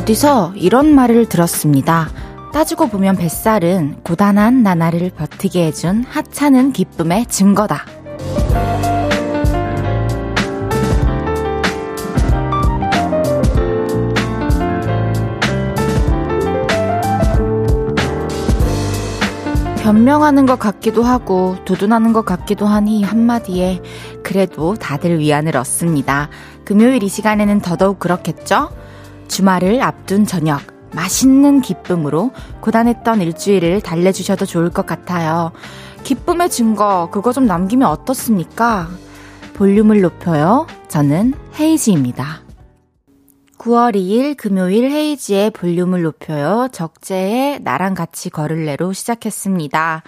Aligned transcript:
어디서 0.00 0.54
이런 0.56 0.94
말을 0.94 1.26
들었습니다. 1.26 2.08
따지고 2.54 2.88
보면 2.88 3.16
뱃살은 3.16 3.98
고단한 4.02 4.62
나날을 4.62 5.10
버티게 5.10 5.66
해준 5.66 6.04
하찮은 6.08 6.72
기쁨의 6.72 7.26
증거다. 7.26 7.84
변명하는 19.82 20.46
것 20.46 20.58
같기도 20.58 21.02
하고 21.02 21.56
두둔하는 21.66 22.14
것 22.14 22.24
같기도 22.24 22.66
하니 22.66 23.02
한마디에 23.02 23.82
그래도 24.22 24.76
다들 24.76 25.18
위안을 25.18 25.58
얻습니다. 25.58 26.30
금요일 26.64 27.02
이 27.02 27.08
시간에는 27.08 27.60
더더욱 27.60 27.98
그렇겠죠? 27.98 28.79
주말을 29.30 29.80
앞둔 29.80 30.26
저녁 30.26 30.60
맛있는 30.92 31.60
기쁨으로 31.62 32.32
고단했던 32.60 33.22
일주일을 33.22 33.80
달래주셔도 33.80 34.44
좋을 34.44 34.70
것 34.70 34.86
같아요. 34.86 35.52
기쁨의 36.02 36.50
증거 36.50 37.08
그거 37.12 37.32
좀 37.32 37.46
남기면 37.46 37.88
어떻습니까? 37.88 38.88
볼륨을 39.54 40.00
높여요. 40.00 40.66
저는 40.88 41.34
헤이지입니다. 41.58 42.42
9월 43.58 43.94
2일 43.94 44.36
금요일 44.36 44.90
헤이지의 44.90 45.50
볼륨을 45.50 46.02
높여요. 46.02 46.68
적재의 46.72 47.60
나랑 47.62 47.94
같이 47.94 48.30
걸을래로 48.30 48.92
시작했습니다. 48.92 50.02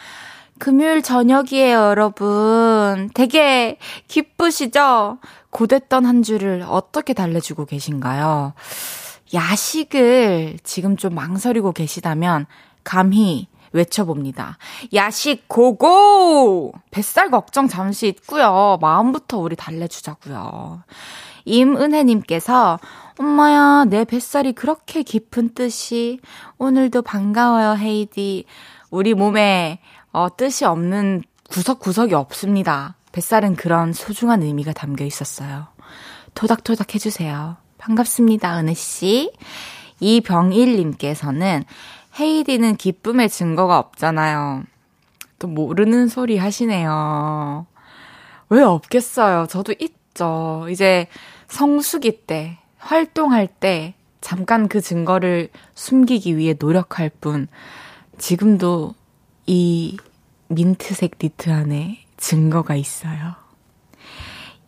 금요일 0.58 1.02
저녁이에요, 1.02 1.76
여러분. 1.76 3.10
되게 3.14 3.78
기쁘시죠? 4.08 5.18
고됐던 5.50 6.06
한 6.06 6.22
주를 6.22 6.64
어떻게 6.66 7.12
달래주고 7.12 7.66
계신가요? 7.66 8.54
야식을 9.34 10.58
지금 10.62 10.96
좀 10.96 11.14
망설이고 11.14 11.72
계시다면 11.72 12.46
감히 12.84 13.48
외쳐봅니다. 13.72 14.58
야식 14.92 15.48
고고! 15.48 16.72
뱃살 16.90 17.30
걱정 17.30 17.68
잠시 17.68 18.08
있고요. 18.08 18.78
마음부터 18.80 19.38
우리 19.38 19.56
달래주자고요. 19.56 20.82
임은혜님께서 21.44 22.78
엄마야 23.18 23.84
내 23.86 24.04
뱃살이 24.04 24.52
그렇게 24.52 25.02
깊은 25.02 25.54
뜻이 25.54 26.20
오늘도 26.58 27.02
반가워요 27.02 27.76
헤이디. 27.76 28.44
우리 28.90 29.14
몸에 29.14 29.80
어, 30.12 30.28
뜻이 30.36 30.64
없는 30.64 31.22
구석구석이 31.50 32.14
없습니다. 32.14 32.96
뱃살은 33.12 33.56
그런 33.56 33.92
소중한 33.92 34.42
의미가 34.42 34.72
담겨 34.72 35.04
있었어요. 35.04 35.68
토닥토닥 36.34 36.94
해주세요. 36.94 37.61
반갑습니다, 37.82 38.60
은혜씨. 38.60 39.32
이병일님께서는 39.98 41.64
헤이디는 42.18 42.76
기쁨의 42.76 43.28
증거가 43.28 43.78
없잖아요. 43.80 44.62
또 45.40 45.48
모르는 45.48 46.06
소리 46.06 46.38
하시네요. 46.38 47.66
왜 48.50 48.62
없겠어요? 48.62 49.46
저도 49.48 49.74
있죠. 49.80 50.66
이제 50.70 51.08
성수기 51.48 52.24
때, 52.24 52.58
활동할 52.78 53.48
때, 53.48 53.94
잠깐 54.20 54.68
그 54.68 54.80
증거를 54.80 55.48
숨기기 55.74 56.36
위해 56.36 56.54
노력할 56.56 57.10
뿐, 57.20 57.48
지금도 58.16 58.94
이 59.46 59.96
민트색 60.46 61.16
니트 61.20 61.50
안에 61.50 61.98
증거가 62.16 62.76
있어요. 62.76 63.41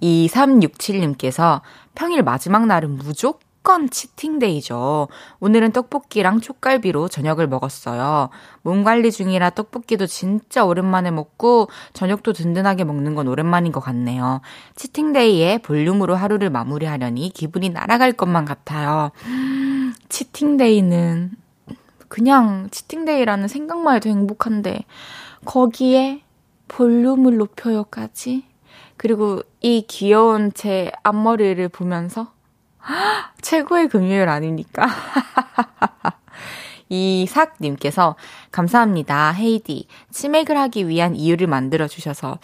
2367님께서 0.05 1.63
평일 1.95 2.23
마지막 2.23 2.67
날은 2.67 2.97
무조건 2.97 3.89
치팅데이죠. 3.89 5.09
오늘은 5.41 5.73
떡볶이랑 5.73 6.41
촉갈비로 6.41 7.09
저녁을 7.09 7.47
먹었어요. 7.49 8.29
몸 8.63 8.85
관리 8.85 9.11
중이라 9.11 9.51
떡볶이도 9.51 10.07
진짜 10.07 10.65
오랜만에 10.65 11.11
먹고 11.11 11.69
저녁도 11.95 12.35
든든하게 12.35 12.85
먹는 12.85 13.15
건 13.15 13.29
오랜만인 13.29 13.73
것 13.73 13.81
같네요. 13.81 14.43
치팅데이에 14.77 15.59
볼륨으로 15.59 16.15
하루를 16.15 16.51
마무리하려니 16.51 17.31
기분이 17.31 17.71
날아갈 17.71 18.13
것만 18.13 18.45
같아요. 18.45 19.11
치팅데이는 20.11 21.33
그냥 22.09 22.69
치팅데이라는 22.71 23.49
생각만 23.49 23.97
해도 23.97 24.09
행복한데 24.11 24.85
거기에 25.47 26.23
볼륨을 26.69 27.39
높여요까지 27.39 28.45
그리고 28.97 29.43
이 29.65 29.87
귀여운 29.89 30.53
제 30.53 30.93
앞머리를 31.05 31.71
보면서 31.71 32.27
최고의 33.41 33.89
금요일 33.89 34.29
아닙니까? 34.29 34.87
이삭님께서 36.91 38.15
감사합니다. 38.53 39.33
헤이디. 39.33 39.89
치맥을 40.11 40.59
하기 40.59 40.87
위한 40.87 41.17
이유를 41.17 41.47
만들어 41.47 41.89
주셔서 41.89 42.39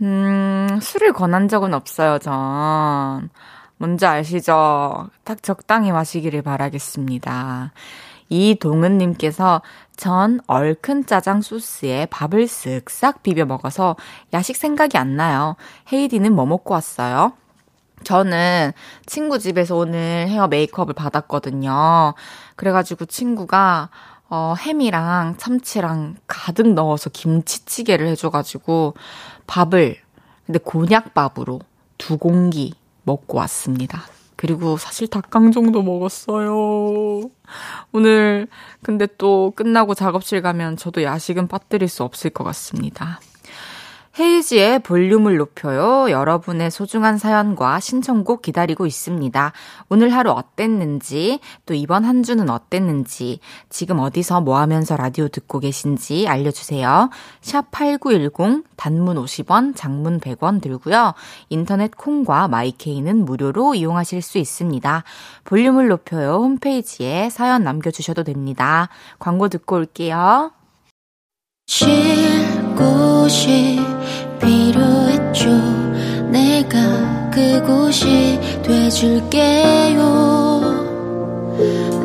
음, 0.00 0.78
술을 0.80 1.12
권한 1.12 1.48
적은 1.48 1.74
없어요, 1.74 2.18
전. 2.20 3.28
뭔지 3.76 4.06
아시죠? 4.06 5.10
딱 5.24 5.42
적당히 5.42 5.92
마시기를 5.92 6.40
바라겠습니다. 6.40 7.72
이동은님께서 8.30 9.60
전 9.96 10.40
얼큰 10.46 11.06
짜장 11.06 11.40
소스에 11.40 12.06
밥을 12.06 12.44
쓱싹 12.44 13.22
비벼 13.22 13.44
먹어서 13.46 13.96
야식 14.34 14.56
생각이 14.56 14.98
안 14.98 15.16
나요. 15.16 15.56
헤이디는 15.92 16.34
뭐 16.34 16.46
먹고 16.46 16.74
왔어요? 16.74 17.32
저는 18.04 18.72
친구 19.06 19.38
집에서 19.38 19.76
오늘 19.76 20.26
헤어 20.28 20.48
메이크업을 20.48 20.94
받았거든요. 20.94 22.14
그래가지고 22.56 23.06
친구가 23.06 23.88
어, 24.28 24.54
햄이랑 24.58 25.36
참치랑 25.38 26.16
가득 26.26 26.68
넣어서 26.74 27.10
김치찌개를 27.10 28.08
해줘가지고 28.08 28.94
밥을, 29.46 29.96
근데 30.44 30.58
곤약밥으로 30.58 31.60
두 31.96 32.18
공기 32.18 32.74
먹고 33.04 33.38
왔습니다. 33.38 34.02
그리고 34.36 34.76
사실 34.76 35.08
닭강정도 35.08 35.82
먹었어요. 35.82 37.30
오늘 37.92 38.46
근데 38.82 39.06
또 39.18 39.52
끝나고 39.56 39.94
작업실 39.94 40.42
가면 40.42 40.76
저도 40.76 41.02
야식은 41.02 41.48
빠뜨릴 41.48 41.88
수 41.88 42.04
없을 42.04 42.30
것 42.30 42.44
같습니다. 42.44 43.20
헤이지의 44.18 44.78
볼륨을 44.78 45.36
높여요. 45.36 46.10
여러분의 46.10 46.70
소중한 46.70 47.18
사연과 47.18 47.80
신청곡 47.80 48.40
기다리고 48.40 48.86
있습니다. 48.86 49.52
오늘 49.90 50.14
하루 50.14 50.30
어땠는지, 50.30 51.40
또 51.66 51.74
이번 51.74 52.06
한 52.06 52.22
주는 52.22 52.48
어땠는지, 52.48 53.40
지금 53.68 53.98
어디서 53.98 54.40
뭐 54.40 54.58
하면서 54.58 54.96
라디오 54.96 55.28
듣고 55.28 55.58
계신지 55.60 56.26
알려주세요. 56.28 57.10
샵 57.42 57.70
8910, 57.70 58.64
단문 58.76 59.16
50원, 59.16 59.76
장문 59.76 60.18
100원 60.20 60.62
들고요. 60.62 61.12
인터넷 61.50 61.94
콩과 61.94 62.48
마이케이는 62.48 63.22
무료로 63.26 63.74
이용하실 63.74 64.22
수 64.22 64.38
있습니다. 64.38 65.04
볼륨을 65.44 65.88
높여요. 65.88 66.36
홈페이지에 66.36 67.28
사연 67.28 67.64
남겨주셔도 67.64 68.24
됩니다. 68.24 68.88
광고 69.18 69.50
듣고 69.50 69.76
올게요. 69.76 70.55
쉴 71.68 71.88
곳이 72.76 73.80
필요했죠. 74.40 75.50
내가 76.30 77.28
그곳이 77.32 78.38
돼줄게요. 78.62 80.00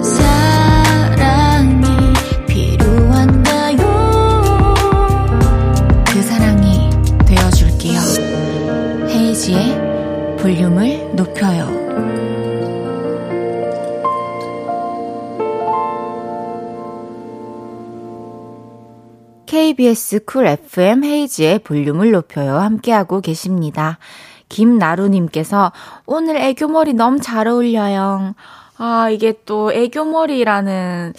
사랑이 0.03 1.85
필요한가요? 2.47 3.77
그 6.07 6.21
사랑이 6.23 6.89
되어줄게요. 7.27 7.99
헤이지의 9.09 10.37
볼륨을 10.39 11.11
높여요. 11.15 12.30
KBS 19.71 20.25
쿨 20.25 20.47
FM 20.47 21.05
헤이지의 21.05 21.59
볼륨을 21.59 22.11
높여요. 22.11 22.57
함께하고 22.57 23.21
계십니다. 23.21 23.99
김나루님께서 24.49 25.71
오늘 26.05 26.35
애교머리 26.35 26.93
너무 26.93 27.21
잘 27.21 27.47
어울려요. 27.47 28.35
아, 28.77 29.09
이게 29.09 29.33
또 29.45 29.71
애교머리라는, 29.71 31.13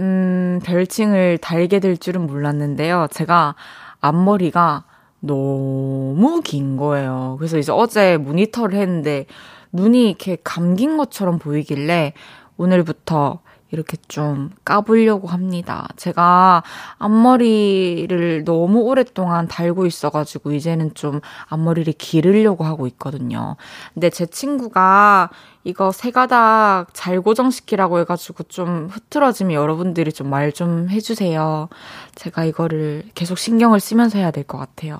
음, 0.00 0.60
별칭을 0.64 1.38
달게 1.38 1.78
될 1.78 1.96
줄은 1.96 2.26
몰랐는데요. 2.26 3.06
제가 3.12 3.54
앞머리가 4.00 4.82
너무 5.20 6.40
긴 6.42 6.76
거예요. 6.76 7.36
그래서 7.38 7.58
이제 7.58 7.70
어제 7.70 8.16
모니터를 8.16 8.76
했는데 8.76 9.26
눈이 9.72 10.08
이렇게 10.08 10.36
감긴 10.42 10.96
것처럼 10.96 11.38
보이길래 11.38 12.12
오늘부터 12.56 13.38
이렇게 13.70 13.96
좀 14.08 14.50
까보려고 14.64 15.28
합니다. 15.28 15.88
제가 15.96 16.62
앞머리를 16.98 18.44
너무 18.44 18.80
오랫동안 18.80 19.48
달고 19.48 19.86
있어가지고 19.86 20.52
이제는 20.52 20.94
좀 20.94 21.20
앞머리를 21.48 21.92
기르려고 21.98 22.64
하고 22.64 22.86
있거든요. 22.86 23.56
근데 23.94 24.10
제 24.10 24.26
친구가 24.26 25.30
이거 25.64 25.92
세 25.92 26.10
가닥 26.10 26.86
잘 26.94 27.20
고정시키라고 27.20 27.98
해가지고 28.00 28.44
좀 28.44 28.88
흐트러지면 28.90 29.54
여러분들이 29.54 30.12
좀 30.12 30.30
말좀 30.30 30.58
좀 30.68 30.88
해주세요. 30.90 31.68
제가 32.16 32.44
이거를 32.44 33.04
계속 33.14 33.38
신경을 33.38 33.80
쓰면서 33.80 34.18
해야 34.18 34.30
될 34.32 34.44
것 34.44 34.58
같아요. 34.58 34.98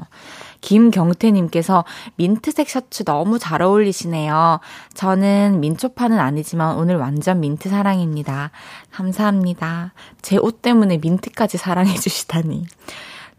김경태님께서 0.60 1.84
민트색 2.16 2.68
셔츠 2.68 3.04
너무 3.04 3.38
잘 3.38 3.62
어울리시네요. 3.62 4.60
저는 4.94 5.60
민초파는 5.60 6.18
아니지만 6.18 6.76
오늘 6.76 6.96
완전 6.96 7.40
민트 7.40 7.68
사랑입니다. 7.68 8.50
감사합니다. 8.90 9.92
제 10.22 10.36
옷 10.36 10.62
때문에 10.62 10.98
민트까지 10.98 11.58
사랑해주시다니. 11.58 12.66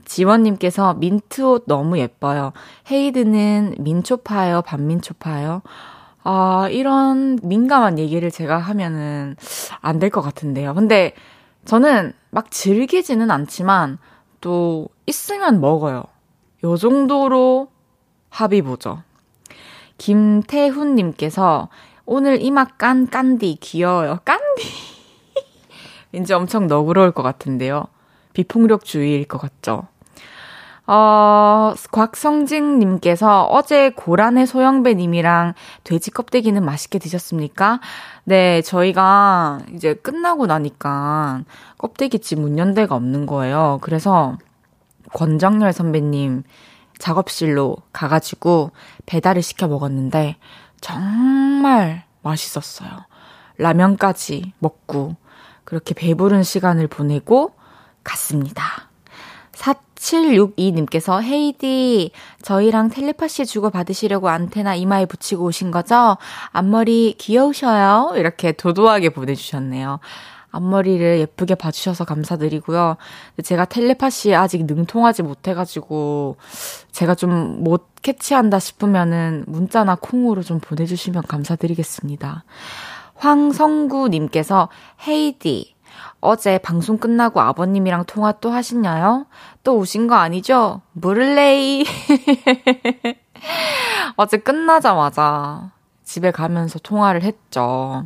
지원님께서 0.06 0.96
민트 0.96 1.42
옷 1.44 1.64
너무 1.68 2.00
예뻐요. 2.00 2.52
헤이드는 2.90 3.76
민초파예요? 3.80 4.64
반민초파예요? 4.64 5.62
아, 6.24 6.68
이런 6.72 7.38
민감한 7.44 8.00
얘기를 8.00 8.32
제가 8.32 8.58
하면은 8.58 9.36
안 9.82 10.00
될 10.00 10.10
것 10.10 10.22
같은데요. 10.22 10.74
근데 10.74 11.14
저는 11.66 12.14
막 12.32 12.50
즐기지는 12.52 13.30
않지만 13.32 14.00
또 14.42 14.90
있으면 15.06 15.62
먹어요. 15.62 16.04
요 16.64 16.78
정도로 16.78 17.70
합의 18.30 18.62
보죠. 18.62 19.04
김태훈님께서 19.98 21.70
오늘 22.06 22.42
이마 22.42 22.66
깐, 22.66 23.08
깐디, 23.08 23.58
귀여워요. 23.62 24.20
깐디! 24.26 24.64
왠지 26.12 26.34
엄청 26.34 26.68
너그러울 26.68 27.12
것 27.12 27.24
같은데요. 27.24 27.88
비폭력 28.34 28.84
주의일 28.84 29.26
것 29.26 29.40
같죠? 29.40 29.88
어, 30.88 31.76
곽성진님께서 31.92 33.46
어제 33.46 33.92
고란의 33.92 34.48
소영배님이랑 34.48 35.54
돼지 35.84 36.10
껍데기는 36.10 36.66
맛있게 36.66 36.98
드셨습니까? 36.98 37.80
네, 38.24 38.64
저희가 38.64 39.60
이제 39.76 39.94
끝나고 39.94 40.48
나니까 40.48 41.44
껍데기집 41.78 42.40
문연 42.40 42.74
데가 42.74 42.96
없는 42.96 43.28
거예요. 43.28 43.78
그래서 43.82 44.40
권정열 45.14 45.74
선배님 45.74 46.44
작업실로 46.98 47.78
가가지고 47.94 48.72
배달을 49.06 49.42
시켜 49.42 49.68
먹었는데 49.68 50.36
정말 50.82 52.04
맛있었어요. 52.22 52.90
라면까지 53.58 54.54
먹고 54.60 55.16
그렇게 55.64 55.94
배부른 55.94 56.44
시간을 56.44 56.88
보내고 56.88 57.54
갔습니다. 58.04 58.90
4762님께서 59.54 61.22
헤이디 61.22 62.12
저희랑 62.42 62.90
텔레파시 62.90 63.46
주고 63.46 63.70
받으시려고 63.70 64.30
안테나 64.30 64.76
이마에 64.76 65.06
붙이고 65.06 65.44
오신 65.46 65.72
거죠? 65.72 66.18
앞머리 66.52 67.16
귀여우셔요? 67.18 68.14
이렇게 68.16 68.54
도도하게 68.54 69.10
보내주셨네요. 69.10 70.00
앞머리를 70.52 71.20
예쁘게 71.20 71.56
봐주셔서 71.56 72.06
감사드리고요. 72.06 72.98
제가 73.44 73.66
텔레파시에 73.66 74.36
아직 74.36 74.66
능통하지 74.66 75.24
못해가지고, 75.24 76.38
제가 76.92 77.16
좀 77.16 77.60
못 77.60 77.88
캐치한다 78.02 78.60
싶으면은 78.60 79.44
문자나 79.48 79.96
콩으로 79.96 80.44
좀 80.44 80.60
보내주시면 80.60 81.24
감사드리겠습니다. 81.24 82.44
황성구님께서, 83.16 84.70
헤이디, 85.08 85.76
어제 86.22 86.58
방송 86.58 86.98
끝나고 86.98 87.42
아버님이랑 87.42 88.06
통화 88.06 88.32
또 88.34 88.52
하시나요? 88.52 89.26
또 89.64 89.78
오신 89.78 90.08
거 90.08 90.16
아니죠? 90.16 90.82
무를레이. 90.94 91.86
어제 94.16 94.38
끝나자마자 94.38 95.72
집에 96.04 96.32
가면서 96.32 96.80
통화를 96.80 97.24
했죠. 97.24 98.06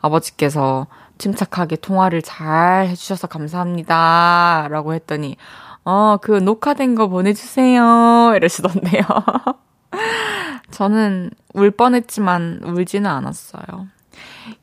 아버지께서 0.00 0.86
침착하게 1.18 1.76
통화를 1.76 2.22
잘 2.22 2.86
해주셔서 2.88 3.26
감사합니다. 3.26 4.68
라고 4.70 4.94
했더니, 4.94 5.36
어, 5.84 6.16
그 6.20 6.32
녹화된 6.32 6.94
거 6.94 7.08
보내주세요. 7.08 8.32
이러시던데요. 8.36 9.02
저는 10.70 11.30
울 11.54 11.70
뻔했지만 11.70 12.60
울지는 12.64 13.08
않았어요. 13.08 13.86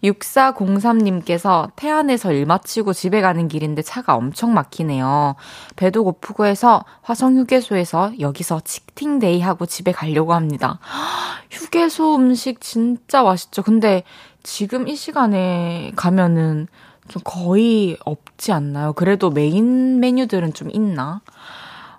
6403님께서 0.04 1.72
태안에서 1.76 2.32
일 2.32 2.46
마치고 2.46 2.94
집에 2.94 3.22
가는 3.22 3.48
길인데 3.48 3.82
차가 3.82 4.16
엄청 4.16 4.54
막히네요. 4.54 5.36
배도 5.76 6.04
고프고 6.04 6.46
해서 6.46 6.84
화성 7.02 7.38
휴게소에서 7.38 8.20
여기서 8.20 8.62
치팅데이 8.62 9.42
하고 9.42 9.66
집에 9.66 9.92
가려고 9.92 10.34
합니다. 10.34 10.80
휴게소 11.52 12.16
음식 12.16 12.62
진짜 12.62 13.24
맛있죠. 13.24 13.64
근데 13.64 14.04
지금 14.44 14.88
이 14.88 14.96
시간에 14.96 15.92
가면은 15.96 16.68
좀 17.08 17.22
거의 17.26 17.98
없지 18.06 18.52
않나요? 18.52 18.94
그래도 18.94 19.30
메인 19.30 20.00
메뉴들은 20.00 20.54
좀 20.54 20.70
있나? 20.72 21.22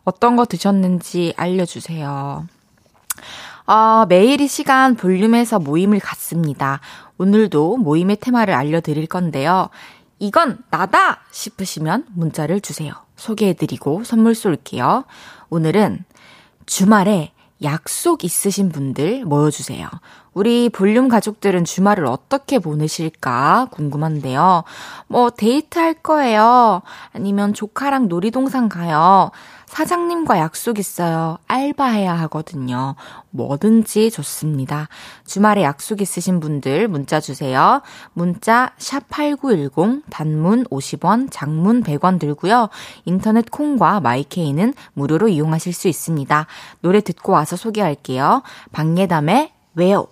어떤 0.05 0.37
거 0.37 0.45
드셨는지 0.45 1.35
알려주세요. 1.37 2.47
아, 3.67 4.07
매일 4.09 4.41
이 4.43 4.49
시간 4.49 4.95
볼륨에서 4.95 5.59
모임을 5.59 5.99
갖습니다. 5.99 6.81
오늘도 7.17 7.79
모임의 7.79 8.17
테마를 8.17 8.53
알려드릴 8.53 9.07
건데요. 9.07 9.71
이건 10.19 10.59
나다! 10.71 11.23
싶으시면 11.31 12.07
문자를 12.15 12.61
주세요. 12.61 12.93
소개해드리고 13.17 14.05
선물 14.05 14.35
쏠게요. 14.35 15.05
오늘은 15.49 16.05
주말에 16.67 17.33
약속 17.63 18.25
있으신 18.25 18.71
분들 18.71 19.25
모여주세요. 19.25 19.89
우리 20.35 20.69
볼륨 20.69 21.09
가족들은 21.09 21.65
주말을 21.65 22.07
어떻게 22.07 22.59
보내실까 22.59 23.69
궁금한데요. 23.71 24.65
뭐 25.07 25.31
데이트 25.31 25.79
할 25.79 25.95
거예요. 25.95 26.83
아니면 27.13 27.55
조카랑 27.55 28.09
놀이동산 28.09 28.69
가요. 28.69 29.31
사장님과 29.67 30.39
약속 30.39 30.79
있어요. 30.79 31.39
알바해야 31.49 32.15
하거든요. 32.21 32.95
뭐든지 33.31 34.13
좋습니다. 34.13 34.89
주말에 35.27 35.65
약속 35.65 36.01
있으신 36.01 36.39
분들 36.39 36.87
문자 36.87 37.19
주세요. 37.19 37.83
문자 38.13 38.71
샵8910 38.79 40.03
단문 40.11 40.65
50원, 40.67 41.29
장문 41.33 41.83
100원 41.83 42.21
들고요. 42.21 42.69
인터넷 43.05 43.51
콩과 43.51 43.99
마이케이는 44.01 44.75
무료로 44.93 45.29
이용하실 45.29 45.73
수 45.73 45.89
있습니다. 45.89 46.47
노래 46.81 47.01
듣고 47.01 47.33
와서 47.33 47.57
소개할게요. 47.57 48.43
박예담의 48.71 49.53
왜요? 49.75 50.07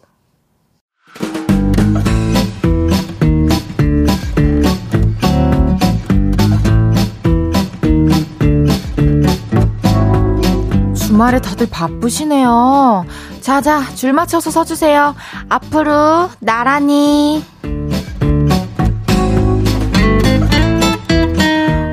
주말에 11.23 11.41
다들 11.41 11.69
바쁘시네요. 11.71 13.05
자자, 13.41 13.95
줄 13.95 14.13
맞춰서 14.13 14.51
서주세요. 14.51 15.15
앞으로 15.49 16.31
나란히. 16.41 17.45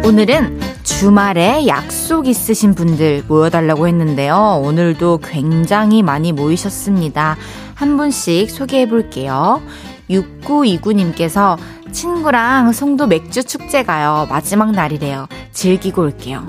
오늘은 0.03 0.59
주말에 0.81 1.67
약속 1.67 2.25
있으신 2.27 2.73
분들 2.73 3.25
모여달라고 3.27 3.87
했는데요. 3.87 4.61
오늘도 4.63 5.19
굉장히 5.19 6.01
많이 6.01 6.31
모이셨습니다. 6.31 7.37
한 7.75 7.97
분씩 7.97 8.49
소개해 8.49 8.89
볼게요. 8.89 9.61
6929님께서 10.09 11.55
친구랑 11.91 12.71
송도 12.71 13.05
맥주 13.05 13.43
축제 13.43 13.83
가요. 13.83 14.25
마지막 14.27 14.71
날이래요. 14.71 15.27
즐기고 15.51 16.01
올게요. 16.01 16.47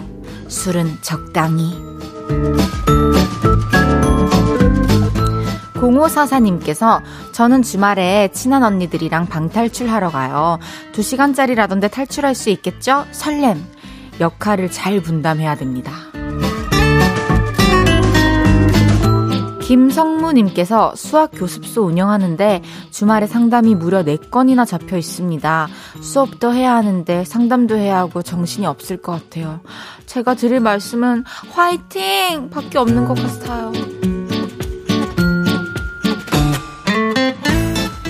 술은 0.49 1.03
적당히. 1.03 1.90
0544님께서 5.75 7.03
저는 7.33 7.63
주말에 7.63 8.29
친한 8.33 8.63
언니들이랑 8.63 9.27
방탈출하러 9.27 10.11
가요. 10.11 10.59
2시간짜리라던데 10.93 11.91
탈출할 11.91 12.35
수 12.35 12.51
있겠죠? 12.51 13.07
설렘. 13.13 13.65
역할을 14.21 14.71
잘 14.71 15.01
분담해야 15.01 15.55
됩니다. 15.57 15.93
김성무님께서 19.71 20.95
수학 20.97 21.31
교습소 21.33 21.83
운영하는데 21.83 22.61
주말에 22.91 23.29
상담이 23.29 23.77
무려 23.77 24.03
4건이나 24.03 24.67
잡혀 24.67 24.97
있습니다. 24.97 25.69
수업도 26.01 26.53
해야 26.53 26.75
하는데 26.75 27.25
상담도 27.25 27.77
해야 27.77 27.99
하고 27.99 28.21
정신이 28.21 28.67
없을 28.67 28.97
것 28.97 29.13
같아요. 29.13 29.61
제가 30.07 30.35
드릴 30.35 30.59
말씀은 30.59 31.23
화이팅! 31.53 32.51
밖에 32.51 32.79
없는 32.79 33.07
것 33.07 33.15
같아요. 33.15 33.71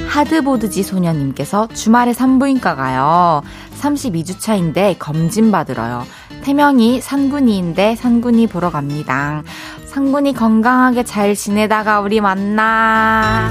하드보드지 0.09 0.83
소녀님께서 0.83 1.69
주말에 1.75 2.15
산부인과 2.15 2.75
가요. 2.75 3.43
32주 3.79 4.41
차인데 4.41 4.97
검진 4.99 5.51
받으러요. 5.51 6.07
태명이 6.43 7.03
상군이인데 7.03 7.97
상군이 7.97 8.47
보러 8.47 8.71
갑니다. 8.71 9.43
상군이 9.91 10.35
건강하게 10.35 11.03
잘 11.03 11.35
지내다가 11.35 11.99
우리 11.99 12.21
만나. 12.21 13.51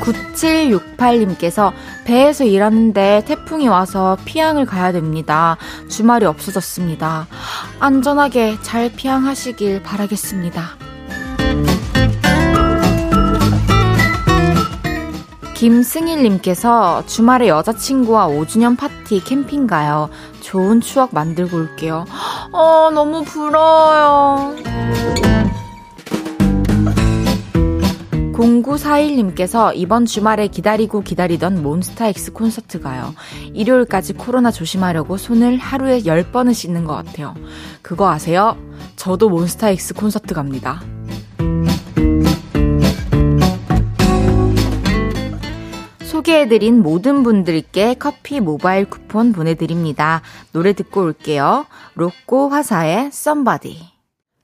9768님께서 0.00 1.72
배에서 2.04 2.44
일하는데 2.44 3.24
태풍이 3.26 3.66
와서 3.66 4.16
피항을 4.24 4.66
가야 4.66 4.92
됩니다. 4.92 5.56
주말이 5.88 6.26
없어졌습니다. 6.26 7.26
안전하게 7.80 8.58
잘 8.62 8.92
피항하시길 8.92 9.82
바라겠습니다. 9.82 10.89
김승일님께서 15.60 17.04
주말에 17.04 17.48
여자친구와 17.48 18.28
5주년 18.28 18.78
파티 18.78 19.22
캠핑 19.22 19.66
가요. 19.66 20.08
좋은 20.40 20.80
추억 20.80 21.12
만들고 21.12 21.54
올게요. 21.54 22.06
어, 22.50 22.90
너무 22.90 23.22
부러워요. 23.24 24.56
0941님께서 28.32 29.72
이번 29.74 30.06
주말에 30.06 30.48
기다리고 30.48 31.02
기다리던 31.02 31.62
몬스타엑스 31.62 32.32
콘서트 32.32 32.80
가요. 32.80 33.14
일요일까지 33.52 34.14
코로나 34.14 34.50
조심하려고 34.50 35.18
손을 35.18 35.58
하루에 35.58 36.00
10번은 36.00 36.54
씻는 36.54 36.86
것 36.86 36.94
같아요. 36.94 37.34
그거 37.82 38.10
아세요? 38.10 38.56
저도 38.96 39.28
몬스타엑스 39.28 39.92
콘서트 39.92 40.32
갑니다. 40.32 40.80
소개해드린 46.30 46.80
모든 46.80 47.24
분들께 47.24 47.94
커피 47.94 48.38
모바일 48.38 48.88
쿠폰 48.88 49.32
보내드립니다. 49.32 50.22
노래 50.52 50.72
듣고 50.72 51.02
올게요. 51.02 51.66
로꼬 51.94 52.48
화사의 52.48 53.10
Somebody. 53.10 53.80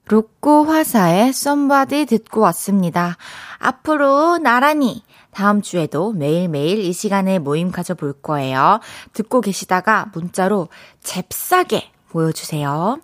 로꼬 0.07 0.65
화사의 0.65 1.33
썸바디 1.33 2.07
듣고 2.07 2.41
왔습니다. 2.41 3.17
앞으로 3.59 4.39
나란히 4.39 5.05
다음 5.31 5.63
주에도 5.63 6.13
매일매일 6.13 6.81
이 6.81 6.93
시간에 6.93 7.39
모임 7.39 7.71
가져볼 7.71 8.15
거예요. 8.15 8.81
듣고 9.13 9.41
계시다가 9.41 10.11
문자로 10.13 10.69
잽싸게 11.05 11.93
보여주세요. 12.09 12.99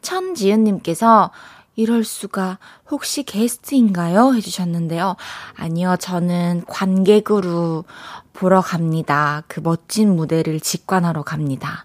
천지은님께서 0.00 1.32
이럴 1.78 2.02
수가 2.02 2.58
혹시 2.90 3.22
게스트인가요? 3.22 4.34
해주셨는데요. 4.34 5.14
아니요, 5.54 5.94
저는 6.00 6.64
관객으로 6.66 7.84
보러 8.32 8.60
갑니다. 8.60 9.44
그 9.46 9.60
멋진 9.60 10.16
무대를 10.16 10.58
직관하러 10.58 11.22
갑니다. 11.22 11.84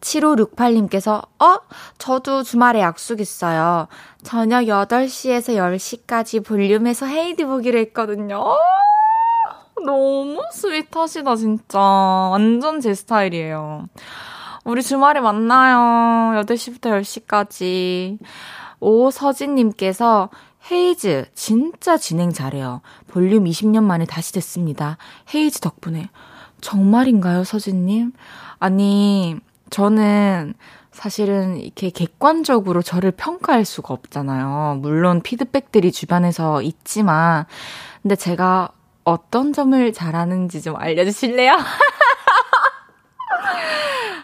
7568님께서, 0.00 1.22
어? 1.38 1.58
저도 1.98 2.44
주말에 2.44 2.80
약속 2.80 3.20
있어요. 3.20 3.88
저녁 4.22 4.62
8시에서 4.62 5.54
10시까지 5.58 6.42
볼륨에서 6.42 7.04
헤이디 7.04 7.44
보기로 7.44 7.78
했거든요. 7.80 8.42
너무 9.84 10.40
스윗하시다, 10.50 11.36
진짜. 11.36 11.78
완전 11.78 12.80
제 12.80 12.94
스타일이에요. 12.94 13.86
우리 14.64 14.82
주말에 14.82 15.20
만나요. 15.20 16.40
8시부터 16.40 17.02
10시까지. 17.02 18.18
오서진님께서 18.80 20.30
헤이즈 20.70 21.26
진짜 21.34 21.96
진행 21.96 22.32
잘해요. 22.32 22.80
볼륨 23.08 23.44
20년 23.44 23.84
만에 23.84 24.04
다시 24.04 24.32
됐습니다. 24.32 24.98
헤이즈 25.34 25.60
덕분에. 25.60 26.10
정말인가요, 26.60 27.44
서진님? 27.44 28.12
아니, 28.58 29.36
저는 29.70 30.54
사실은 30.90 31.58
이렇게 31.58 31.90
객관적으로 31.90 32.82
저를 32.82 33.10
평가할 33.10 33.64
수가 33.64 33.92
없잖아요. 33.94 34.78
물론 34.80 35.20
피드백들이 35.20 35.92
주변에서 35.92 36.62
있지만, 36.62 37.44
근데 38.02 38.16
제가 38.16 38.70
어떤 39.04 39.52
점을 39.52 39.92
잘하는지 39.92 40.62
좀 40.62 40.76
알려주실래요? 40.76 41.56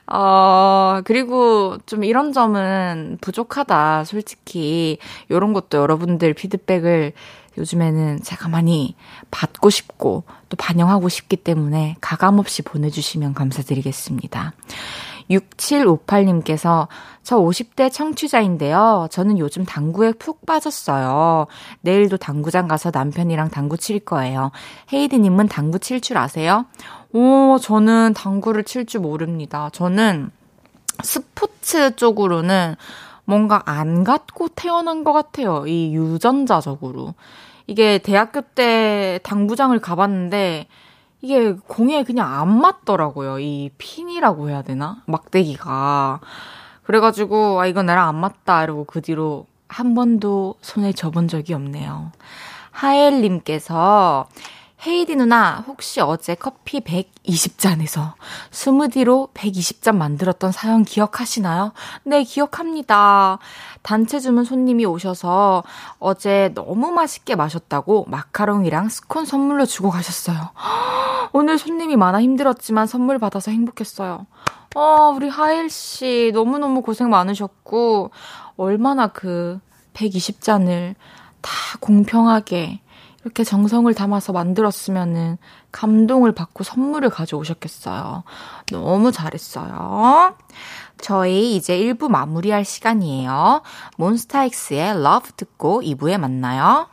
어, 0.07 1.01
그리고 1.05 1.79
좀 1.87 2.05
이런 2.05 2.33
점은 2.33 3.19
부족하다, 3.21 4.05
솔직히. 4.05 4.99
요런 5.31 5.53
것도 5.53 5.79
여러분들 5.79 6.35
피드백을 6.35 7.13
요즘에는 7.59 8.23
제가 8.23 8.49
많이 8.49 8.97
받고 9.31 9.71
싶고 9.71 10.25
또 10.49 10.57
반영하고 10.57 11.09
싶기 11.09 11.37
때문에 11.37 11.97
가감없이 12.01 12.63
보내주시면 12.63 13.35
감사드리겠습니다. 13.35 14.53
6758님께서 15.31 16.89
저 17.23 17.39
50대 17.39 17.93
청취자인데요. 17.93 19.09
저는 19.11 19.39
요즘 19.39 19.65
당구에 19.65 20.13
푹 20.13 20.45
빠졌어요. 20.45 21.47
내일도 21.81 22.17
당구장 22.17 22.69
가서 22.69 22.91
남편이랑 22.93 23.51
당구 23.51 23.77
칠 23.77 24.01
거예요. 24.01 24.51
헤이드님은 24.93 25.49
당구 25.49 25.79
칠 25.79 26.01
줄 26.01 26.19
아세요? 26.19 26.67
오, 27.13 27.59
저는 27.61 28.15
당구를 28.15 28.65
칠 28.65 28.87
줄 28.87 29.01
모릅니다. 29.01 29.69
저는 29.73 30.31
스포츠 31.03 31.95
쪽으로는 31.97 32.77
뭔가 33.25 33.63
안 33.67 34.05
갖고 34.05 34.49
태어난 34.49 35.05
것 35.05 35.13
같아요. 35.13 35.67
이 35.67 35.95
유전자적으로. 35.95 37.15
이게 37.67 37.99
대학교 37.99 38.41
때 38.41 39.21
당구장을 39.23 39.79
가봤는데 39.79 40.67
이게 41.21 41.53
공에 41.53 42.03
그냥 42.03 42.33
안 42.33 42.61
맞더라고요. 42.61 43.39
이 43.39 43.71
핀이라고 43.79 44.51
해야 44.51 44.63
되나? 44.63 45.03
막대기가. 45.07 46.21
그래가지고, 46.83 47.61
아, 47.61 47.67
이건 47.67 47.87
나랑 47.87 48.09
안 48.09 48.17
맞다. 48.17 48.65
이러고 48.65 48.85
그 48.85 49.01
뒤로 49.01 49.47
한 49.69 49.95
번도 49.95 50.57
손에 50.61 50.93
접은 50.93 51.29
적이 51.29 51.55
없네요. 51.55 52.11
하엘님께서 52.73 54.27
헤이디 54.85 55.15
누나, 55.15 55.63
혹시 55.69 56.01
어제 56.01 56.35
커피 56.35 56.81
120잔에서 56.81 58.15
스무디로 58.51 59.29
120잔 59.33 59.95
만들었던 59.95 60.51
사연 60.51 60.83
기억하시나요? 60.83 61.73
네, 62.03 62.25
기억합니다. 62.25 63.39
단체 63.83 64.19
주문 64.19 64.43
손님이 64.43 64.85
오셔서 64.85 65.63
어제 66.01 66.51
너무 66.57 66.91
맛있게 66.91 67.37
마셨다고 67.37 68.07
마카롱이랑 68.09 68.89
스콘 68.89 69.25
선물로 69.25 69.67
주고 69.67 69.91
가셨어요. 69.91 70.51
오늘 71.33 71.59
손님이 71.59 71.95
많아 71.95 72.21
힘들었지만 72.21 72.89
선물 72.89 73.21
받아서 73.21 73.53
행복했어요. 73.53 74.27
어, 74.75 75.13
우리 75.15 75.29
하일씨 75.29 76.33
너무너무 76.35 76.83
고생 76.83 77.09
많으셨고, 77.09 78.11
얼마나 78.57 79.07
그 79.07 79.61
120잔을 79.95 80.97
다 81.41 81.53
공평하게 81.81 82.82
이렇게 83.25 83.45
정성을 83.45 83.93
담아서 83.95 84.33
만들었으면은 84.33 85.39
감동을 85.71 86.33
받고 86.33 86.65
선물을 86.65 87.09
가져오셨겠어요. 87.11 88.25
너무 88.73 89.13
잘했어요. 89.13 90.37
저희 90.99 91.57
이제 91.57 91.79
1부 91.79 92.09
마무리할 92.09 92.65
시간이에요. 92.65 93.63
몬스타엑스의 93.97 94.91
Love 94.91 95.33
듣고 95.37 95.83
2부에 95.83 96.19
만나요. 96.19 96.89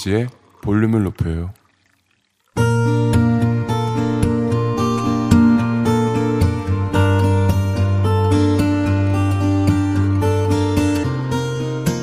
홈페이지에 0.00 0.28
볼륨을 0.62 1.02
높여요. 1.04 1.50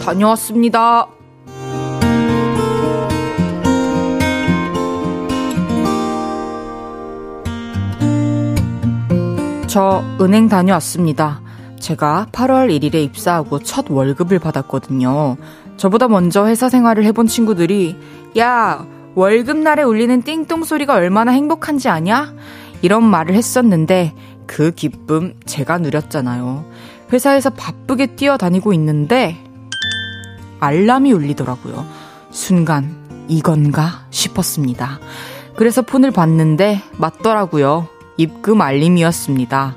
다녀왔습니다. 0.04 1.08
저 9.68 10.04
은행 10.22 10.48
다녀왔습니다. 10.48 11.42
제가 11.80 12.28
8월 12.32 12.70
1일에 12.70 12.96
입사하고 12.96 13.60
첫 13.60 13.90
월급을 13.90 14.40
받았거든요. 14.40 15.38
저보다 15.78 16.08
먼저 16.08 16.48
회사 16.48 16.70
생활을 16.70 17.04
해본 17.06 17.28
친구들이, 17.28 17.96
야, 18.38 18.86
월급날에 19.16 19.84
울리는 19.84 20.22
띵동 20.22 20.64
소리가 20.64 20.94
얼마나 20.94 21.32
행복한지 21.32 21.88
아냐? 21.90 22.34
이런 22.82 23.04
말을 23.04 23.36
했었는데, 23.36 24.14
그 24.46 24.72
기쁨 24.72 25.34
제가 25.46 25.78
누렸잖아요. 25.78 26.66
회사에서 27.14 27.50
바쁘게 27.52 28.16
뛰어다니고 28.16 28.74
있는데, 28.74 29.38
알람이 30.60 31.12
울리더라고요. 31.14 31.86
순간, 32.32 33.26
이건가 33.28 34.06
싶었습니다. 34.10 35.00
그래서 35.56 35.82
폰을 35.82 36.12
봤는데, 36.12 36.82
맞더라고요. 36.98 37.88
입금 38.18 38.62
알림이었습니다. 38.62 39.76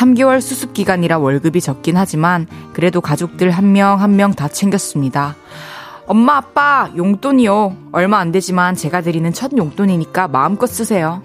3개월 0.00 0.40
수습 0.42 0.74
기간이라 0.74 1.18
월급이 1.18 1.60
적긴 1.60 1.96
하지만 1.96 2.46
그래도 2.74 3.00
가족들 3.00 3.50
한 3.50 3.72
명 3.72 3.98
한 4.00 4.10
명 4.16 4.32
다 4.34 4.46
챙겼습니다. 4.48 5.34
엄마 6.06 6.36
아빠 6.36 6.90
용돈이요. 6.96 7.76
얼마 7.92 8.18
안 8.18 8.30
되지만 8.30 8.76
제가 8.76 9.00
드리는 9.00 9.32
첫 9.32 9.52
용돈이니까 9.56 10.28
마음껏 10.28 10.66
쓰세요. 10.66 11.22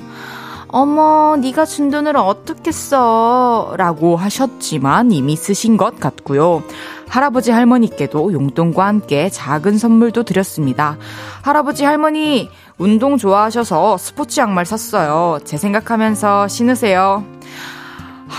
어머, 0.69 1.35
네가 1.35 1.65
준 1.65 1.91
돈을 1.91 2.15
어떻게 2.15 2.71
써? 2.71 3.73
라고 3.75 4.15
하셨지만 4.15 5.11
이미 5.11 5.35
쓰신 5.35 5.75
것 5.75 5.99
같고요. 5.99 6.63
할아버지 7.09 7.51
할머니께도 7.51 8.31
용돈과 8.31 8.87
함께 8.87 9.29
작은 9.29 9.77
선물도 9.77 10.23
드렸습니다. 10.23 10.97
할아버지 11.41 11.83
할머니 11.83 12.49
운동 12.77 13.17
좋아하셔서 13.17 13.97
스포츠 13.97 14.39
양말 14.39 14.65
샀어요. 14.65 15.39
제 15.43 15.57
생각하면서 15.57 16.47
신으세요. 16.47 17.25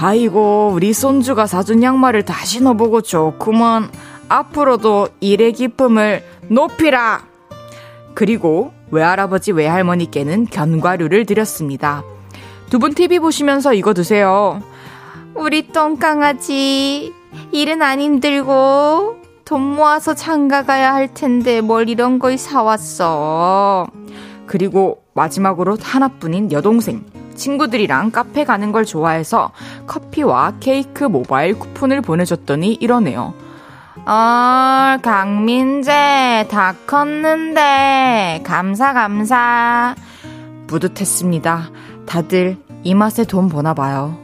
아이고, 0.01 0.71
우리 0.75 0.93
손주가 0.93 1.47
사준 1.47 1.83
양말을 1.83 2.25
다 2.25 2.45
신어보고 2.45 3.03
좋구먼. 3.03 3.91
앞으로도 4.29 5.09
일의 5.21 5.53
기쁨을 5.53 6.25
높이라! 6.49 7.23
그리고 8.15 8.73
외할아버지 8.91 9.53
외할머니께는 9.53 10.47
견과류를 10.47 11.27
드렸습니다. 11.27 12.03
두 12.71 12.79
분 12.79 12.95
TV 12.95 13.19
보시면서 13.19 13.75
이거 13.75 13.93
드세요. 13.93 14.63
우리 15.35 15.69
똥강아지, 15.69 17.13
일은 17.53 17.83
안 17.83 18.01
힘들고, 18.01 19.17
돈 19.45 19.61
모아서 19.61 20.15
장가 20.15 20.63
가야 20.65 20.95
할 20.95 21.13
텐데 21.13 21.61
뭘 21.61 21.89
이런 21.91 22.19
걸 22.19 22.39
사왔어. 22.39 23.87
그리고 24.47 25.03
마지막으로 25.15 25.77
하나뿐인 25.81 26.51
여동생. 26.53 27.05
친구들이랑 27.35 28.11
카페 28.11 28.45
가는 28.45 28.73
걸 28.73 28.85
좋아해서 28.85 29.53
커피와 29.87 30.55
케이크 30.61 31.05
모바일 31.05 31.59
쿠폰을 31.59 32.01
보내줬더니 32.01 32.75
이러네요. 32.75 33.35
어, 34.05 34.99
강민재, 35.01 36.47
다 36.51 36.75
컸는데, 36.87 38.43
감사, 38.45 38.93
감사. 38.93 39.95
뿌듯했습니다. 40.67 41.71
다들 42.07 42.57
이 42.83 42.95
맛에 42.95 43.25
돈 43.25 43.49
버나 43.49 43.75
봐요. 43.75 44.19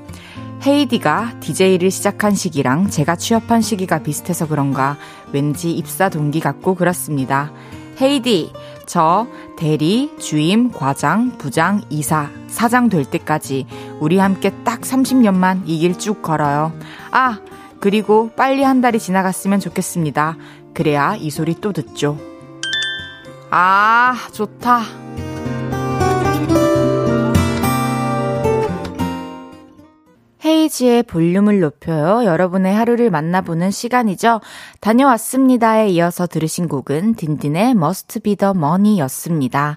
헤이디가 0.66 1.34
DJ를 1.40 1.90
시작한 1.90 2.34
시기랑 2.34 2.90
제가 2.90 3.14
취업한 3.14 3.60
시기가 3.60 4.00
비슷해서 4.00 4.48
그런가 4.48 4.96
왠지 5.32 5.72
입사 5.72 6.08
동기 6.08 6.40
같고 6.40 6.74
그렇습니다. 6.74 7.52
헤이디, 8.00 8.52
저 8.88 9.26
대리, 9.58 10.10
주임, 10.18 10.72
과장, 10.72 11.36
부장, 11.36 11.82
이사, 11.90 12.30
사장 12.48 12.88
될 12.88 13.04
때까지 13.04 13.66
우리 14.00 14.16
함께 14.18 14.50
딱 14.64 14.80
30년만 14.80 15.62
이 15.66 15.78
길 15.78 15.98
쭉 15.98 16.22
걸어요. 16.22 16.72
아, 17.10 17.38
그리고 17.80 18.30
빨리 18.34 18.62
한 18.62 18.80
달이 18.80 18.98
지나갔으면 18.98 19.60
좋겠습니다. 19.60 20.36
그래야 20.72 21.14
이 21.16 21.28
소리 21.30 21.54
또 21.60 21.72
듣죠. 21.72 22.16
아, 23.50 24.16
좋다. 24.32 24.80
헤이지의 30.48 31.02
볼륨을 31.02 31.60
높여요. 31.60 32.24
여러분의 32.24 32.74
하루를 32.74 33.10
만나보는 33.10 33.70
시간이죠. 33.70 34.40
다녀왔습니다에 34.80 35.88
이어서 35.90 36.26
들으신 36.26 36.68
곡은 36.68 37.14
딘딘의 37.16 37.72
Must 37.72 38.20
Be 38.20 38.36
the 38.36 38.52
Money 38.56 38.98
였습니다. 39.00 39.76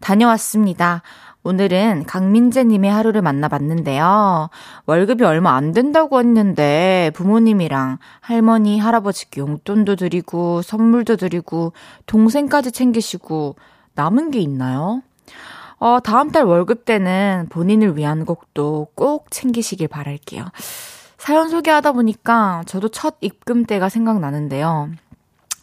다녀왔습니다. 0.00 1.02
오늘은 1.44 2.04
강민재님의 2.06 2.90
하루를 2.90 3.22
만나봤는데요. 3.22 4.50
월급이 4.86 5.22
얼마 5.22 5.54
안 5.54 5.72
된다고 5.72 6.18
했는데 6.18 7.12
부모님이랑 7.14 7.98
할머니, 8.20 8.80
할아버지께 8.80 9.40
용돈도 9.40 9.94
드리고 9.94 10.62
선물도 10.62 11.16
드리고 11.16 11.74
동생까지 12.06 12.72
챙기시고 12.72 13.54
남은 13.94 14.32
게 14.32 14.40
있나요? 14.40 15.02
어, 15.78 16.00
다음 16.00 16.30
달 16.30 16.44
월급 16.44 16.84
때는 16.84 17.46
본인을 17.50 17.96
위한 17.96 18.24
곡도 18.24 18.88
꼭 18.94 19.30
챙기시길 19.30 19.88
바랄게요. 19.88 20.44
사연 21.16 21.48
소개하다 21.48 21.92
보니까 21.92 22.62
저도 22.66 22.88
첫 22.88 23.16
입금 23.20 23.64
때가 23.64 23.88
생각나는데요. 23.88 24.90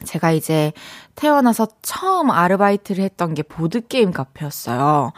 제가 0.06 0.32
이제 0.32 0.74
태어나서 1.16 1.68
처음 1.82 2.30
아르바이트를 2.30 3.04
했던 3.04 3.34
게 3.34 3.44
보드게임 3.44 4.12
카페였어요. 4.12 5.14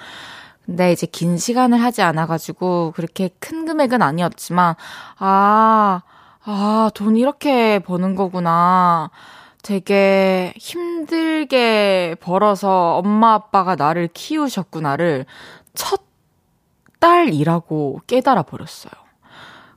근데 0.65 0.91
이제 0.91 1.07
긴 1.07 1.37
시간을 1.37 1.81
하지 1.81 2.01
않아가지고 2.01 2.93
그렇게 2.95 3.29
큰 3.39 3.65
금액은 3.65 4.01
아니었지만, 4.01 4.75
아, 5.17 6.01
아, 6.43 6.91
돈 6.93 7.15
이렇게 7.15 7.79
버는 7.79 8.15
거구나. 8.15 9.09
되게 9.67 10.53
힘들게 10.55 12.15
벌어서 12.21 12.95
엄마 12.95 13.33
아빠가 13.33 13.75
나를 13.75 14.07
키우셨구나를 14.13 15.25
첫 15.73 16.03
딸이라고 17.01 17.99
깨달아 18.07 18.43
버렸어요. 18.43 18.93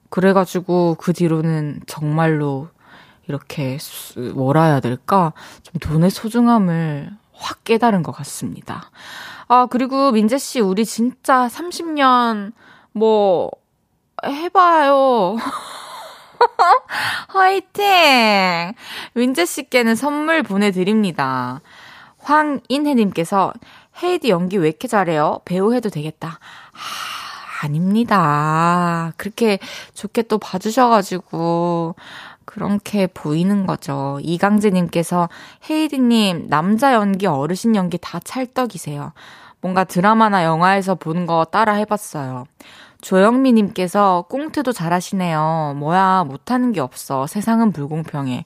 그래가지고 0.09 0.95
그 0.95 1.13
뒤로는 1.13 1.81
정말로 1.89 2.69
이렇게 3.27 3.79
뭐라 4.33 4.67
해야 4.67 4.79
될까? 4.79 5.33
좀 5.65 5.81
돈의 5.81 6.11
소중함을 6.11 7.11
확 7.33 7.65
깨달은 7.65 8.05
것 8.05 8.13
같습니다. 8.13 8.93
아, 9.49 9.67
그리고 9.69 10.13
민재 10.13 10.39
씨, 10.39 10.61
우리 10.61 10.85
진짜 10.85 11.49
30년 11.49 12.53
뭐 12.93 13.51
해봐요. 14.25 15.37
화이팅! 17.29 18.75
윈재 19.15 19.45
씨께는 19.45 19.95
선물 19.95 20.43
보내드립니다. 20.43 21.61
황인혜님께서 22.19 23.53
헤이디 24.03 24.31
연기 24.31 24.57
왜 24.59 24.69
이렇게 24.69 24.89
잘해요? 24.89 25.41
배우 25.45 25.75
해도 25.75 25.91
되겠다. 25.91 26.29
아, 26.73 27.65
아닙니다. 27.65 29.13
그렇게 29.17 29.59
좋게 29.95 30.23
또 30.23 30.39
봐주셔가지고, 30.39 31.95
그렇게 32.45 33.07
보이는 33.07 33.67
거죠. 33.67 34.19
이강재님께서 34.23 35.29
헤이디님, 35.69 36.49
남자 36.49 36.95
연기, 36.95 37.27
어르신 37.27 37.77
연기 37.77 37.97
다 37.99 38.19
찰떡이세요. 38.19 39.13
뭔가 39.61 39.85
드라마나 39.85 40.45
영화에서 40.45 40.95
보는 40.95 41.27
거 41.27 41.45
따라 41.45 41.75
해봤어요. 41.75 42.47
조영미님께서 43.01 44.27
꽁트도 44.29 44.73
잘하시네요. 44.73 45.75
뭐야, 45.79 46.25
못하는 46.25 46.73
게 46.73 46.81
없어. 46.81 47.27
세상은 47.27 47.73
불공평해. 47.73 48.45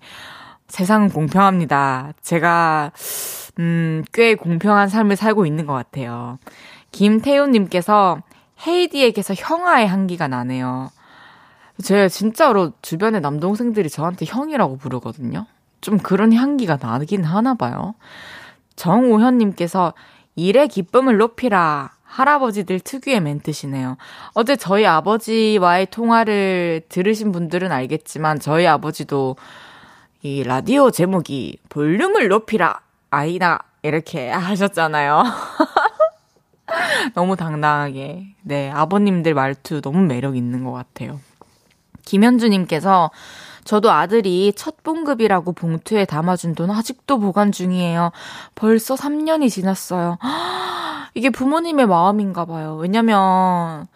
세상은 0.68 1.08
공평합니다. 1.08 2.12
제가, 2.22 2.92
음, 3.58 4.02
꽤 4.12 4.34
공평한 4.34 4.88
삶을 4.88 5.16
살고 5.16 5.46
있는 5.46 5.66
것 5.66 5.72
같아요. 5.72 6.38
김태훈님께서 6.92 8.18
헤이디에게서 8.66 9.34
형아의 9.34 9.88
향기가 9.88 10.28
나네요. 10.28 10.90
제가 11.82 12.08
진짜로 12.08 12.72
주변에 12.82 13.20
남동생들이 13.20 13.90
저한테 13.90 14.26
형이라고 14.26 14.76
부르거든요. 14.76 15.46
좀 15.80 15.98
그런 15.98 16.32
향기가 16.32 16.78
나긴 16.80 17.24
하나 17.24 17.54
봐요. 17.54 17.94
정우현님께서 18.76 19.92
일의 20.36 20.68
기쁨을 20.68 21.18
높이라. 21.18 21.93
할아버지들 22.14 22.78
특유의 22.78 23.20
멘트시네요. 23.20 23.96
어제 24.34 24.54
저희 24.54 24.86
아버지와의 24.86 25.86
통화를 25.86 26.82
들으신 26.88 27.32
분들은 27.32 27.72
알겠지만 27.72 28.38
저희 28.38 28.68
아버지도 28.68 29.34
이 30.22 30.44
라디오 30.44 30.92
제목이 30.92 31.58
볼륨을 31.68 32.28
높이라 32.28 32.80
아이나 33.10 33.58
이렇게 33.82 34.30
하셨잖아요. 34.30 35.24
너무 37.14 37.34
당당하게. 37.34 38.26
네, 38.42 38.70
아버님들 38.70 39.34
말투 39.34 39.80
너무 39.80 39.98
매력 40.02 40.36
있는 40.36 40.62
것 40.62 40.70
같아요. 40.70 41.18
김현주님께서 42.04 43.10
저도 43.64 43.90
아들이 43.90 44.52
첫 44.54 44.82
봉급이라고 44.82 45.52
봉투에 45.52 46.04
담아준 46.04 46.54
돈 46.54 46.70
아직도 46.70 47.18
보관 47.18 47.52
중이에요. 47.52 48.12
벌써 48.54 48.94
3년이 48.94 49.50
지났어요. 49.50 50.18
이게 51.14 51.30
부모님의 51.30 51.86
마음인가 51.86 52.44
봐요. 52.44 52.76
왜냐면 52.76 53.86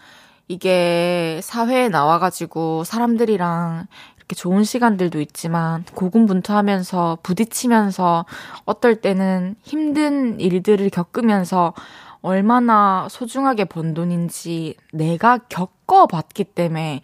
이게 0.47 1.41
사회에 1.43 1.89
나와가지고 1.89 2.85
사람들이랑 2.85 3.87
이렇게 4.17 4.35
좋은 4.35 4.65
시간들도 4.65 5.21
있지만 5.21 5.85
고군분투하면서 5.95 7.19
부딪히면서 7.23 8.25
어떨 8.65 8.97
때는 8.97 9.57
힘든 9.63 10.39
일들을 10.41 10.91
겪으면서 10.91 11.75
얼마나 12.21 13.07
소중하게 13.11 13.65
번 13.67 13.95
돈인지 13.95 14.77
내가 14.93 15.39
겪어봤기 15.39 16.45
때문에 16.45 17.03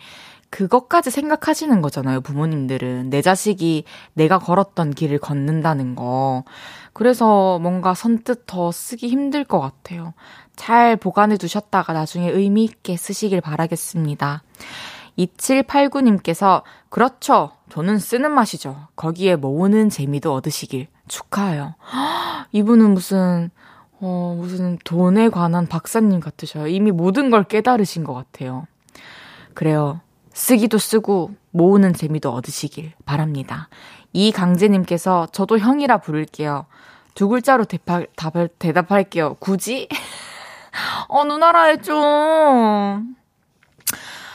그것까지 0.54 1.10
생각하시는 1.10 1.82
거잖아요, 1.82 2.20
부모님들은. 2.20 3.10
내 3.10 3.22
자식이 3.22 3.82
내가 4.12 4.38
걸었던 4.38 4.92
길을 4.92 5.18
걷는다는 5.18 5.96
거. 5.96 6.44
그래서 6.92 7.58
뭔가 7.58 7.92
선뜻 7.92 8.44
더 8.46 8.70
쓰기 8.70 9.08
힘들 9.08 9.42
것 9.42 9.58
같아요. 9.58 10.14
잘 10.54 10.94
보관해 10.94 11.38
두셨다가 11.38 11.92
나중에 11.92 12.30
의미 12.30 12.62
있게 12.62 12.96
쓰시길 12.96 13.40
바라겠습니다. 13.40 14.44
2789님께서, 15.18 16.62
그렇죠. 16.88 17.50
돈은 17.70 17.98
쓰는 17.98 18.30
맛이죠. 18.30 18.76
거기에 18.94 19.34
모으는 19.34 19.90
재미도 19.90 20.32
얻으시길 20.32 20.86
축하해요. 21.08 21.74
이분은 22.52 22.94
무슨, 22.94 23.50
어, 23.98 24.36
무슨 24.38 24.78
돈에 24.84 25.30
관한 25.30 25.66
박사님 25.66 26.20
같으셔요. 26.20 26.68
이미 26.68 26.92
모든 26.92 27.30
걸 27.30 27.42
깨달으신 27.42 28.04
것 28.04 28.14
같아요. 28.14 28.68
그래요. 29.54 30.00
쓰기도 30.34 30.78
쓰고 30.78 31.30
모으는 31.52 31.94
재미도 31.94 32.30
얻으시길 32.30 32.92
바랍니다. 33.06 33.68
이강재님께서 34.12 35.28
저도 35.32 35.58
형이라 35.58 35.98
부를게요. 35.98 36.66
두 37.14 37.28
글자로 37.28 37.64
대파, 37.64 38.02
답을, 38.16 38.48
대답할게요. 38.58 39.36
굳이? 39.38 39.88
어, 41.08 41.24
누나라 41.24 41.76
좀. 41.76 43.14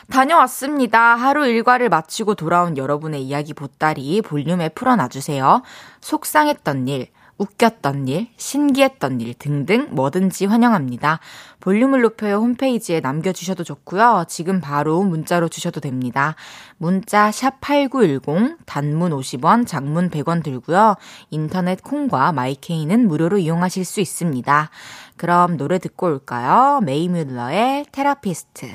다녀왔습니다. 0.09 1.15
하루 1.15 1.45
일과를 1.45 1.89
마치고 1.89 2.35
돌아온 2.35 2.77
여러분의 2.77 3.21
이야기 3.21 3.53
보따리 3.53 4.21
볼륨에 4.21 4.69
풀어놔주세요. 4.69 5.61
속상했던 6.01 6.87
일, 6.87 7.07
웃겼던 7.39 8.07
일, 8.09 8.27
신기했던 8.37 9.21
일 9.21 9.33
등등 9.33 9.87
뭐든지 9.91 10.45
환영합니다. 10.45 11.19
볼륨을 11.61 12.01
높여요 12.01 12.35
홈페이지에 12.35 12.99
남겨주셔도 12.99 13.63
좋고요. 13.63 14.25
지금 14.27 14.61
바로 14.61 15.01
문자로 15.01 15.47
주셔도 15.47 15.79
됩니다. 15.79 16.35
문자 16.77 17.31
샵 17.31 17.59
8910, 17.61 18.57
단문 18.65 19.11
50원, 19.11 19.65
장문 19.65 20.09
100원 20.09 20.43
들고요. 20.43 20.95
인터넷 21.31 21.81
콩과 21.81 22.33
마이케이는 22.33 23.07
무료로 23.07 23.39
이용하실 23.39 23.85
수 23.85 24.01
있습니다. 24.01 24.69
그럼 25.17 25.57
노래 25.57 25.79
듣고 25.79 26.07
올까요? 26.07 26.81
메이 26.81 27.07
뮬러의 27.09 27.85
테라피스트. 27.91 28.67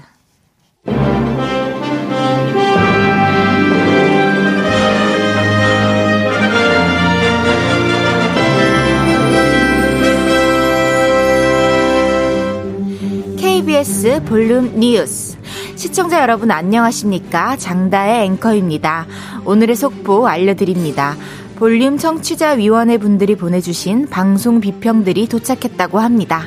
KBS 13.85 14.25
볼륨 14.25 14.81
뉴스. 14.81 15.37
시청자 15.77 16.23
여러분 16.23 16.51
안녕하십니까? 16.51 17.57
장다의 17.57 18.25
앵커입니다. 18.25 19.07
오늘의 19.45 19.77
속보 19.77 20.27
알려드립니다. 20.27 21.15
볼륨 21.57 21.99
청취자 21.99 22.53
위원회 22.53 22.97
분들이 22.97 23.37
보내주신 23.37 24.09
방송 24.09 24.61
비평들이 24.61 25.29
도착했다고 25.29 25.99
합니다. 25.99 26.45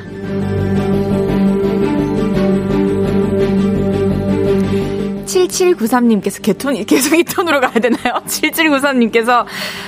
7793님께서 5.28 6.42
개톤이 6.42 6.84
계속 6.84 7.18
이 7.18 7.24
톤으로 7.24 7.60
가야 7.60 7.74
되나요? 7.74 8.14
7793님께서 8.26 9.44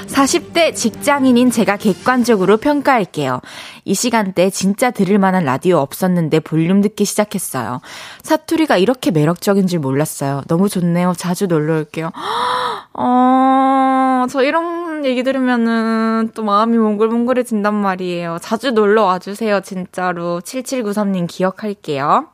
40대 0.06 0.74
직장인인 0.74 1.50
제가 1.50 1.76
객관적으로 1.76 2.58
평가할게요. 2.58 3.40
이 3.84 3.94
시간대 3.94 4.50
진짜 4.50 4.90
들을 4.90 5.18
만한 5.18 5.44
라디오 5.44 5.78
없었는데 5.78 6.40
볼륨 6.40 6.82
듣기 6.82 7.04
시작했어요. 7.04 7.80
사투리가 8.22 8.76
이렇게 8.76 9.10
매력적인 9.10 9.66
줄 9.66 9.80
몰랐어요. 9.80 10.42
너무 10.46 10.68
좋네요. 10.68 11.14
자주 11.16 11.46
놀러 11.46 11.76
올게요. 11.78 12.10
어, 12.92 14.26
저 14.28 14.42
이런 14.42 15.04
얘기 15.04 15.22
들으면은 15.22 16.30
또 16.34 16.42
마음이 16.44 16.76
몽글몽글해진단 16.76 17.74
말이에요. 17.74 18.38
자주 18.42 18.72
놀러 18.72 19.04
와주세요. 19.04 19.60
진짜로. 19.62 20.40
7793님 20.40 21.26
기억할게요. 21.26 22.28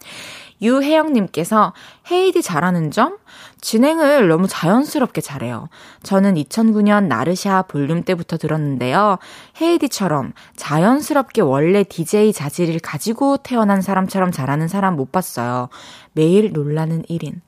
유혜영님께서 0.62 1.72
헤이디 2.10 2.42
잘하는 2.42 2.90
점? 2.90 3.18
진행을 3.60 4.28
너무 4.28 4.46
자연스럽게 4.48 5.20
잘해요. 5.20 5.68
저는 6.02 6.34
2009년 6.34 7.06
나르샤 7.06 7.62
볼륨 7.62 8.02
때부터 8.04 8.36
들었는데요. 8.36 9.18
헤이디처럼 9.60 10.32
자연스럽게 10.56 11.42
원래 11.42 11.82
DJ 11.84 12.32
자질을 12.32 12.78
가지고 12.80 13.38
태어난 13.38 13.82
사람처럼 13.82 14.30
잘하는 14.30 14.68
사람 14.68 14.96
못 14.96 15.12
봤어요. 15.12 15.68
매일 16.12 16.52
놀라는 16.52 17.02
1인. 17.02 17.40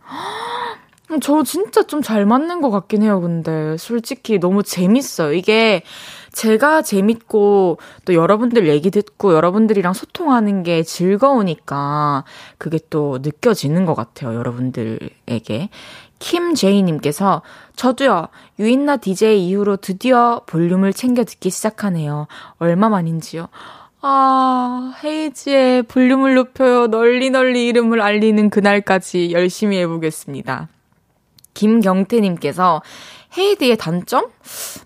저 1.23 1.43
진짜 1.43 1.83
좀 1.85 2.03
잘 2.03 2.27
맞는 2.27 2.61
것 2.61 2.71
같긴 2.71 3.03
해요, 3.03 3.21
근데. 3.21 3.77
솔직히 3.79 4.39
너무 4.39 4.63
재밌어요. 4.63 5.33
이게 5.33 5.83
제가 6.39 6.83
재밌고 6.83 7.79
또 8.05 8.15
여러분들 8.15 8.69
얘기 8.69 8.93
듣고 8.93 9.35
여러분들이랑 9.35 9.93
소통하는 9.93 10.63
게 10.63 10.85
즐거우니까 10.85 12.23
그게 12.59 12.79
또 12.91 13.19
느껴지는 13.21 13.85
것 13.85 13.95
같아요, 13.95 14.39
여러분들에게. 14.39 15.69
김제이님께서 16.21 17.43
저도요, 17.75 18.29
유인나 18.61 18.99
DJ 18.99 19.49
이후로 19.49 19.79
드디어 19.79 20.43
볼륨을 20.47 20.93
챙겨 20.93 21.25
듣기 21.25 21.51
시작하네요. 21.51 22.29
얼마 22.59 22.89
만인지요? 22.89 23.49
아, 24.01 24.95
헤이지의 25.03 25.83
볼륨을 25.85 26.37
높여요. 26.37 26.87
널리 26.87 27.31
널리 27.31 27.67
이름을 27.67 28.01
알리는 28.01 28.49
그날까지 28.51 29.33
열심히 29.33 29.79
해보겠습니다. 29.79 30.69
김경태님께서 31.55 32.83
헤이드의 33.37 33.77
단점? 33.77 34.29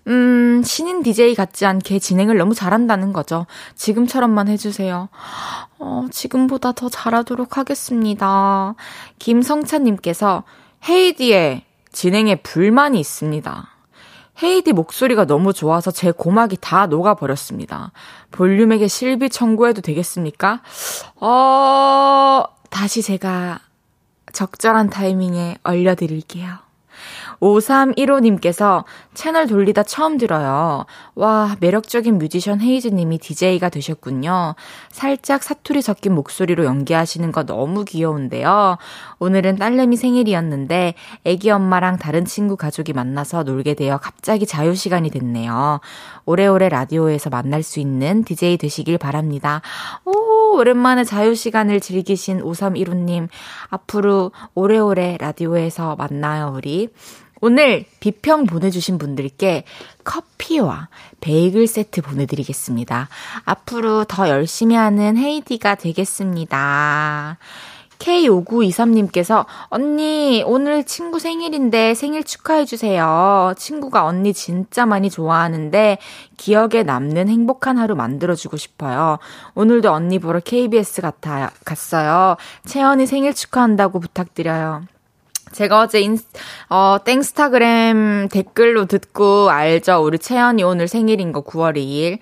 음, 0.07 0.61
신인 0.63 1.01
DJ 1.01 1.35
같지 1.35 1.65
않게 1.65 1.99
진행을 1.99 2.37
너무 2.37 2.53
잘한다는 2.53 3.13
거죠. 3.13 3.45
지금처럼만 3.75 4.47
해주세요. 4.49 5.09
어, 5.79 6.05
지금보다 6.11 6.73
더 6.73 6.89
잘하도록 6.89 7.57
하겠습니다. 7.57 8.75
김성찬님께서 9.19 10.43
헤이디의 10.89 11.63
진행에 11.91 12.35
불만이 12.37 12.99
있습니다. 12.99 13.69
헤이디 14.41 14.73
목소리가 14.73 15.25
너무 15.25 15.53
좋아서 15.53 15.91
제 15.91 16.11
고막이 16.11 16.57
다 16.59 16.87
녹아버렸습니다. 16.87 17.91
볼륨에게 18.31 18.87
실비 18.87 19.29
청구해도 19.29 19.81
되겠습니까? 19.81 20.61
어, 21.17 22.43
다시 22.69 23.01
제가 23.03 23.59
적절한 24.33 24.89
타이밍에 24.89 25.57
얼려드릴게요. 25.63 26.62
5315님께서 27.43 28.85
채널 29.13 29.47
돌리다 29.47 29.83
처음 29.83 30.17
들어요. 30.17 30.85
와, 31.15 31.55
매력적인 31.59 32.17
뮤지션 32.17 32.61
헤이즈님이 32.61 33.17
DJ가 33.19 33.69
되셨군요. 33.69 34.55
살짝 34.89 35.43
사투리 35.43 35.81
섞인 35.81 36.13
목소리로 36.15 36.63
연기하시는 36.63 37.31
거 37.31 37.43
너무 37.43 37.83
귀여운데요. 37.83 38.77
오늘은 39.19 39.57
딸내미 39.57 39.97
생일이었는데 39.97 40.93
애기 41.25 41.49
엄마랑 41.51 41.97
다른 41.97 42.25
친구 42.25 42.55
가족이 42.55 42.93
만나서 42.93 43.43
놀게 43.43 43.73
되어 43.73 43.97
갑자기 43.97 44.45
자유 44.45 44.73
시간이 44.73 45.09
됐네요. 45.11 45.81
오래오래 46.25 46.69
라디오에서 46.69 47.29
만날 47.29 47.63
수 47.63 47.79
있는 47.79 48.23
DJ 48.23 48.57
되시길 48.57 48.97
바랍니다. 48.97 49.61
오, 50.05 50.57
오랜만에 50.57 51.03
자유 51.03 51.35
시간을 51.35 51.81
즐기신 51.81 52.41
5315님. 52.41 53.27
앞으로 53.69 54.31
오래오래 54.53 55.17
라디오에서 55.19 55.95
만나요, 55.95 56.53
우리. 56.55 56.89
오늘 57.45 57.83
비평 57.99 58.45
보내주신 58.45 58.97
분들께 58.97 59.65
커피와 60.05 60.87
베이글 61.19 61.67
세트 61.67 62.01
보내드리겠습니다. 62.01 63.09
앞으로 63.43 64.05
더 64.05 64.29
열심히 64.29 64.77
하는 64.77 65.17
헤이디가 65.17 65.75
되겠습니다. 65.75 67.37
K5923님께서, 67.99 69.45
언니, 69.67 70.41
오늘 70.45 70.85
친구 70.85 71.19
생일인데 71.19 71.95
생일 71.95 72.23
축하해 72.23 72.63
주세요. 72.63 73.53
친구가 73.57 74.05
언니 74.05 74.33
진짜 74.33 74.85
많이 74.85 75.09
좋아하는데 75.09 75.97
기억에 76.37 76.83
남는 76.83 77.27
행복한 77.27 77.77
하루 77.77 77.97
만들어 77.97 78.35
주고 78.35 78.55
싶어요. 78.55 79.19
오늘도 79.55 79.91
언니 79.91 80.17
보러 80.17 80.39
KBS 80.39 81.01
같아, 81.01 81.51
갔어요. 81.65 82.37
채연이 82.65 83.05
생일 83.05 83.33
축하한다고 83.33 83.99
부탁드려요. 83.99 84.83
제가 85.53 85.81
어제 85.81 86.01
인, 86.01 86.17
어, 86.69 86.97
땡스타그램 87.05 88.27
댓글로 88.29 88.85
듣고 88.85 89.49
알죠. 89.49 90.03
우리 90.03 90.19
채연이 90.19 90.63
오늘 90.63 90.87
생일인 90.87 91.31
거 91.31 91.43
9월 91.43 91.77
2일. 91.77 92.19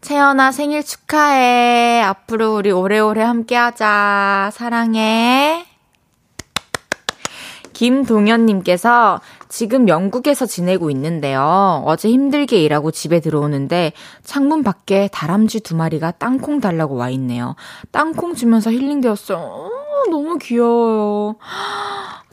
채연아 0.00 0.52
생일 0.52 0.84
축하해. 0.84 2.02
앞으로 2.02 2.54
우리 2.54 2.70
오래오래 2.70 3.22
함께 3.22 3.56
하자. 3.56 4.50
사랑해. 4.52 5.66
김동현님께서 7.72 9.20
지금 9.48 9.88
영국에서 9.88 10.46
지내고 10.46 10.90
있는데요. 10.90 11.82
어제 11.86 12.08
힘들게 12.08 12.60
일하고 12.62 12.90
집에 12.90 13.20
들어오는데 13.20 13.92
창문 14.24 14.64
밖에 14.64 15.08
다람쥐 15.12 15.60
두 15.60 15.76
마리가 15.76 16.12
땅콩 16.12 16.60
달라고 16.60 16.96
와 16.96 17.08
있네요. 17.10 17.54
땅콩 17.92 18.34
주면서 18.34 18.72
힐링되었어요. 18.72 19.38
어, 19.38 19.70
너무 20.10 20.38
귀여워요. 20.38 21.36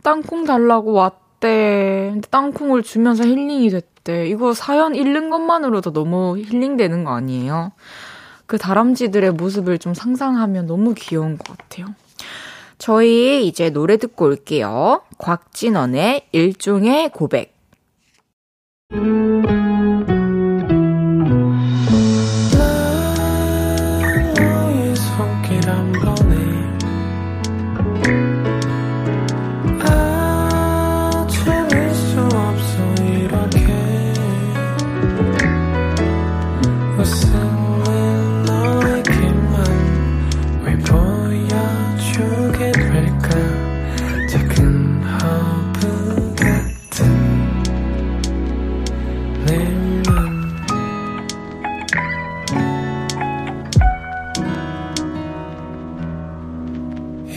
땅콩 0.05 0.45
달라고 0.45 0.93
왔대. 0.93 2.11
근데 2.13 2.27
땅콩을 2.29 2.83
주면서 2.83 3.23
힐링이 3.23 3.71
됐대. 3.71 4.27
이거 4.27 4.53
사연 4.53 4.93
읽는 4.93 5.31
것만으로도 5.31 5.93
너무 5.93 6.37
힐링되는 6.37 7.03
거 7.03 7.11
아니에요? 7.15 7.71
그 8.45 8.59
다람쥐들의 8.59 9.31
모습을 9.31 9.79
좀 9.79 9.95
상상하면 9.95 10.67
너무 10.67 10.93
귀여운 10.95 11.39
것 11.39 11.57
같아요. 11.57 11.87
저희 12.77 13.47
이제 13.47 13.71
노래 13.71 13.97
듣고 13.97 14.25
올게요. 14.25 15.01
곽진원의 15.17 16.27
일종의 16.31 17.09
고백. 17.09 17.55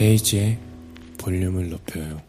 헤이지의 0.08 0.58
볼륨을 1.18 1.68
높여요. 1.68 2.22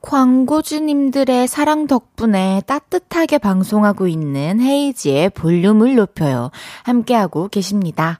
광고주님들의 0.00 1.46
사랑 1.46 1.86
덕분에 1.86 2.62
따뜻하게 2.66 3.36
방송하고 3.36 4.08
있는 4.08 4.58
헤이지의 4.58 5.30
볼륨을 5.30 5.96
높여요. 5.96 6.50
함께하고 6.84 7.48
계십니다. 7.48 8.18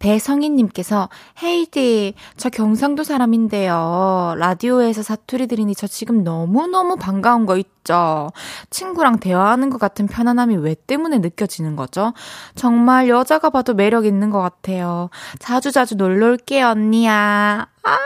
배성희님께서 0.00 1.08
헤이디 1.42 2.14
저 2.36 2.48
경상도 2.48 3.04
사람인데요. 3.04 4.34
라디오에서 4.36 5.02
사투리 5.02 5.46
들으니 5.46 5.74
저 5.74 5.86
지금 5.86 6.24
너무너무 6.24 6.96
반가운 6.96 7.46
거 7.46 7.56
있죠. 7.58 8.32
친구랑 8.70 9.20
대화하는 9.20 9.70
것 9.70 9.78
같은 9.78 10.06
편안함이 10.06 10.56
왜 10.56 10.74
때문에 10.74 11.18
느껴지는 11.18 11.76
거죠? 11.76 12.12
정말 12.54 13.08
여자가 13.08 13.50
봐도 13.50 13.74
매력 13.74 14.06
있는 14.06 14.30
것 14.30 14.40
같아요. 14.40 15.10
자주자주 15.38 15.94
놀러 15.96 16.26
올게요 16.28 16.68
언니야. 16.68 17.68
아 17.82 17.98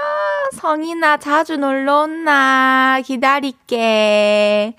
성희나 0.52 1.16
자주 1.18 1.56
놀러 1.56 2.02
온나 2.02 3.00
기다릴게. 3.04 4.76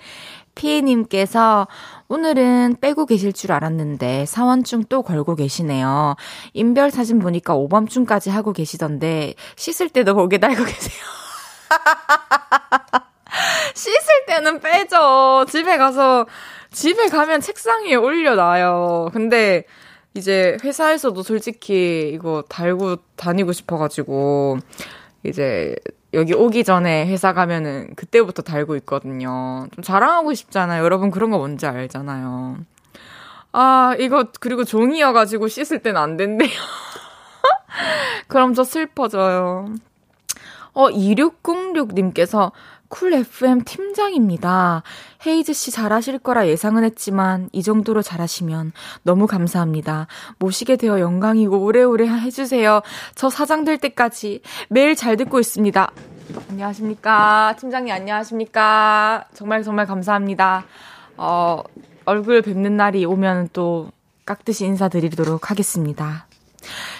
피해님께서 0.54 1.68
오늘은 2.08 2.76
빼고 2.80 3.06
계실 3.06 3.32
줄 3.32 3.52
알았는데 3.52 4.26
사원증 4.26 4.84
또 4.88 5.02
걸고 5.02 5.34
계시네요. 5.34 6.14
인별 6.52 6.90
사진 6.90 7.18
보니까 7.18 7.54
오밤중까지 7.54 8.30
하고 8.30 8.52
계시던데 8.52 9.34
씻을 9.56 9.88
때도 9.88 10.14
거기에 10.14 10.38
달고 10.38 10.64
계세요. 10.64 11.04
씻을 13.74 14.26
때는 14.26 14.60
빼죠. 14.60 15.46
집에 15.48 15.76
가서 15.76 16.26
집에 16.70 17.08
가면 17.08 17.40
책상 17.40 17.86
위에 17.86 17.94
올려놔요. 17.94 19.10
근데 19.12 19.64
이제 20.14 20.56
회사에서도 20.64 21.22
솔직히 21.22 22.10
이거 22.14 22.42
달고 22.48 22.96
다니고 23.16 23.52
싶어가지고 23.52 24.58
이제 25.24 25.76
여기 26.16 26.32
오기 26.34 26.64
전에 26.64 27.06
회사 27.06 27.34
가면은 27.34 27.94
그때부터 27.94 28.42
달고 28.42 28.74
있거든요. 28.76 29.68
좀 29.74 29.84
자랑하고 29.84 30.32
싶잖아요. 30.32 30.82
여러분 30.82 31.10
그런 31.10 31.30
거 31.30 31.36
뭔지 31.36 31.66
알잖아요. 31.66 32.56
아, 33.52 33.94
이거 33.98 34.24
그리고 34.40 34.64
종이여가지고 34.64 35.48
씻을 35.48 35.80
땐 35.80 35.96
안 35.98 36.16
된대요. 36.16 36.48
그럼 38.28 38.54
저 38.54 38.64
슬퍼져요. 38.64 39.66
어, 40.72 40.88
2606님께서 40.88 42.50
쿨 42.88 43.12
FM 43.12 43.64
팀장입니다. 43.64 44.82
헤이즈 45.26 45.52
씨 45.52 45.70
잘하실 45.70 46.18
거라 46.20 46.48
예상은 46.48 46.84
했지만 46.84 47.48
이 47.52 47.62
정도로 47.62 48.02
잘하시면 48.02 48.72
너무 49.02 49.26
감사합니다. 49.26 50.06
모시게 50.38 50.76
되어 50.76 51.00
영광이고 51.00 51.58
오래오래 51.58 52.06
해주세요. 52.08 52.82
저 53.14 53.30
사장 53.30 53.64
될 53.64 53.78
때까지 53.78 54.42
매일 54.68 54.94
잘 54.94 55.16
듣고 55.16 55.40
있습니다. 55.40 55.90
안녕하십니까. 56.50 57.56
팀장님 57.58 57.92
안녕하십니까. 57.92 59.26
정말 59.34 59.62
정말 59.62 59.86
감사합니다. 59.86 60.64
어, 61.16 61.62
얼굴 62.04 62.42
뵙는 62.42 62.76
날이 62.76 63.04
오면 63.04 63.50
또 63.52 63.90
깍듯이 64.24 64.64
인사드리도록 64.66 65.50
하겠습니다. 65.50 66.26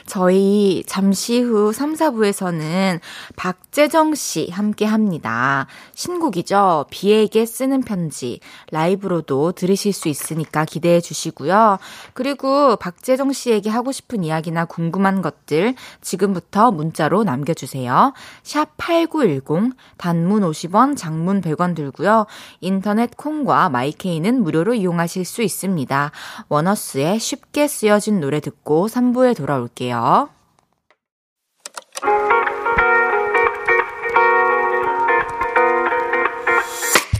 저희 0.06 0.84
잠시 0.86 1.40
후 1.40 1.72
3, 1.72 1.94
4부에서는 1.94 3.00
박재정 3.34 4.14
씨 4.14 4.48
함께 4.50 4.84
합니다. 4.84 5.66
신곡이죠. 5.94 6.86
비에게 6.90 7.44
쓰는 7.44 7.82
편지. 7.82 8.40
라이브로도 8.70 9.52
들으실 9.52 9.92
수 9.92 10.08
있으니까 10.08 10.64
기대해 10.64 11.00
주시고요. 11.00 11.78
그리고 12.14 12.76
박재정 12.76 13.32
씨에게 13.32 13.68
하고 13.68 13.90
싶은 13.92 14.22
이야기나 14.24 14.64
궁금한 14.66 15.22
것들 15.22 15.74
지금부터 16.00 16.70
문자로 16.70 17.24
남겨주세요. 17.24 18.12
샵 18.42 18.76
8910, 18.76 19.74
단문 19.98 20.42
50원, 20.42 20.96
장문 20.96 21.40
100원 21.40 21.74
들고요. 21.74 22.26
인터넷 22.60 23.16
콩과 23.16 23.70
마이케이는 23.70 24.42
무료로 24.42 24.74
이용하실 24.74 25.24
수 25.24 25.42
있습니다. 25.42 26.12
원어스의 26.48 27.18
쉽게 27.18 27.66
쓰여진 27.66 28.20
노래 28.20 28.40
듣고 28.40 28.86
3부에 28.86 29.36
돌아올게요. 29.36 29.95
볼게요. 29.96 30.28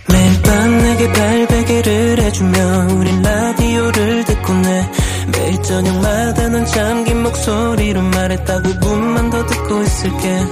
매일 0.09 0.43
밤 0.43 0.79
내게 0.79 1.12
발베개를 1.12 2.21
해주며 2.21 2.87
우린 2.95 3.23
라디오를 3.23 4.25
듣고 4.25 4.53
내 4.55 4.91
매일 5.33 5.62
저녁마다 5.62 6.49
넌 6.49 6.67
잠긴 6.67 7.23
목소리로 7.23 8.03
말했다 8.03 8.62
5분만 8.62 9.31
더 9.31 9.47
듣고 9.47 9.83
있을게. 9.83 10.47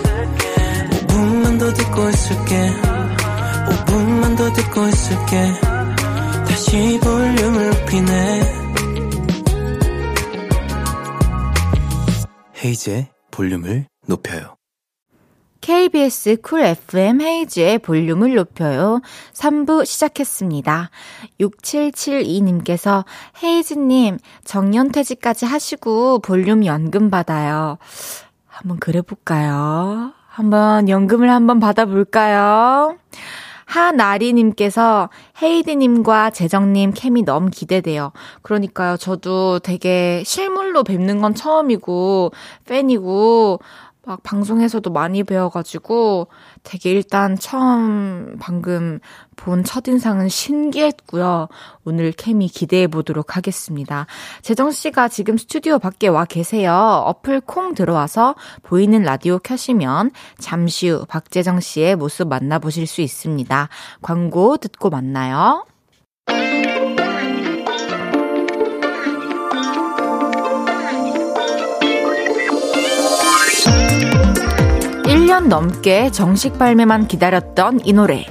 5분만 1.06 1.58
더 1.58 1.72
듣고 1.72 2.08
있을게. 2.08 2.72
5분만 3.68 4.36
더 4.36 4.52
듣고 4.52 4.88
있을게. 4.88 5.52
다시 6.46 6.98
볼륨을 7.02 7.70
높이네 7.70 8.63
헤이즈의 12.64 13.08
볼륨을 13.30 13.86
높여요. 14.06 14.56
KBS 15.60 16.36
Cool 16.42 16.60
FM 16.62 17.20
헤이즈의 17.20 17.78
볼륨을 17.78 18.34
높여요. 18.34 19.00
3부 19.34 19.84
시작했습니다. 19.84 20.90
6772님께서 21.40 23.04
헤이즈님 23.42 24.18
정년퇴직까지 24.44 25.46
하시고 25.46 26.20
볼륨 26.20 26.64
연금 26.64 27.10
받아요. 27.10 27.78
한번 28.46 28.78
그래볼까요? 28.78 30.12
한번 30.28 30.88
연금을 30.88 31.30
한번 31.30 31.60
받아볼까요? 31.60 32.96
하나리님께서 33.74 35.10
헤이즈님과 35.42 36.30
재정님 36.30 36.92
케미 36.94 37.24
너무 37.24 37.50
기대돼요. 37.50 38.12
그러니까요, 38.42 38.96
저도 38.96 39.58
되게 39.58 40.22
실물로 40.24 40.84
뵙는 40.84 41.20
건 41.20 41.34
처음이고, 41.34 42.32
팬이고, 42.66 43.60
막 44.06 44.22
방송에서도 44.22 44.88
많이 44.90 45.24
배워가지고 45.24 46.28
되게 46.62 46.90
일단 46.90 47.36
처음 47.38 48.36
방금 48.38 49.00
본 49.36 49.64
첫인상은 49.64 50.28
신기했고요. 50.28 51.48
오늘 51.84 52.12
케미 52.12 52.48
기대해 52.48 52.86
보도록 52.86 53.36
하겠습니다. 53.36 54.06
재정씨가 54.42 55.08
지금 55.08 55.36
스튜디오 55.36 55.78
밖에 55.78 56.08
와 56.08 56.24
계세요. 56.24 56.72
어플 57.06 57.40
콩 57.42 57.74
들어와서 57.74 58.34
보이는 58.62 59.02
라디오 59.02 59.38
켜시면 59.38 60.10
잠시 60.38 60.88
후 60.88 61.04
박재정씨의 61.06 61.96
모습 61.96 62.28
만나보실 62.28 62.86
수 62.86 63.00
있습니다. 63.00 63.68
광고 64.02 64.56
듣고 64.56 64.90
만나요. 64.90 65.64
1 75.14 75.20
1년 75.20 75.46
넘게 75.46 76.10
정식 76.10 76.58
발매만 76.58 77.06
기다렸던 77.06 77.82
이 77.84 77.92
노래. 77.92 78.26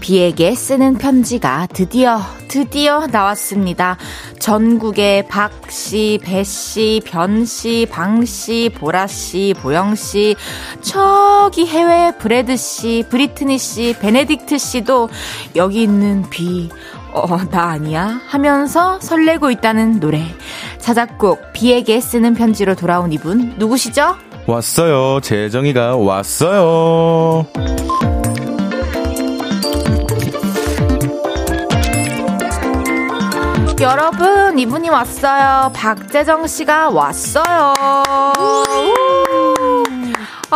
비에게 0.00 0.56
쓰는 0.56 0.98
편지가 0.98 1.68
드디어, 1.72 2.20
드디어 2.48 3.06
나왔습니다. 3.06 3.96
전국의 4.40 5.28
박 5.28 5.52
씨, 5.70 6.18
배 6.20 6.42
씨, 6.42 7.00
변 7.04 7.44
씨, 7.44 7.86
방 7.88 8.24
씨, 8.24 8.72
보라 8.74 9.06
씨, 9.06 9.54
보영 9.62 9.94
씨, 9.94 10.34
저기 10.80 11.64
해외 11.64 12.10
브래드씨, 12.18 13.04
브리트니 13.08 13.56
씨, 13.58 13.94
베네딕트 14.00 14.58
씨도 14.58 15.08
여기 15.54 15.82
있는 15.84 16.28
비, 16.28 16.68
어, 17.12 17.24
나 17.52 17.70
아니야? 17.70 18.20
하면서 18.26 18.98
설레고 19.00 19.52
있다는 19.52 20.00
노래. 20.00 20.24
자작곡, 20.78 21.52
비에게 21.52 22.00
쓰는 22.00 22.34
편지로 22.34 22.74
돌아온 22.74 23.12
이분, 23.12 23.54
누구시죠? 23.58 24.25
왔어요. 24.46 25.20
재정이가 25.20 25.96
왔어요. 25.96 27.46
여러분, 33.80 34.58
이분이 34.58 34.88
왔어요. 34.88 35.70
박재정 35.74 36.46
씨가 36.46 36.90
왔어요. 36.90 37.74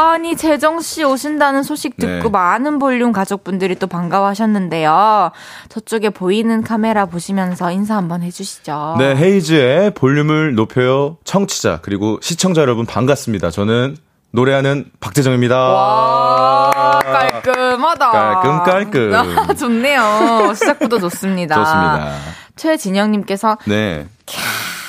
아니, 0.00 0.36
재정 0.36 0.80
씨 0.80 1.04
오신다는 1.04 1.62
소식 1.62 1.96
듣고 1.96 2.22
네. 2.24 2.28
많은 2.30 2.78
볼륨 2.78 3.12
가족분들이 3.12 3.74
또 3.76 3.86
반가워하셨는데요. 3.86 5.30
저쪽에 5.68 6.10
보이는 6.10 6.62
카메라 6.62 7.06
보시면서 7.06 7.70
인사 7.70 7.96
한번 7.96 8.22
해주시죠. 8.22 8.96
네, 8.98 9.14
헤이즈의 9.16 9.92
볼륨을 9.94 10.54
높여요. 10.54 11.16
청취자, 11.24 11.80
그리고 11.82 12.18
시청자 12.22 12.60
여러분 12.62 12.86
반갑습니다. 12.86 13.50
저는 13.50 13.96
노래하는 14.32 14.86
박재정입니다. 15.00 15.56
와, 15.58 17.00
깔끔하다. 17.02 18.10
깔끔, 18.10 18.62
깔끔. 18.62 19.56
좋네요. 19.56 20.52
시작부터 20.54 20.98
좋습니다. 21.00 21.56
좋습니다. 21.64 22.14
최진영님께서 22.56 23.58
네. 23.66 24.06
캬, 24.26 24.36
박 24.36 24.79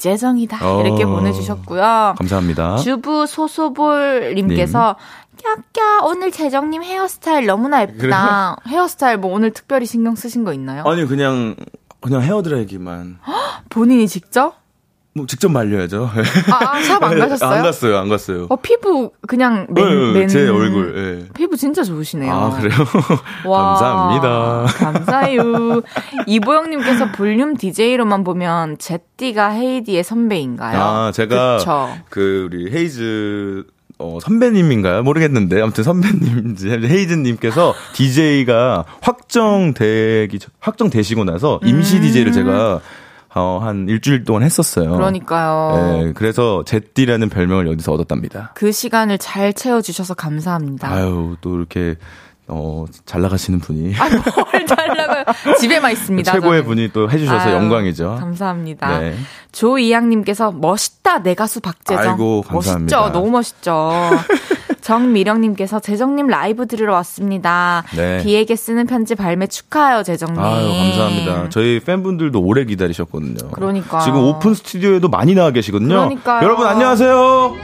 재정이다. 0.00 0.58
어, 0.62 0.80
이렇게 0.82 1.04
보내주셨고요. 1.04 2.14
감사합니다. 2.18 2.76
주부 2.78 3.26
소소볼님께서 3.26 4.96
깍깍 5.42 6.04
오늘 6.06 6.30
재정님 6.32 6.82
헤어스타일 6.82 7.46
너무나 7.46 7.82
예쁘다. 7.82 7.98
그래요? 7.98 8.56
헤어스타일 8.66 9.18
뭐 9.18 9.32
오늘 9.32 9.52
특별히 9.52 9.86
신경 9.86 10.14
쓰신 10.14 10.44
거 10.44 10.52
있나요? 10.52 10.82
아니 10.86 11.06
그냥 11.06 11.54
그냥 12.00 12.22
헤어드라이기만. 12.22 13.18
본인이 13.70 14.08
직접? 14.08 14.59
뭐 15.20 15.26
직접 15.26 15.50
말려야죠. 15.50 16.10
아, 16.50 16.82
샵안 16.82 17.12
아, 17.12 17.16
가셨어요? 17.28 17.50
안 17.50 17.62
갔어요, 17.62 17.98
안 17.98 18.08
갔어요. 18.08 18.46
어, 18.48 18.56
피부 18.56 19.12
그냥 19.26 19.66
맨, 19.70 20.12
네, 20.12 20.20
맨... 20.20 20.28
제 20.28 20.48
얼굴. 20.48 20.94
네. 20.94 21.28
피부 21.34 21.56
진짜 21.56 21.82
좋으시네요. 21.82 22.32
아, 22.32 22.50
그래요? 22.58 22.74
와, 23.44 23.78
감사합니다. 23.78 24.66
감사해요. 24.76 25.82
이보영님께서 26.26 27.12
볼륨 27.12 27.56
DJ로만 27.56 28.24
보면 28.24 28.78
제띠가 28.78 29.50
헤이디의 29.50 30.04
선배인가요? 30.04 30.80
아, 30.80 31.12
제가 31.12 31.58
그쵸? 31.58 31.88
그 32.08 32.48
우리 32.50 32.72
헤이즈 32.72 33.64
어, 33.98 34.18
선배님인가요? 34.22 35.02
모르겠는데. 35.02 35.60
아무튼 35.60 35.84
선배님인지, 35.84 36.70
헤이즈님께서 36.70 37.74
DJ가 37.92 38.86
확정되기, 39.02 40.38
확정되시고 40.58 41.24
나서 41.24 41.60
임시 41.64 41.96
음~ 41.96 42.02
DJ를 42.02 42.32
제가 42.32 42.80
어, 43.34 43.60
한 43.62 43.88
일주일 43.88 44.24
동안 44.24 44.42
했었어요. 44.42 44.92
그러니까요. 44.92 45.72
네, 46.04 46.12
그래서 46.14 46.64
제띠라는 46.64 47.28
별명을 47.28 47.68
여기서 47.68 47.92
얻었답니다. 47.92 48.52
그 48.54 48.72
시간을 48.72 49.18
잘 49.18 49.52
채워주셔서 49.52 50.14
감사합니다. 50.14 50.88
아유, 50.90 51.36
또 51.40 51.56
이렇게 51.56 51.96
어, 52.48 52.84
잘 53.06 53.20
나가시는 53.22 53.60
분이. 53.60 53.94
아, 53.96 54.08
뭘잘 54.08 54.88
나가요? 54.96 55.24
집에만 55.60 55.92
있습니다. 55.92 56.32
최고의 56.32 56.62
저는. 56.62 56.64
분이 56.64 56.90
또 56.92 57.08
해주셔서 57.08 57.48
아유, 57.50 57.54
영광이죠. 57.54 58.16
감사합니다. 58.18 58.98
네. 58.98 59.14
조이양님께서 59.52 60.50
멋있다, 60.50 61.22
내 61.22 61.34
가수 61.34 61.60
박재정. 61.60 62.12
아이고, 62.14 62.42
감사합니다. 62.42 62.98
멋있죠? 63.00 63.12
너무 63.12 63.30
멋있죠. 63.30 63.90
정미령님께서 64.80 65.80
재정님 65.80 66.26
라이브 66.26 66.66
들으러 66.66 66.94
왔습니다. 66.94 67.84
네. 67.96 68.22
비에게 68.22 68.56
쓰는 68.56 68.86
편지 68.86 69.14
발매 69.14 69.46
축하해요, 69.46 70.02
재정님. 70.02 70.40
아유, 70.42 70.68
감사합니다. 70.68 71.48
저희 71.50 71.80
팬분들도 71.80 72.40
오래 72.40 72.64
기다리셨거든요. 72.64 73.50
그러니까. 73.52 74.00
지금 74.00 74.20
오픈 74.20 74.54
스튜디오에도 74.54 75.08
많이 75.08 75.34
나와 75.34 75.50
계시거든요. 75.50 75.94
그러니까 75.94 76.42
여러분 76.42 76.66
안녕하세요. 76.66 77.54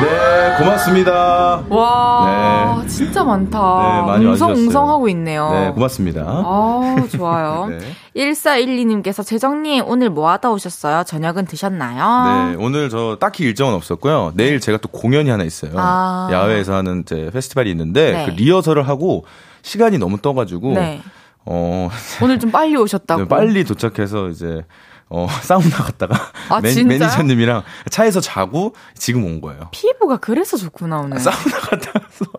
네, 0.00 0.56
고맙습니다. 0.58 1.64
와, 1.70 2.80
네. 2.82 2.88
진짜 2.88 3.24
많다. 3.24 3.58
네, 3.58 4.06
많이 4.06 4.26
웅성웅성 4.26 4.88
하고 4.90 5.08
있네요. 5.08 5.50
네, 5.50 5.70
고맙습니다. 5.70 6.22
아, 6.26 7.06
좋아요. 7.10 7.68
네. 7.70 7.78
1412님께서 8.16 9.24
재정님 9.24 9.84
오늘 9.86 10.10
뭐 10.10 10.30
하다 10.30 10.50
오셨어요? 10.50 11.04
저녁은 11.04 11.44
드셨나요? 11.46 12.50
네, 12.50 12.56
오늘 12.58 12.88
저 12.88 13.16
딱히 13.20 13.44
일정은 13.44 13.74
없었고요. 13.74 14.32
내일 14.34 14.58
제가 14.58 14.78
또 14.78 14.88
공연이 14.88 15.30
하나 15.30 15.44
있어요. 15.44 15.72
아. 15.76 16.28
야외에서 16.30 16.74
하는 16.74 17.04
제 17.04 17.30
페스티벌이 17.32 17.70
있는데 17.70 18.12
네. 18.12 18.26
그 18.26 18.30
리허설을 18.30 18.88
하고 18.88 19.24
시간이 19.62 19.98
너무 19.98 20.18
떠가지고 20.18 20.72
네. 20.72 21.02
어 21.44 21.88
오늘 22.22 22.38
좀 22.38 22.50
빨리 22.50 22.76
오셨다고. 22.76 23.22
네, 23.22 23.28
빨리 23.28 23.64
도착해서 23.64 24.28
이제 24.30 24.64
어, 25.08 25.28
사우나 25.42 25.76
갔다가 25.76 26.16
아, 26.48 26.60
매, 26.60 26.74
매니저님이랑 26.82 27.62
차에서 27.90 28.20
자고 28.20 28.74
지금 28.94 29.24
온 29.24 29.40
거예요. 29.40 29.68
피부가 29.70 30.16
그래서 30.16 30.56
좋구나 30.56 30.98
오늘. 30.98 31.20
사우나 31.20 31.58
갔다 31.58 31.92
와서 31.94 32.32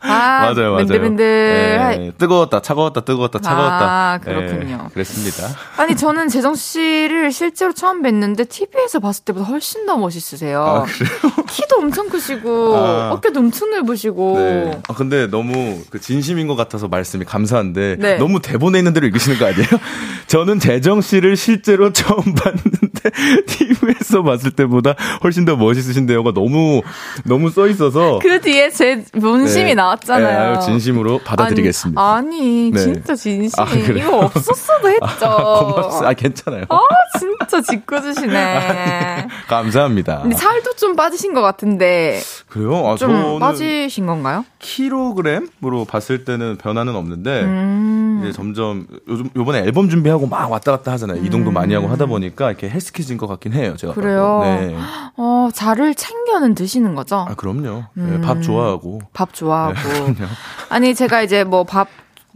아, 0.00 0.40
맞아요, 0.52 0.54
맞아요. 0.72 0.76
맨들맨들. 0.76 1.24
네, 1.98 2.12
뜨거웠다, 2.18 2.60
차가웠다, 2.62 3.00
뜨거웠다, 3.00 3.40
차가웠다. 3.40 3.84
아, 3.84 4.18
그렇군요. 4.18 4.76
네, 4.76 4.88
그랬습니다. 4.94 5.48
아니, 5.76 5.96
저는 5.96 6.28
재정 6.28 6.54
씨를 6.54 7.32
실제로 7.32 7.72
처음 7.72 8.02
뵀는데 8.02 8.48
TV에서 8.48 9.00
봤을 9.00 9.24
때보다 9.24 9.46
훨씬 9.46 9.86
더 9.86 9.96
멋있으세요. 9.96 10.62
아, 10.62 10.82
그래요? 10.84 11.10
키도 11.48 11.76
엄청 11.78 12.08
크시고, 12.08 12.76
아, 12.76 13.10
어깨도 13.12 13.40
엄청 13.40 13.70
넓으시고. 13.70 14.38
네. 14.38 14.80
아, 14.88 14.94
근데 14.94 15.26
너무 15.26 15.80
그 15.90 16.00
진심인 16.00 16.46
것 16.46 16.54
같아서 16.54 16.86
말씀이 16.86 17.24
감사한데, 17.24 17.96
네. 17.98 18.16
너무 18.18 18.40
대본에 18.40 18.78
있는 18.78 18.92
대로 18.92 19.06
읽으시는 19.06 19.38
거 19.38 19.46
아니에요? 19.46 19.66
저는 20.28 20.60
재정 20.60 21.00
씨를 21.00 21.36
실제로 21.36 21.92
처음 21.92 22.22
봤는데, 22.34 23.10
TV에서 23.46 24.22
봤을 24.22 24.52
때보다 24.52 24.94
훨씬 25.24 25.44
더 25.44 25.56
멋있으신데요가 25.56 26.32
너무, 26.32 26.82
너무 27.24 27.50
써 27.50 27.66
있어서. 27.66 28.20
그 28.22 28.40
뒤에 28.40 28.70
제 28.70 29.02
본심이 29.20 29.64
네. 29.70 29.74
나 29.74 29.87
나왔잖아요. 29.88 30.54
네, 30.54 30.60
진심으로 30.60 31.20
받아드리겠습니다. 31.24 32.00
아니, 32.00 32.38
아니 32.38 32.70
네. 32.72 32.78
진짜 32.80 33.14
진심. 33.14 33.62
아, 33.62 33.66
이거 33.70 34.18
없었어도 34.26 34.88
했죠. 34.90 35.26
아, 35.26 36.08
아, 36.08 36.12
괜찮아요. 36.12 36.64
아, 36.68 36.78
진짜 37.18 37.60
짓궂으시네. 37.62 39.28
감사합니다. 39.48 40.20
근데 40.22 40.36
살도 40.36 40.74
좀 40.74 40.96
빠지신 40.96 41.34
것 41.34 41.40
같은데. 41.42 42.20
그래요? 42.48 42.86
아, 42.88 42.96
좀 42.96 43.38
빠지신 43.38 44.06
건가요? 44.06 44.44
킬로그램으로 44.58 45.84
봤을 45.86 46.24
때는 46.24 46.56
변화는 46.56 46.94
없는데, 46.94 47.42
음. 47.42 48.20
이제 48.22 48.32
점점, 48.32 48.86
요즘, 49.08 49.30
요번에 49.36 49.60
앨범 49.60 49.88
준비하고 49.88 50.26
막 50.26 50.50
왔다 50.50 50.72
갔다 50.72 50.92
하잖아요. 50.92 51.20
음. 51.20 51.26
이동도 51.26 51.50
많이 51.50 51.74
하고 51.74 51.88
하다 51.88 52.06
보니까 52.06 52.48
이렇게 52.48 52.68
헬스키진 52.68 53.16
것 53.16 53.26
같긴 53.26 53.52
해요. 53.52 53.76
제가. 53.76 53.94
그래요? 53.94 54.40
네. 54.42 54.76
어, 55.16 55.48
자를 55.52 55.94
챙겨는 55.94 56.54
드시는 56.54 56.94
거죠? 56.94 57.26
아, 57.28 57.34
그럼요. 57.34 57.84
음. 57.96 58.18
네, 58.20 58.26
밥 58.26 58.42
좋아하고. 58.42 59.00
밥 59.12 59.32
좋아하고. 59.32 59.74
네, 59.84 60.26
아니, 60.68 60.94
제가 60.94 61.22
이제 61.22 61.44
뭐 61.44 61.64
밥, 61.64 61.88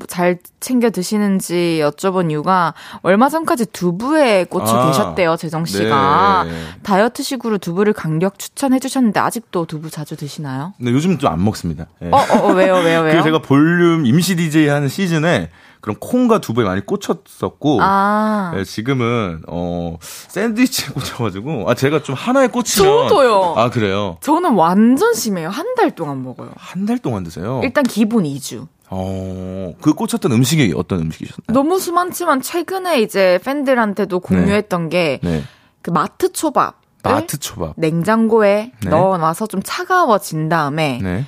잘 0.08 0.38
챙겨 0.60 0.90
드시는지 0.90 1.80
여쭤본 1.82 2.30
이유가 2.30 2.74
얼마 3.02 3.28
전까지 3.28 3.66
두부에 3.66 4.44
꽂혀 4.44 4.66
아, 4.72 4.86
계셨대요, 4.86 5.36
재정 5.36 5.64
씨가. 5.64 6.44
네. 6.48 6.52
다이어트식으로 6.82 7.58
두부를 7.58 7.92
강력 7.92 8.38
추천해 8.38 8.78
주셨는데 8.78 9.18
아직도 9.20 9.66
두부 9.66 9.90
자주 9.90 10.16
드시나요? 10.16 10.74
네, 10.78 10.90
요즘 10.92 11.18
좀 11.18 11.32
안 11.32 11.42
먹습니다. 11.44 11.86
네. 12.00 12.08
어, 12.12 12.16
어, 12.16 12.48
어, 12.48 12.52
왜요, 12.52 12.74
왜요, 12.76 13.00
왜요? 13.04 13.22
제가 13.22 13.40
볼륨 13.40 14.04
임시 14.06 14.36
DJ 14.36 14.68
하는 14.68 14.88
시즌에 14.88 15.50
그런 15.80 15.96
콩과 15.98 16.38
두부에 16.40 16.64
많이 16.64 16.84
꽂혔었고 16.86 17.78
아. 17.82 18.52
네, 18.54 18.62
지금은 18.62 19.42
어 19.48 19.96
샌드위치에 20.00 20.88
꽂혀가지고 20.94 21.68
아 21.68 21.74
제가 21.74 22.02
좀 22.04 22.14
하나에 22.14 22.46
꽂히면 22.46 23.08
저도요. 23.08 23.54
아 23.56 23.68
그래요? 23.70 24.16
저는 24.20 24.52
완전 24.54 25.12
심해요. 25.14 25.48
한 25.48 25.66
달 25.74 25.90
동안 25.90 26.22
먹어요. 26.22 26.50
한 26.56 26.86
달 26.86 26.98
동안 26.98 27.24
드세요? 27.24 27.60
일단 27.64 27.82
기본 27.84 28.24
2주. 28.24 28.66
어, 28.94 29.72
그 29.80 29.94
꽂혔던 29.94 30.32
음식이 30.32 30.74
어떤 30.76 31.00
음식이셨나요? 31.00 31.54
너무 31.54 31.78
수많지만 31.78 32.42
최근에 32.42 33.00
이제 33.00 33.38
팬들한테도 33.42 34.20
공유했던 34.20 34.90
네. 34.90 35.18
게그 35.18 35.26
네. 35.26 35.42
마트 35.90 36.30
초밥. 36.32 36.80
마트 37.02 37.38
초밥. 37.38 37.72
냉장고에 37.76 38.72
네. 38.82 38.90
넣어놔서 38.90 39.46
좀 39.46 39.62
차가워진 39.64 40.50
다음에 40.50 41.00
네. 41.02 41.24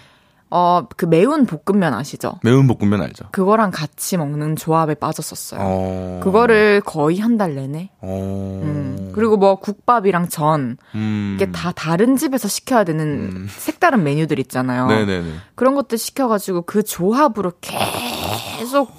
어, 0.57 0.87
그 0.97 1.05
매운 1.05 1.47
볶음면 1.47 1.95
아시죠? 1.95 2.39
매운 2.45 2.69
볶음면 2.69 3.03
알죠? 3.03 3.25
그거랑 3.33 3.73
같이 3.73 4.17
먹는 4.17 4.55
조합에 4.55 4.95
빠졌었어요. 4.95 5.61
어... 5.61 6.21
그거를 6.23 6.81
거의 6.81 7.19
한 7.19 7.35
달 7.37 7.57
내내. 7.57 7.91
어... 8.01 8.61
음. 8.63 9.11
그리고 9.15 9.37
뭐 9.37 9.57
국밥이랑 9.57 10.29
전 10.29 10.77
음... 10.95 11.33
이게 11.35 11.51
다 11.51 11.73
다른 11.73 12.17
집에서 12.17 12.47
시켜야 12.47 12.85
되는 12.85 13.05
음... 13.05 13.47
색다른 13.51 14.05
메뉴들 14.05 14.39
있잖아요. 14.39 14.87
네네네. 14.87 15.33
그런 15.57 15.75
것들 15.75 15.99
시켜가지고 15.99 16.63
그 16.63 16.85
조합으로 16.85 17.53
계속 17.61 18.93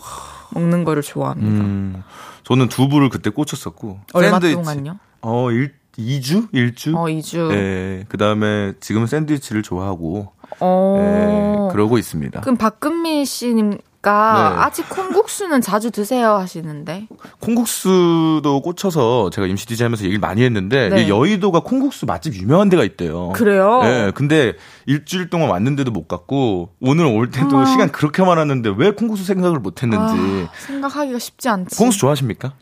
먹는 0.51 0.84
거를 0.84 1.01
좋아합니다. 1.01 1.64
음... 1.64 2.03
저는 2.43 2.68
두부를 2.68 3.10
그때 3.10 3.30
꽂혔었고. 3.30 4.01
얼마 4.14 4.32
샌드위치. 4.39 4.56
동안요? 4.56 4.99
어, 5.22 5.51
일, 5.51 5.74
2주? 5.97 6.51
1주? 6.51 6.95
어, 6.95 7.06
2주. 7.06 7.51
예. 7.53 8.06
그 8.10 8.18
다음에 8.18 8.74
지금은 8.82 9.08
샌드위치를 9.08 9.64
좋아하고. 9.64 10.34
어. 10.60 11.68
예, 11.70 11.74
그러고 11.74 11.97
있습니다. 11.97 12.41
그럼 12.41 12.58
박금민 12.58 13.26
씨님, 13.26 13.78
네. 14.06 14.12
아직 14.12 14.88
콩국수는 14.88 15.62
자주 15.62 15.89
드세요 15.89 16.34
하시는데. 16.36 17.08
콩국수도 17.39 18.62
꽂혀서 18.62 19.32
제가 19.32 19.47
임시 19.47 19.66
디자이 19.66 19.86
하면서 19.86 20.03
얘기를 20.03 20.20
많이 20.20 20.43
했는데 20.43 20.89
네. 20.89 21.10
여의도가 21.10 21.62
콩국수 21.62 22.06
맛집 22.06 22.36
유명한 22.36 22.70
데가 22.70 22.84
있대요. 22.84 23.30
그래요? 23.30 23.82
네. 23.82 24.12
근데 24.14 24.53
일주일 24.86 25.32
동안 25.32 25.49
왔는데도 25.49 25.89
못 25.89 26.08
갔고 26.08 26.70
오늘 26.82 27.06
올 27.06 27.32
때도 27.32 27.58
아. 27.58 27.66
시간 27.66 27.91
그렇게 27.91 28.24
많았는데 28.24 28.74
왜 28.78 28.91
콩국수 28.91 29.26
생각을 29.26 29.60
못 29.60 29.82
했는지. 29.82 30.14
아, 30.14 30.49
생각하기가 30.68 31.18
쉽지 31.18 31.49
않지. 31.49 31.76
콩국수 31.76 31.99
좋아하십니까? 31.99 32.53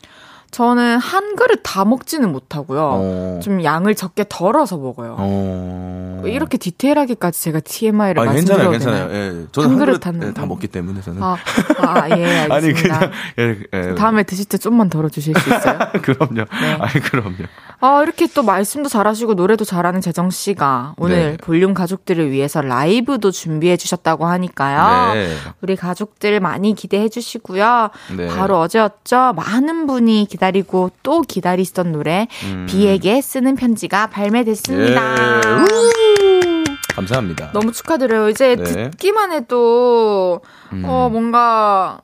저는 0.54 0.98
한 0.98 1.34
그릇 1.34 1.62
다 1.64 1.84
먹지는 1.84 2.30
못하고요. 2.30 2.80
어. 2.80 3.40
좀 3.42 3.64
양을 3.64 3.96
적게 3.96 4.24
덜어서 4.28 4.76
먹어요. 4.76 5.16
어. 5.18 6.22
이렇게 6.24 6.58
디테일하게까지 6.58 7.42
제가 7.42 7.58
TMI를 7.58 8.22
아, 8.22 8.24
말씀드려도 8.26 8.70
괜찮아요, 8.70 9.08
괜찮아요. 9.08 9.42
예. 9.42 9.46
저는 9.50 9.68
한, 9.68 9.78
한 9.78 9.78
그릇, 9.84 10.06
한 10.06 10.22
예, 10.22 10.32
다 10.32 10.46
먹기 10.46 10.68
때문에 10.68 11.00
저는. 11.00 11.20
아, 11.20 11.36
아 11.78 12.08
예, 12.16 12.46
알겠습니다. 12.48 12.54
아니 12.54 12.72
그냥 12.72 13.10
예, 13.40 13.56
예. 13.72 13.94
다음에 13.96 14.22
드실 14.22 14.44
때 14.44 14.56
좀만 14.56 14.90
덜어 14.90 15.08
주실 15.08 15.34
수 15.34 15.52
있어요? 15.52 15.76
그럼요. 16.00 16.44
네. 16.44 16.72
아니 16.78 17.00
그럼요. 17.00 17.34
아, 17.80 18.02
이렇게 18.04 18.28
또 18.28 18.44
말씀도 18.44 18.88
잘하시고 18.88 19.34
노래도 19.34 19.64
잘하는 19.64 20.00
재정 20.00 20.30
씨가 20.30 20.94
오늘 20.98 21.16
네. 21.32 21.36
볼륨 21.38 21.74
가족들을 21.74 22.30
위해서 22.30 22.62
라이브도 22.62 23.32
준비해 23.32 23.76
주셨다고 23.76 24.24
하니까요. 24.26 25.14
네. 25.14 25.34
우리 25.62 25.74
가족들 25.74 26.38
많이 26.38 26.76
기대해 26.76 27.08
주시고요. 27.08 27.90
네. 28.16 28.28
바로 28.28 28.60
어제였죠. 28.60 29.32
많은 29.34 29.88
분이 29.88 30.28
기다 30.30 30.43
리고 30.50 30.90
또 31.02 31.22
기다리시던 31.22 31.92
노래 31.92 32.26
음. 32.44 32.66
비에게 32.68 33.20
쓰는 33.20 33.54
편지가 33.56 34.08
발매됐습니다. 34.08 35.40
예. 35.40 36.64
감사합니다. 36.94 37.50
너무 37.52 37.72
축하드려요. 37.72 38.28
이제 38.30 38.54
네. 38.56 38.90
듣기만 38.90 39.32
해도 39.32 40.40
음. 40.72 40.84
어 40.84 41.08
뭔가 41.10 42.00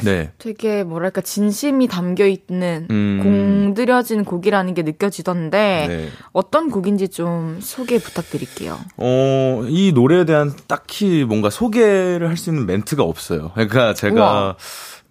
네. 0.00 0.32
되게 0.38 0.82
뭐랄까 0.82 1.20
진심이 1.20 1.86
담겨 1.86 2.26
있는 2.26 2.88
음. 2.90 3.20
공들여진 3.22 4.24
곡이라는 4.24 4.74
게 4.74 4.82
느껴지던데 4.82 5.84
네. 5.86 6.08
어떤 6.32 6.70
곡인지 6.70 7.08
좀 7.08 7.58
소개 7.60 7.98
부탁드릴게요. 7.98 8.78
어, 8.96 9.62
이 9.68 9.92
노래에 9.94 10.24
대한 10.24 10.52
딱히 10.66 11.24
뭔가 11.24 11.50
소개를 11.50 12.28
할 12.28 12.36
수 12.36 12.50
있는 12.50 12.66
멘트가 12.66 13.04
없어요. 13.04 13.52
그러니까 13.54 13.94
제가 13.94 14.14
우와. 14.14 14.56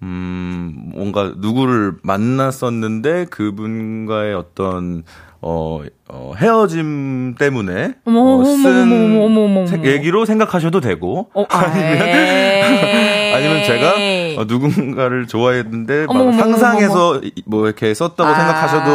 음, 0.03 0.91
뭔가 0.95 1.33
누구를 1.37 1.93
만났었는데 2.03 3.25
그분과의 3.25 4.33
어떤 4.33 5.03
어, 5.41 5.81
어 6.07 6.33
헤어짐 6.37 7.35
때문에 7.35 7.95
어머, 8.05 8.41
어, 8.41 8.43
쓴 8.43 8.91
어머, 8.93 9.25
어머, 9.25 9.61
어머, 9.61 9.65
얘기로 9.83 10.25
생각하셔도 10.25 10.81
되고. 10.81 11.29
어, 11.33 11.45
아니면 11.49 12.01
아니면 13.33 13.63
제가 13.63 14.41
어, 14.41 14.45
누군가를 14.45 15.27
좋아했는데 15.27 16.05
막 16.07 16.33
상상해서 16.33 17.21
뭐 17.45 17.65
이렇게 17.65 17.93
썼다고 17.93 18.33
생각하셔도 18.33 18.91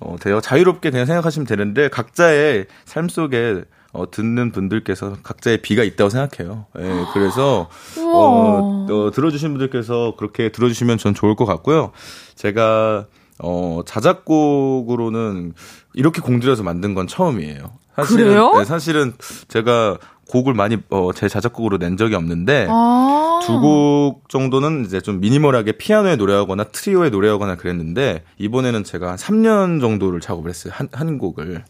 어, 0.00 0.16
돼요. 0.20 0.40
자유롭게 0.40 0.90
그냥 0.90 1.06
생각하시면 1.06 1.46
되는데 1.46 1.88
각자의 1.88 2.66
삶 2.84 3.08
속에 3.08 3.62
어, 3.92 4.10
듣는 4.10 4.52
분들께서 4.52 5.16
각자의 5.22 5.62
비가 5.62 5.82
있다고 5.82 6.10
생각해요. 6.10 6.66
예, 6.78 7.04
그래서, 7.12 7.68
어, 7.98 8.86
어, 8.88 9.10
들어주신 9.12 9.50
분들께서 9.50 10.14
그렇게 10.16 10.50
들어주시면 10.50 10.98
전 10.98 11.14
좋을 11.14 11.34
것 11.34 11.44
같고요. 11.44 11.92
제가, 12.36 13.06
어, 13.38 13.80
자작곡으로는 13.86 15.54
이렇게 15.94 16.20
공들여서 16.20 16.62
만든 16.62 16.94
건 16.94 17.06
처음이에요. 17.06 17.72
사실은, 17.96 18.24
그래요? 18.24 18.52
네, 18.56 18.64
사실은 18.64 19.12
제가 19.48 19.98
곡을 20.30 20.54
많이 20.54 20.78
어, 20.90 21.12
제 21.12 21.28
자작곡으로 21.28 21.78
낸 21.78 21.96
적이 21.96 22.14
없는데 22.14 22.68
아~ 22.70 23.40
두곡 23.44 24.28
정도는 24.28 24.84
이제 24.84 25.00
좀 25.00 25.20
미니멀하게 25.20 25.72
피아노에 25.72 26.16
노래하거나 26.16 26.64
트리오에 26.64 27.10
노래하거나 27.10 27.56
그랬는데 27.56 28.22
이번에는 28.38 28.84
제가 28.84 29.10
한 29.10 29.16
3년 29.16 29.80
정도를 29.80 30.20
작업을 30.20 30.48
했어요. 30.48 30.72
한, 30.76 30.88
한 30.92 31.18
곡을. 31.18 31.64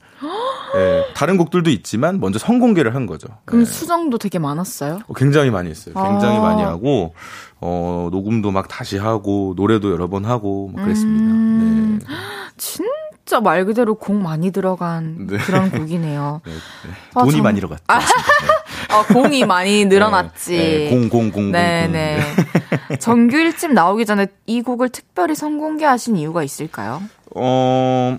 네, 0.74 1.04
다른 1.14 1.36
곡들도 1.36 1.70
있지만 1.70 2.20
먼저 2.20 2.38
선공개를 2.38 2.94
한 2.94 3.06
거죠. 3.06 3.28
그럼 3.44 3.64
네. 3.64 3.70
수정도 3.70 4.18
되게 4.18 4.38
많았어요? 4.38 5.00
어, 5.06 5.12
굉장히 5.14 5.50
많이 5.50 5.70
했어요. 5.70 5.94
굉장히 5.94 6.38
아~ 6.38 6.40
많이 6.40 6.62
하고 6.62 7.14
어, 7.60 8.08
녹음도 8.10 8.50
막 8.50 8.68
다시 8.68 8.98
하고 8.98 9.54
노래도 9.56 9.90
여러 9.90 10.08
번 10.08 10.24
하고 10.24 10.70
막 10.74 10.84
그랬습니다. 10.84 11.24
음~ 11.24 12.00
네. 12.00 12.06
진 12.56 12.86
진짜 13.30 13.40
말 13.40 13.64
그대로 13.64 13.94
공 13.94 14.24
많이 14.24 14.50
들어간 14.50 15.28
네. 15.28 15.38
그런 15.38 15.70
곡이네요. 15.70 16.40
네, 16.44 16.50
네. 16.50 16.58
아, 17.14 17.20
돈이 17.20 17.34
아, 17.34 17.36
정... 17.36 17.42
많이 17.44 17.60
들어갔죠. 17.60 17.84
아, 17.86 18.00
어, 18.90 19.06
공이 19.06 19.44
많이 19.44 19.84
늘어났지. 19.84 20.56
네, 20.56 20.90
공, 20.90 21.08
공, 21.08 21.30
공. 21.30 21.52
네네. 21.52 22.18
네. 22.88 22.96
정규 22.98 23.36
1집 23.36 23.72
나오기 23.72 24.04
전에 24.04 24.26
이 24.46 24.62
곡을 24.62 24.88
특별히 24.88 25.36
선공개하신 25.36 26.16
이유가 26.16 26.42
있을까요? 26.42 27.00
어, 27.36 28.18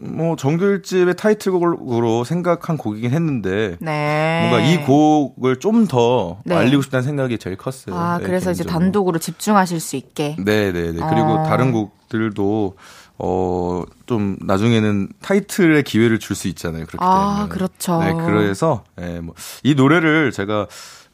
뭐, 0.00 0.36
정규 0.36 0.64
1집의 0.64 1.16
타이틀곡으로 1.16 2.24
생각한 2.24 2.76
곡이긴 2.78 3.10
했는데, 3.10 3.76
네. 3.80 4.48
뭔가 4.50 4.66
이 4.66 4.82
곡을 4.84 5.56
좀 5.60 5.86
더 5.86 6.38
알리고 6.48 6.82
싶다는 6.82 7.04
생각이 7.04 7.38
제일 7.38 7.56
컸어요. 7.56 7.94
아, 7.94 8.18
그래서 8.18 8.46
개인적으로. 8.46 8.52
이제 8.52 8.64
단독으로 8.64 9.18
집중하실 9.18 9.78
수 9.80 9.96
있게. 9.96 10.36
네네네. 10.38 10.98
그리고 11.10 11.34
어. 11.34 11.42
다른 11.44 11.70
곡들도 11.70 12.76
어, 13.18 13.82
좀 14.06 14.36
나중에는 14.40 15.08
타이틀의 15.22 15.82
기회를 15.84 16.18
줄 16.18 16.34
수 16.36 16.48
있잖아요. 16.48 16.86
그렇기 16.86 16.98
아, 17.00 17.34
때문에. 17.36 17.48
그렇죠. 17.54 17.98
네, 18.02 18.12
그래서 18.14 18.84
예, 19.00 19.20
뭐, 19.20 19.34
이 19.62 19.74
노래를 19.74 20.32
제가 20.32 20.66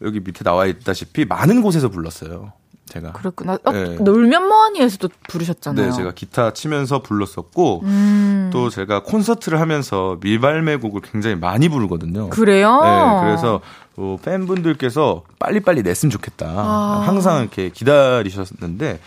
여기 0.02 0.20
밑에 0.20 0.42
나와 0.42 0.66
있다시피 0.66 1.24
많은 1.26 1.62
곳에서 1.62 1.88
불렀어요. 1.88 2.52
제가. 2.92 3.12
그렇구나. 3.12 3.58
어, 3.64 3.72
네. 3.72 3.96
놀면 3.96 4.48
뭐하니에서도 4.48 5.08
부르셨잖아요. 5.28 5.86
네, 5.86 5.92
제가 5.92 6.12
기타 6.12 6.52
치면서 6.52 7.00
불렀었고 7.00 7.80
음. 7.84 8.50
또 8.52 8.68
제가 8.68 9.02
콘서트를 9.02 9.60
하면서 9.60 10.18
미발매곡을 10.20 11.00
굉장히 11.00 11.36
많이 11.36 11.68
부르거든요. 11.68 12.28
그래요? 12.28 12.80
네, 12.82 13.20
그래서 13.22 13.60
어, 13.96 14.18
팬분들께서 14.22 15.22
빨리빨리 15.38 15.82
냈으면 15.82 16.10
좋겠다. 16.10 16.46
아. 16.48 17.02
항상 17.06 17.40
이렇게 17.40 17.70
기다리셨는데 17.70 19.00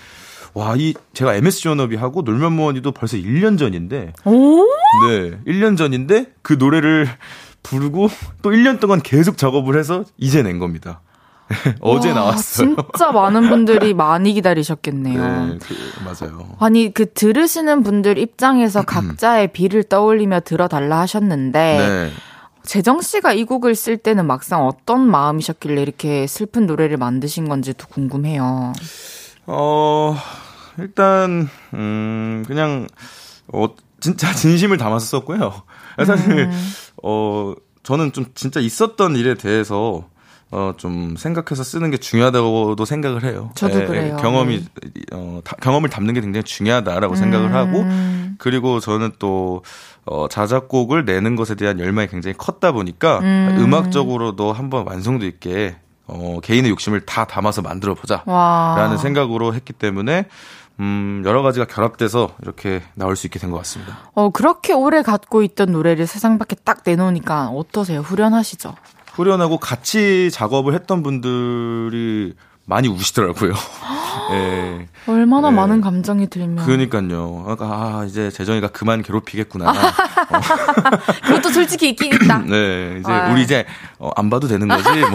와, 0.55 0.75
이 0.77 0.93
제가 1.13 1.35
MSG 1.35 1.67
워너비 1.67 1.97
하고 1.97 2.21
놀면 2.21 2.53
뭐하니도 2.53 2.91
벌써 2.93 3.17
1년 3.17 3.59
전인데. 3.59 4.13
오? 4.23 4.65
네. 5.09 5.37
1년 5.45 5.77
전인데 5.77 6.33
그 6.41 6.53
노래를 6.53 7.09
부르고 7.61 8.09
또 8.41 8.51
1년 8.51 8.79
동안 8.79 9.01
계속 9.01 9.37
작업을 9.37 9.77
해서 9.77 10.05
이제 10.17 10.41
낸 10.43 10.57
겁니다. 10.59 11.01
어제 11.81 12.09
와, 12.09 12.15
나왔어요. 12.15 12.75
진짜 12.75 13.11
많은 13.11 13.49
분들이 13.49 13.93
많이 13.93 14.33
기다리셨겠네요. 14.33 15.45
네, 15.45 15.59
그, 15.61 15.75
맞아요. 16.03 16.55
아니 16.59 16.93
그 16.93 17.11
들으시는 17.11 17.83
분들 17.83 18.17
입장에서 18.17 18.81
각자의 18.81 19.53
비를 19.53 19.83
떠올리며 19.83 20.41
들어달라 20.41 20.99
하셨는데 21.01 21.59
네. 21.59 22.11
재정 22.63 23.01
씨가 23.01 23.33
이 23.33 23.43
곡을 23.43 23.75
쓸 23.75 23.97
때는 23.97 24.25
막상 24.25 24.65
어떤 24.65 25.07
마음이셨길래 25.07 25.81
이렇게 25.81 26.25
슬픈 26.25 26.65
노래를 26.65 26.97
만드신 26.97 27.47
건지도 27.47 27.87
궁금해요. 27.87 28.73
어 29.45 30.17
일단 30.79 31.47
음 31.75 32.43
그냥 32.47 32.87
어 33.53 33.67
진짜 33.99 34.33
진심을 34.33 34.77
담아서 34.77 35.05
썼고요. 35.05 35.61
사실 36.05 36.39
음. 36.39 36.71
어 37.03 37.53
저는 37.83 38.13
좀 38.13 38.25
진짜 38.33 38.59
있었던 38.59 39.15
일에 39.15 39.35
대해서 39.35 40.09
어, 40.51 40.73
좀 40.77 41.15
생각해서 41.17 41.63
쓰는 41.63 41.91
게 41.91 41.97
중요하다고도 41.97 42.85
생각을 42.85 43.23
해요. 43.25 43.51
저도 43.55 43.81
예, 43.81 43.85
그래요. 43.85 44.17
경험이, 44.17 44.59
네. 44.59 45.01
어, 45.11 45.41
다, 45.43 45.55
경험을 45.61 45.89
담는 45.89 46.13
게 46.13 46.21
굉장히 46.21 46.43
중요하다라고 46.43 47.13
음. 47.13 47.15
생각을 47.15 47.53
하고, 47.53 47.83
그리고 48.37 48.79
저는 48.79 49.13
또, 49.19 49.63
어, 50.05 50.27
자작곡을 50.29 51.05
내는 51.05 51.35
것에 51.35 51.55
대한 51.55 51.79
열망이 51.79 52.07
굉장히 52.07 52.35
컸다 52.37 52.71
보니까, 52.71 53.19
음. 53.19 53.73
악적으로도 53.73 54.53
한번 54.53 54.85
완성도 54.87 55.25
있게 55.25 55.75
어, 56.07 56.39
개인의 56.43 56.69
욕심을 56.69 57.01
다 57.01 57.25
담아서 57.25 57.61
만들어 57.63 57.95
보자. 57.95 58.23
라는 58.27 58.97
생각으로 58.97 59.55
했기 59.55 59.73
때문에 59.73 60.27
음, 60.79 61.23
여러 61.25 61.41
가지가 61.41 61.65
결합돼서 61.65 62.29
이렇게 62.43 62.83
나올 62.93 63.15
수 63.15 63.25
있게 63.27 63.39
된 63.39 63.49
것 63.49 63.57
같습니다. 63.59 63.97
어, 64.13 64.29
그렇게 64.29 64.73
오래 64.73 65.01
갖고 65.01 65.41
있던 65.41 65.71
노래를 65.71 66.05
세상 66.05 66.37
밖에 66.37 66.55
딱 66.63 66.81
내놓으니까 66.85 67.47
어떠세요? 67.47 68.01
후련하시죠? 68.01 68.75
후련하고 69.15 69.57
같이 69.57 70.29
작업을 70.31 70.73
했던 70.73 71.01
분들이 71.01 72.33
많이 72.65 72.87
우시더라고요. 72.87 73.53
예. 74.31 74.87
얼마나 75.07 75.51
네. 75.51 75.55
많은 75.55 75.81
감정이 75.81 76.27
들면. 76.29 76.65
그러니까요. 76.65 77.43
그러니까 77.43 77.65
아, 77.65 78.05
이제 78.07 78.31
재정이가 78.31 78.69
그만 78.69 79.03
괴롭히겠구나. 79.03 79.69
어. 79.69 79.73
그것도 81.25 81.49
솔직히 81.49 81.89
있긴 81.89 82.13
있다. 82.13 82.39
네, 82.39 82.97
이제 82.99 83.11
아. 83.11 83.31
우리 83.31 83.43
이제 83.43 83.65
어, 83.99 84.09
안 84.15 84.29
봐도 84.29 84.47
되는 84.47 84.67
거지. 84.67 84.89
뭐. 84.89 85.11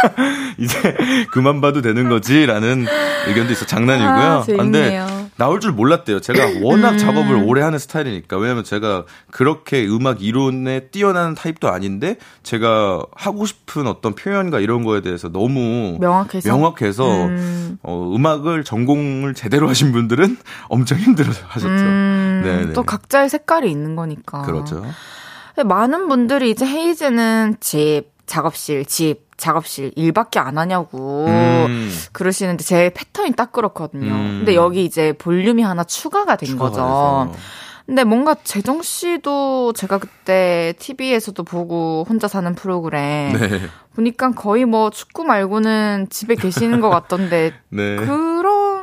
이제 0.58 0.96
그만 1.32 1.60
봐도 1.60 1.82
되는 1.82 2.08
거지라는 2.08 2.86
의견도 3.28 3.52
있어 3.52 3.66
장난이고요. 3.66 4.08
아, 4.08 4.44
근데 4.46 5.04
나올 5.36 5.60
줄 5.60 5.72
몰랐대요. 5.72 6.20
제가 6.20 6.60
워낙 6.62 6.92
음. 6.92 6.98
작업을 6.98 7.34
오래 7.44 7.62
하는 7.62 7.78
스타일이니까. 7.78 8.38
왜냐면 8.38 8.64
제가 8.64 9.04
그렇게 9.30 9.86
음악 9.86 10.22
이론에 10.22 10.88
뛰어나는 10.88 11.34
타입도 11.34 11.68
아닌데 11.68 12.16
제가 12.42 13.02
하고 13.14 13.44
싶은 13.44 13.86
어떤 13.86 14.14
표현과 14.14 14.60
이런 14.60 14.84
거에 14.84 15.02
대해서 15.02 15.28
너무 15.28 15.98
명확해서, 16.00 16.48
명확해서 16.48 17.26
음. 17.26 17.78
어, 17.82 18.12
음악을 18.14 18.64
전공을 18.64 19.34
제대로 19.34 19.68
하신 19.68 19.92
분들은 19.92 20.38
엄청 20.68 20.98
힘들어 20.98 21.28
하셨죠. 21.48 21.68
음. 21.68 22.42
네, 22.44 22.72
또 22.72 22.82
각자의 22.82 23.28
색깔이 23.28 23.70
있는 23.70 23.94
거니까. 23.96 24.42
그렇죠. 24.42 24.84
많은 25.64 26.08
분들이 26.08 26.50
이제 26.50 26.66
헤이즈는 26.66 27.56
집, 27.60 28.15
작업실, 28.26 28.84
집, 28.84 29.26
작업실 29.36 29.92
일밖에 29.96 30.38
안 30.38 30.58
하냐고 30.58 31.26
음. 31.26 31.90
그러시는데 32.12 32.64
제 32.64 32.90
패턴이 32.94 33.32
딱 33.32 33.52
그렇거든요. 33.52 34.12
음. 34.12 34.36
근데 34.38 34.54
여기 34.54 34.84
이제 34.84 35.12
볼륨이 35.12 35.62
하나 35.62 35.84
추가가 35.84 36.36
된 36.36 36.48
추가가 36.48 36.70
거죠. 36.70 37.32
돼서. 37.32 37.56
근데 37.86 38.02
뭔가 38.02 38.34
재정 38.42 38.82
씨도 38.82 39.72
제가 39.74 39.98
그때 39.98 40.74
TV에서도 40.80 41.40
보고 41.44 42.04
혼자 42.08 42.26
사는 42.26 42.52
프로그램 42.56 43.32
네. 43.38 43.60
보니까 43.94 44.32
거의 44.32 44.64
뭐 44.64 44.90
축구 44.90 45.22
말고는 45.22 46.08
집에 46.10 46.34
계시는 46.34 46.80
것 46.80 46.90
같던데 46.90 47.52
네. 47.70 47.94
그런 47.96 48.36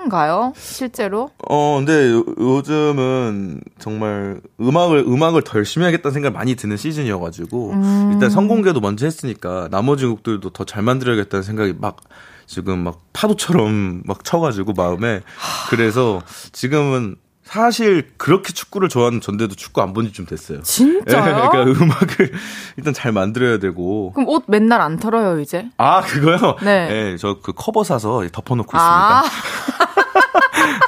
가요? 0.09 0.53
실제로? 0.55 1.29
어, 1.49 1.75
근데 1.77 2.11
요, 2.11 2.23
요즘은 2.39 3.61
정말 3.79 4.41
음악을 4.59 4.99
음악을 5.07 5.43
더 5.43 5.57
열심히 5.57 5.85
하겠다는 5.85 6.13
생각이 6.13 6.33
많이 6.33 6.55
드는 6.55 6.77
시즌이어가지고 6.77 7.71
음. 7.71 8.09
일단 8.13 8.29
성공개도 8.29 8.79
먼저 8.81 9.05
했으니까 9.05 9.67
나머지 9.71 10.05
곡들도 10.05 10.49
더 10.51 10.63
잘 10.65 10.81
만들어야겠다는 10.83 11.43
생각이 11.43 11.73
막 11.79 11.97
지금 12.45 12.79
막 12.79 12.99
파도처럼 13.13 14.01
막 14.05 14.23
쳐가지고 14.23 14.73
마음에 14.73 15.21
그래서 15.69 16.21
지금은 16.51 17.15
사실 17.43 18.09
그렇게 18.17 18.53
축구를 18.53 18.87
좋아하는 18.89 19.19
전데도 19.19 19.55
축구 19.55 19.81
안 19.81 19.93
본 19.93 20.05
지 20.07 20.13
좀 20.13 20.25
됐어요. 20.25 20.61
진짜요? 20.63 21.25
네, 21.25 21.49
그러니까 21.51 21.63
음악을 21.83 22.31
일단 22.77 22.93
잘 22.93 23.11
만들어야 23.11 23.59
되고. 23.59 24.13
그럼 24.13 24.29
옷 24.29 24.43
맨날 24.47 24.79
안 24.79 24.97
털어요 24.97 25.39
이제? 25.41 25.67
아 25.77 26.01
그거요? 26.01 26.55
네. 26.63 26.87
네 26.87 27.17
저 27.17 27.39
그 27.43 27.51
커버 27.53 27.83
사서 27.83 28.23
덮어놓고 28.31 28.71
아. 28.77 29.23
있습니다. 29.23 29.92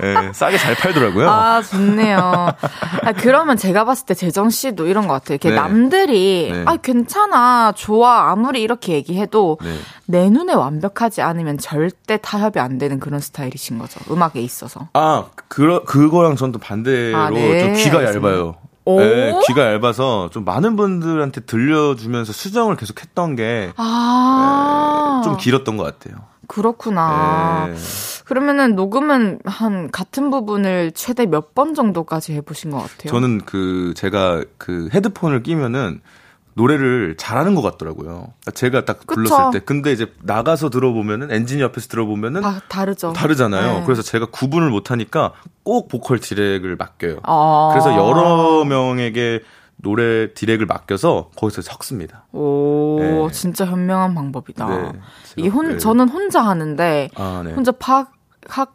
네, 0.01 0.31
싸게 0.33 0.57
잘 0.57 0.75
팔더라고요. 0.75 1.29
아, 1.29 1.61
좋네요. 1.61 2.17
아, 2.19 3.11
그러면 3.17 3.57
제가 3.57 3.85
봤을 3.85 4.05
때 4.05 4.13
재정 4.13 4.49
씨도 4.49 4.87
이런 4.87 5.07
것 5.07 5.13
같아요. 5.13 5.35
이렇게 5.35 5.49
네. 5.49 5.55
남들이, 5.55 6.49
네. 6.51 6.63
아, 6.65 6.77
괜찮아, 6.77 7.71
좋아, 7.75 8.31
아무리 8.31 8.61
이렇게 8.61 8.93
얘기해도 8.93 9.59
네. 9.61 9.75
내 10.07 10.29
눈에 10.29 10.53
완벽하지 10.53 11.21
않으면 11.21 11.57
절대 11.57 12.17
타협이 12.21 12.59
안 12.59 12.77
되는 12.77 12.99
그런 12.99 13.19
스타일이신 13.19 13.77
거죠. 13.77 13.99
음악에 14.11 14.39
있어서. 14.41 14.87
아, 14.93 15.25
그, 15.47 15.83
그거랑 15.85 16.35
전 16.37 16.51
또 16.55 16.59
반대로 16.59 17.17
아, 17.17 17.29
네. 17.31 17.59
좀 17.59 17.73
귀가 17.73 18.03
얇아요. 18.05 18.55
네, 18.85 19.33
귀가 19.47 19.73
얇아서 19.73 20.29
좀 20.31 20.45
많은 20.45 20.75
분들한테 20.75 21.41
들려주면서 21.41 22.33
수정을 22.33 22.75
계속 22.75 23.01
했던 23.01 23.35
게좀 23.35 23.73
아~ 23.77 25.21
네, 25.25 25.37
길었던 25.39 25.77
것 25.77 25.83
같아요. 25.83 26.23
그렇구나. 26.47 27.67
네. 27.71 27.75
그러면은 28.25 28.75
녹음은 28.75 29.39
한 29.45 29.89
같은 29.91 30.29
부분을 30.29 30.91
최대 30.93 31.25
몇 31.25 31.53
번 31.55 31.73
정도까지 31.73 32.33
해보신 32.33 32.71
것 32.71 32.77
같아요? 32.77 33.11
저는 33.11 33.41
그 33.45 33.93
제가 33.95 34.43
그 34.57 34.89
헤드폰을 34.93 35.41
끼면은 35.43 36.01
노래를 36.55 37.15
잘하는 37.17 37.53
것 37.53 37.61
같더라고요. 37.61 38.33
제가 38.53 38.85
딱 38.85 38.99
그쵸? 39.05 39.21
불렀을 39.21 39.51
때. 39.51 39.59
근데 39.65 39.91
이제 39.91 40.07
나가서 40.23 40.69
들어보면은 40.69 41.29
엔진 41.31 41.59
옆에서 41.59 41.87
들어보면은 41.89 42.41
다 42.41 42.61
다르죠. 42.69 43.11
다르잖아요. 43.13 43.79
네. 43.79 43.83
그래서 43.85 44.01
제가 44.01 44.27
구분을 44.27 44.69
못 44.69 44.89
하니까 44.89 45.33
꼭 45.63 45.89
보컬 45.89 46.19
디렉을 46.19 46.77
맡겨요. 46.77 47.19
아~ 47.23 47.69
그래서 47.73 47.93
여러 47.95 48.63
명에게 48.63 49.41
노래 49.75 50.33
디렉을 50.33 50.65
맡겨서 50.65 51.31
거기서 51.35 51.61
섞습니다. 51.61 52.23
오, 52.31 52.97
네. 53.01 53.31
진짜 53.33 53.65
현명한 53.65 54.15
방법이다. 54.15 54.67
네, 54.67 54.91
이게 55.35 55.49
혼, 55.49 55.67
네. 55.73 55.77
저는 55.77 56.07
혼자 56.07 56.41
하는데 56.41 57.09
아, 57.15 57.41
네. 57.45 57.51
혼자 57.51 57.73
파 57.73 58.07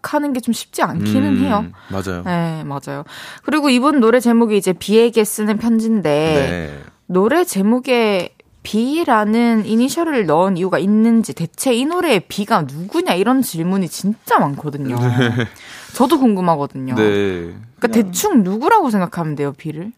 하는 0.02 0.32
게 0.34 0.40
좀 0.40 0.52
쉽지 0.52 0.82
않기는 0.82 1.28
음, 1.28 1.44
해요. 1.44 1.64
맞아요. 1.88 2.22
네, 2.24 2.62
맞아요. 2.64 3.04
그리고 3.44 3.70
이번 3.70 4.00
노래 4.00 4.20
제목이 4.20 4.56
이제 4.56 4.72
비에게 4.74 5.24
쓰는 5.24 5.56
편지인데 5.58 6.10
네. 6.10 6.84
노래 7.10 7.44
제목에 7.44 8.34
비라는 8.62 9.66
이니셜을 9.66 10.26
넣은 10.26 10.56
이유가 10.56 10.78
있는지 10.78 11.34
대체 11.34 11.74
이 11.74 11.84
노래의 11.84 12.20
비가 12.28 12.62
누구냐 12.62 13.14
이런 13.14 13.42
질문이 13.42 13.88
진짜 13.88 14.38
많거든요. 14.38 14.96
네. 14.96 15.46
저도 15.94 16.20
궁금하거든요. 16.20 16.94
네. 16.94 17.52
그러니까 17.80 17.88
대충 17.90 18.44
누구라고 18.44 18.90
생각하면 18.90 19.34
돼요, 19.34 19.52
비를? 19.56 19.90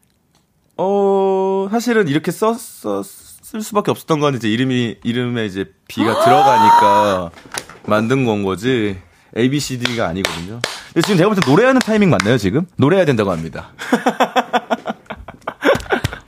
어, 0.79 1.69
사실은 1.71 2.09
이렇게 2.09 2.31
썼, 2.31 2.57
쓸 2.59 3.61
수밖에 3.61 3.91
없었던 3.91 4.19
건 4.21 4.35
이제 4.37 4.49
이름이, 4.49 4.97
이름에 5.05 5.45
이제 5.45 5.67
B가 5.89 6.25
들어가니까 6.25 7.31
만든 7.85 8.25
건 8.25 8.43
거지. 8.43 8.97
A, 9.37 9.51
B, 9.51 9.61
C, 9.61 9.79
D가 9.79 10.07
아니거든요. 10.09 10.61
근데 10.95 11.01
지금 11.03 11.17
제가 11.19 11.29
볼 11.29 11.35
때 11.39 11.51
노래하는 11.51 11.79
타이밍 11.81 12.09
맞나요, 12.11 12.39
지금? 12.39 12.67
노래해야 12.77 13.05
된다고 13.05 13.31
합니다. 13.33 13.73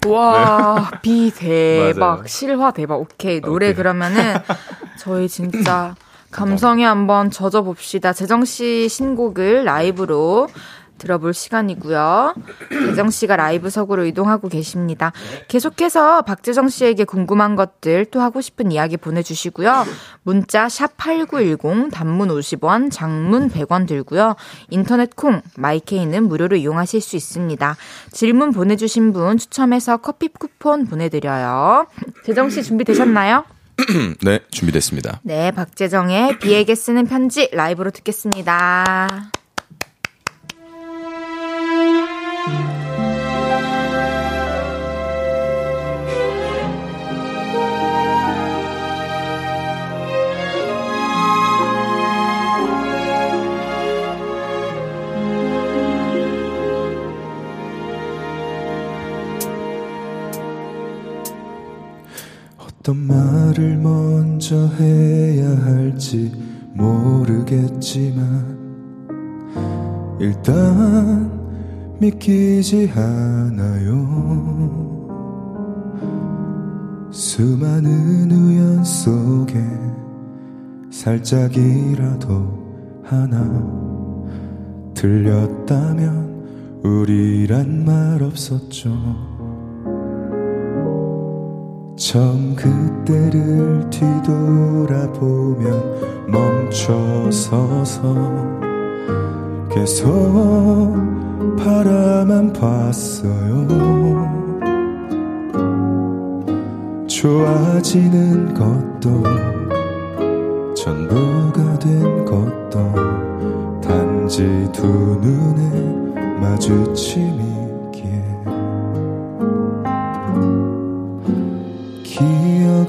와, 0.07 0.91
네. 0.93 0.99
B 1.03 1.31
대박. 1.31 2.27
실화 2.29 2.71
대박. 2.73 3.01
오케이. 3.01 3.41
노래 3.41 3.67
오케이. 3.69 3.77
그러면은 3.77 4.35
저희 4.99 5.29
진짜 5.29 5.95
감성에 6.31 6.85
한번 6.85 7.31
젖어 7.31 7.63
봅시다. 7.63 8.13
재정 8.13 8.45
씨 8.45 8.89
신곡을 8.89 9.65
라이브로 9.65 10.49
들어볼 11.05 11.35
시간이고요. 11.35 12.35
재정 12.89 13.11
씨가 13.11 13.37
라이브석으로 13.37 14.07
이동하고 14.07 14.49
계십니다. 14.49 15.13
계속해서 15.49 16.23
박재정 16.23 16.69
씨에게 16.69 17.05
궁금한 17.05 17.55
것들 17.57 18.07
또 18.07 18.21
하고 18.21 18.41
싶은 18.41 18.73
이야기 18.73 18.97
보내주시고요. 18.97 19.85
문자 20.23 20.69
샵 20.69 20.97
#8910 20.97 21.93
단문 21.93 22.29
50원, 22.29 22.91
장문 22.91 23.51
100원 23.51 23.87
들고요. 23.87 24.35
인터넷 24.71 25.15
콩 25.15 25.43
마이케이는 25.57 26.27
무료로 26.29 26.57
이용하실 26.57 27.01
수 27.01 27.17
있습니다. 27.17 27.77
질문 28.11 28.53
보내주신 28.53 29.13
분 29.13 29.37
추첨해서 29.37 29.99
커피 29.99 30.29
쿠폰 30.29 30.87
보내드려요. 30.87 31.87
재정 32.25 32.51
씨 32.51 32.63
준비되셨나요? 32.63 33.45
네, 34.23 34.41
준비됐습니다. 34.51 35.21
네, 35.23 35.51
박재정의 35.51 36.39
비에게 36.39 36.75
쓰는 36.75 37.07
편지 37.07 37.51
라이브로 37.53 37.91
듣겠습니다. 37.91 39.33
어떤 62.85 63.07
말을 63.07 63.79
먼저 63.79 64.69
해야 64.79 65.49
할지 65.65 66.31
모르겠지만 66.75 68.59
일단 70.21 71.33
믿기지 71.99 72.93
않아요. 72.95 73.95
수많은 77.11 78.31
우연 78.31 78.85
속에 78.85 79.65
살짝이라도 80.91 83.01
하나 83.03 83.63
들렸다면 84.93 86.83
우리란 86.85 87.87
말 87.87 88.23
없었죠 88.23 89.34
처음 91.97 92.57
그때를 92.57 93.89
뒤돌아보면 93.89 95.25
멈춰서서 96.29 98.03
계속 99.71 100.93
바라만 101.57 102.53
봤어요. 102.53 103.69
좋아지는 107.07 108.53
것도 108.55 109.23
전부가 110.75 111.79
된 111.79 112.25
것도 112.25 112.93
단지 113.81 114.43
두 114.73 114.87
눈의 115.23 116.41
마주침이 116.41 117.44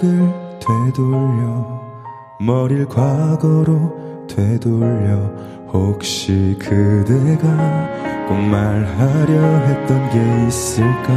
기억을 0.06 0.60
되돌려 0.60 1.82
머릴 2.40 2.86
과거로 2.86 4.26
되돌려 4.28 5.16
혹시 5.74 6.56
그대가 6.60 7.48
꼭 8.28 8.36
말하려 8.36 9.34
했던 9.66 10.10
게 10.12 10.48
있을까? 10.48 11.14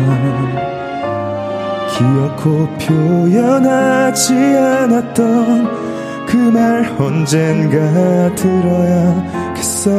기억코 1.91 2.67
표현하지 2.79 4.35
않았던 4.35 5.89
그 6.27 6.37
말 6.37 6.85
언젠가 6.99 8.35
들어야겠어요. 8.35 9.99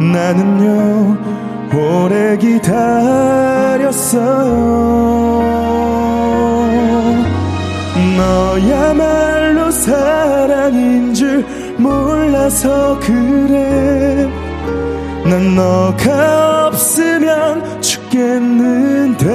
나는요 0.00 1.16
오래 1.74 2.36
기다렸어요 2.38 4.16
너야말로 8.16 9.70
사랑인 9.70 11.14
줄 11.14 11.44
몰라서 11.76 12.98
그래. 13.00 14.26
난 15.24 15.54
너가 15.54 16.68
없으면 16.68 17.82
죽겠는데. 17.82 19.26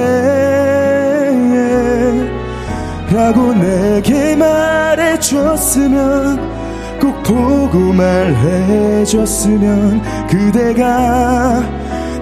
라고 3.12 3.52
내게 3.52 4.34
말해줬으면 4.36 6.40
꼭 6.98 7.22
보고 7.22 7.92
말해줬으면 7.92 10.00
그대가 10.28 11.62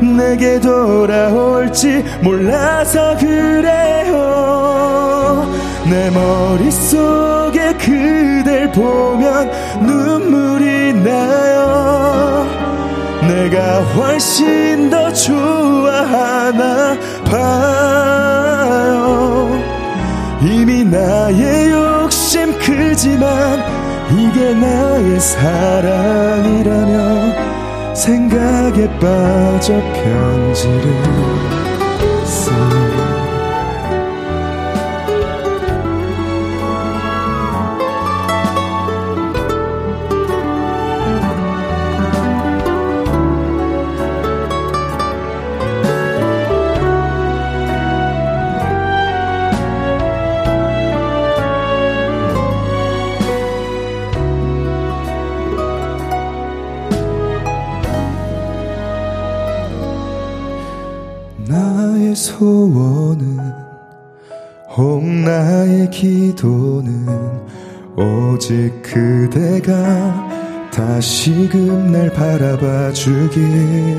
내게 0.00 0.58
돌아올지 0.58 2.02
몰라서 2.22 3.16
그래요 3.18 5.19
내 5.90 6.08
머릿속에 6.10 7.74
그댈 7.74 8.70
보면 8.70 9.50
눈물이 9.82 10.92
나요. 10.94 12.46
내가 13.26 13.80
훨씬 13.80 14.88
더 14.88 15.12
좋아하나 15.12 16.96
봐요. 17.24 18.40
이미 20.42 20.84
나의 20.84 21.72
욕심 21.72 22.56
크지만 22.60 23.60
이게 24.16 24.54
나의 24.54 25.18
사랑이라며 25.18 26.94
생각에 27.94 28.88
빠져 29.00 29.74
편지를 29.92 31.59
오직 68.50 68.82
그대가 68.82 69.72
다시금 70.72 71.92
날 71.92 72.10
바라봐 72.10 72.92
주길. 72.92 73.96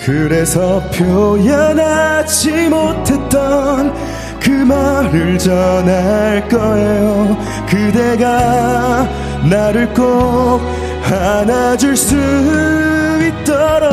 그래서 0.00 0.82
표현하지 0.90 2.70
못했던 2.70 3.94
그 4.40 4.48
말을 4.48 5.36
전할 5.38 6.48
거예요. 6.48 7.36
그대가 7.68 9.06
나를 9.50 9.92
꼭 9.92 10.62
안아줄 11.04 11.94
수 11.98 12.16
있도록 13.44 13.90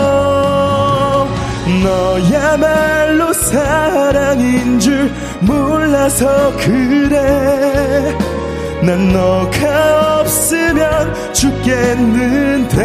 너야말로 1.84 3.34
사랑인 3.34 4.80
줄 4.80 5.12
몰라서 5.42 6.56
그래 6.56 8.37
난 8.88 9.10
너가 9.10 10.22
없으면 10.22 11.34
죽겠는데 11.34 12.78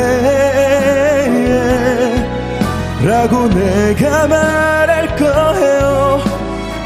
라고 3.04 3.48
내가 3.48 4.26
말할 4.26 5.14
거예요. 5.14 6.20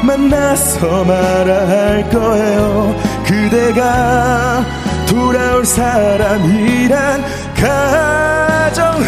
만나서 0.03 1.03
말할 1.03 2.07
거예요. 2.11 2.95
그대가 3.25 4.63
돌아올 5.07 5.65
사람이란 5.65 7.25
가정하에 7.55 8.99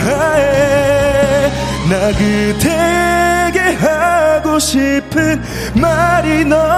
나 1.87 2.07
그대에게 2.17 3.59
하고 3.75 4.57
싶은 4.57 5.39
말이 5.75 6.45
너 6.45 6.68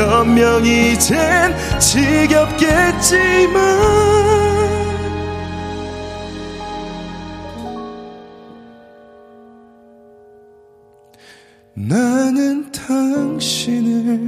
변명 0.00 0.64
이 0.64 0.96
젠 0.96 1.54
지겹겠지만. 1.78 3.60
나는 11.74 12.70
당신을 12.72 14.26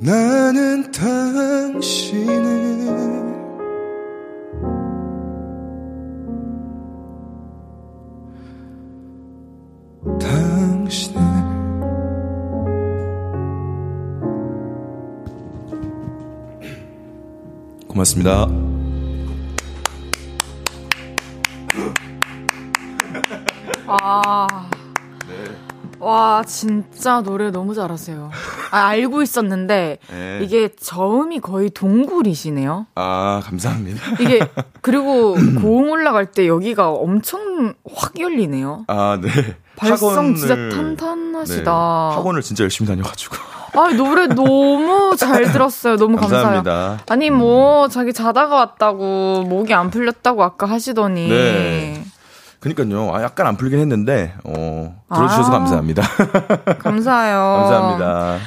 나는 0.00 0.90
당신을 0.92 2.55
고맙습니다. 17.96 18.46
아. 23.86 24.70
와, 25.98 26.44
진짜 26.46 27.22
노래 27.22 27.50
너무 27.50 27.74
잘하세요. 27.74 28.30
아, 28.70 28.86
알고 28.88 29.22
있었는데, 29.22 29.98
네. 30.10 30.40
이게 30.42 30.68
저음이 30.68 31.40
거의 31.40 31.70
동굴이시네요. 31.70 32.86
아, 32.96 33.40
감사합니다. 33.44 34.00
이게, 34.20 34.40
그리고 34.82 35.34
고음 35.34 35.88
올라갈 35.88 36.30
때 36.30 36.46
여기가 36.46 36.90
엄청 36.90 37.74
확 37.94 38.20
열리네요. 38.20 38.84
아, 38.88 39.18
네. 39.20 39.30
발성 39.76 40.10
학원을, 40.10 40.34
진짜 40.36 40.54
탄탄하시다. 40.54 41.62
네. 41.62 42.16
학원을 42.16 42.42
진짜 42.42 42.62
열심히 42.64 42.86
다녀가지고. 42.88 43.55
아, 43.74 43.88
노래 43.96 44.26
너무 44.26 45.16
잘 45.16 45.50
들었어요. 45.52 45.96
너무 45.96 46.16
감사합니다. 46.16 46.70
감사해요. 46.70 46.98
아니, 47.08 47.30
뭐, 47.30 47.88
자기 47.88 48.12
자다가 48.12 48.54
왔다고, 48.56 49.44
목이 49.46 49.74
안 49.74 49.90
풀렸다고 49.90 50.42
아까 50.42 50.66
하시더니. 50.66 51.28
네. 51.28 52.02
그니까요. 52.60 53.14
아, 53.14 53.22
약간 53.22 53.46
안 53.46 53.56
풀긴 53.56 53.78
했는데, 53.78 54.34
어, 54.44 54.94
들어주셔서 55.14 55.48
아, 55.48 55.58
감사합니다. 55.58 56.02
감사해요. 56.78 57.38
감사합니다. 57.68 58.38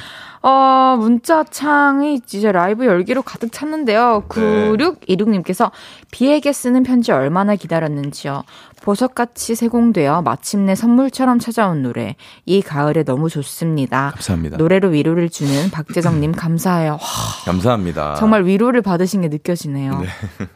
어, 0.42 0.96
문자창이 0.98 2.14
이제 2.14 2.50
라이브 2.50 2.86
열기로 2.86 3.22
가득 3.22 3.52
찼는데요. 3.52 4.24
9626님께서 4.28 5.70
비에게 6.10 6.52
쓰는 6.52 6.82
편지 6.82 7.12
얼마나 7.12 7.56
기다렸는지요. 7.56 8.44
보석같이 8.82 9.54
세공되어 9.54 10.22
마침내 10.22 10.74
선물처럼 10.74 11.38
찾아온 11.38 11.82
노래. 11.82 12.16
이 12.46 12.62
가을에 12.62 13.02
너무 13.02 13.28
좋습니다. 13.28 14.12
감사합니다. 14.14 14.56
노래로 14.56 14.88
위로를 14.88 15.28
주는 15.28 15.70
박재정님 15.70 16.32
감사해요. 16.36 16.92
와, 16.92 16.98
감사합니다. 17.44 18.14
정말 18.14 18.46
위로를 18.46 18.80
받으신 18.80 19.20
게 19.20 19.28
느껴지네요. 19.28 20.00
네. 20.00 20.06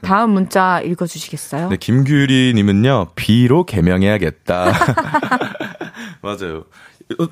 다음 0.00 0.30
문자 0.30 0.80
읽어주시겠어요? 0.80 1.68
네, 1.68 1.76
김규리님은요, 1.76 3.08
비로 3.14 3.64
개명해야겠다. 3.66 4.72
맞아요. 6.22 6.64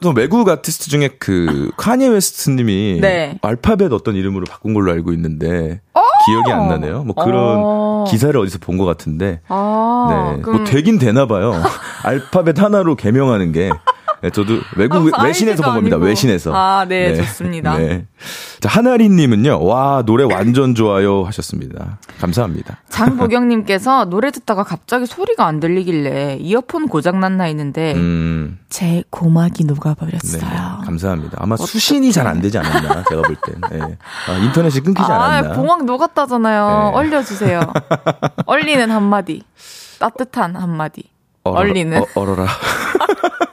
또 0.00 0.10
외국 0.14 0.48
아티스트 0.48 0.90
중에 0.90 1.08
그 1.18 1.70
카니에 1.76 2.08
웨스트님이 2.08 2.98
네. 3.00 3.38
알파벳 3.42 3.92
어떤 3.92 4.16
이름으로 4.16 4.44
바꾼 4.48 4.74
걸로 4.74 4.92
알고 4.92 5.12
있는데 5.14 5.80
기억이 6.26 6.52
안 6.52 6.68
나네요. 6.68 7.04
뭐 7.04 7.14
그런 7.14 7.58
어. 7.64 8.04
기사를 8.08 8.38
어디서 8.38 8.58
본 8.60 8.78
것 8.78 8.84
같은데 8.84 9.40
아, 9.48 10.36
네. 10.36 10.42
뭐 10.42 10.64
되긴 10.64 10.98
되나 10.98 11.26
봐요. 11.26 11.54
알파벳 12.04 12.60
하나로 12.60 12.96
개명하는 12.96 13.52
게. 13.52 13.70
네, 14.22 14.30
저도 14.30 14.60
외국 14.76 15.10
아, 15.18 15.24
외신에서 15.24 15.62
본 15.64 15.74
겁니다. 15.74 15.96
아니고. 15.96 16.06
외신에서. 16.06 16.52
아, 16.54 16.84
네, 16.88 17.16
좋습니다. 17.16 17.76
네. 17.76 18.06
자, 18.60 18.68
하나리 18.68 19.08
님은요. 19.08 19.64
와 19.64 20.02
노래 20.06 20.22
완전 20.24 20.76
좋아요 20.76 21.24
하셨습니다. 21.24 21.98
감사합니다. 22.20 22.78
장보경 22.88 23.48
님께서 23.48 24.04
노래 24.04 24.30
듣다가 24.30 24.62
갑자기 24.62 25.06
소리가 25.06 25.44
안 25.46 25.58
들리길래 25.58 26.36
이어폰 26.40 26.86
고장 26.86 27.18
났나 27.18 27.44
했는데 27.44 27.94
음, 27.94 28.60
제 28.68 29.02
고막이 29.10 29.64
네, 29.64 29.74
녹아 29.74 29.94
버렸어요. 29.94 30.42
감사합니다. 30.84 31.38
아마 31.40 31.56
수신이 31.56 32.12
잘 32.12 32.22
안 32.28 32.40
되지 32.40 32.58
않았나 32.58 33.02
제가 33.08 33.22
볼 33.22 33.34
땐. 33.44 33.60
네. 33.72 33.98
아, 34.28 34.38
인터넷이 34.38 34.80
끊기지 34.84 35.10
아, 35.10 35.16
않았나. 35.16 35.52
봉황 35.54 35.84
녹았다잖아요. 35.84 36.90
네. 36.92 36.96
얼려 36.96 37.22
주세요. 37.24 37.60
얼리는 38.46 38.88
한마디. 38.88 39.42
따뜻한 39.98 40.54
한마디. 40.54 41.02
얼리는. 41.42 41.98
어, 42.00 42.06
얼어라. 42.14 42.46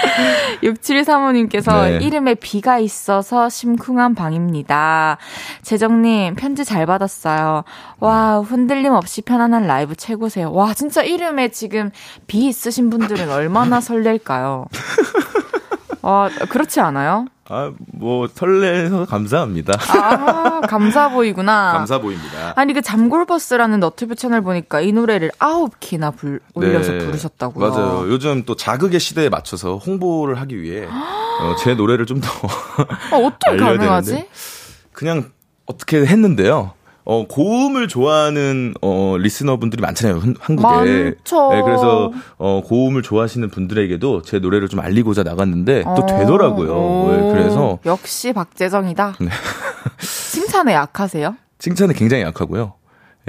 6735님께서 0.62 1.98
네. 1.98 2.04
이름에 2.04 2.34
비가 2.34 2.78
있어서 2.78 3.48
심쿵한 3.48 4.14
방입니다. 4.14 5.18
재정님, 5.62 6.34
편지 6.34 6.64
잘 6.64 6.86
받았어요. 6.86 7.64
와, 8.00 8.38
흔들림 8.40 8.92
없이 8.92 9.22
편안한 9.22 9.66
라이브 9.66 9.94
최고세요. 9.96 10.52
와, 10.52 10.74
진짜 10.74 11.02
이름에 11.02 11.48
지금 11.48 11.90
비 12.26 12.46
있으신 12.46 12.90
분들은 12.90 13.30
얼마나 13.30 13.80
설렐까요? 13.80 14.66
와, 16.02 16.28
그렇지 16.48 16.80
않아요? 16.80 17.26
아, 17.48 17.72
뭐 17.92 18.28
설레서 18.28 19.06
감사합니다. 19.06 19.74
아, 19.88 20.60
감사 20.68 21.08
보이구나. 21.10 21.72
감사 21.74 21.98
보입니다. 21.98 22.52
아니, 22.56 22.72
그 22.72 22.82
잠골버스라는 22.82 23.80
너튜브 23.80 24.14
채널 24.14 24.40
보니까 24.42 24.80
이 24.80 24.92
노래를 24.92 25.30
아홉 25.38 25.78
키나 25.80 26.10
불, 26.12 26.40
올려서 26.54 26.92
네. 26.92 26.98
부르셨다고요. 26.98 27.68
맞아요. 27.70 28.08
요즘 28.08 28.44
또 28.44 28.56
자극의 28.56 29.00
시대에 29.00 29.28
맞춰서 29.28 29.76
홍보를 29.76 30.40
하기 30.40 30.60
위해 30.60 30.86
어, 31.40 31.56
제 31.58 31.74
노래를 31.74 32.06
좀더 32.06 32.28
어, 33.12 33.16
어떻게 33.26 33.56
가능하지? 33.56 34.10
되는데. 34.10 34.28
그냥 34.92 35.30
어떻게 35.66 36.04
했는데요. 36.04 36.72
어, 37.04 37.26
고음을 37.26 37.88
좋아하는 37.88 38.74
어, 38.80 39.16
리스너분들이 39.18 39.80
많잖아요. 39.82 40.20
한- 40.20 40.36
한국에. 40.38 40.66
많죠. 40.68 41.50
네, 41.52 41.62
그래서 41.62 42.12
어, 42.38 42.62
고음을 42.64 43.02
좋아하시는 43.02 43.48
분들에게도 43.50 44.22
제 44.22 44.38
노래를 44.38 44.68
좀 44.68 44.80
알리고자 44.80 45.22
나갔는데 45.24 45.82
또 45.82 45.90
어, 45.90 46.06
되더라고요. 46.06 46.72
오, 46.72 47.10
네, 47.10 47.32
그래서 47.32 47.78
역시 47.86 48.32
박재정이다. 48.32 49.16
네. 49.20 49.28
칭찬에 50.30 50.72
약하세요? 50.74 51.34
칭찬에 51.58 51.92
굉장히 51.94 52.22
약하고요. 52.22 52.74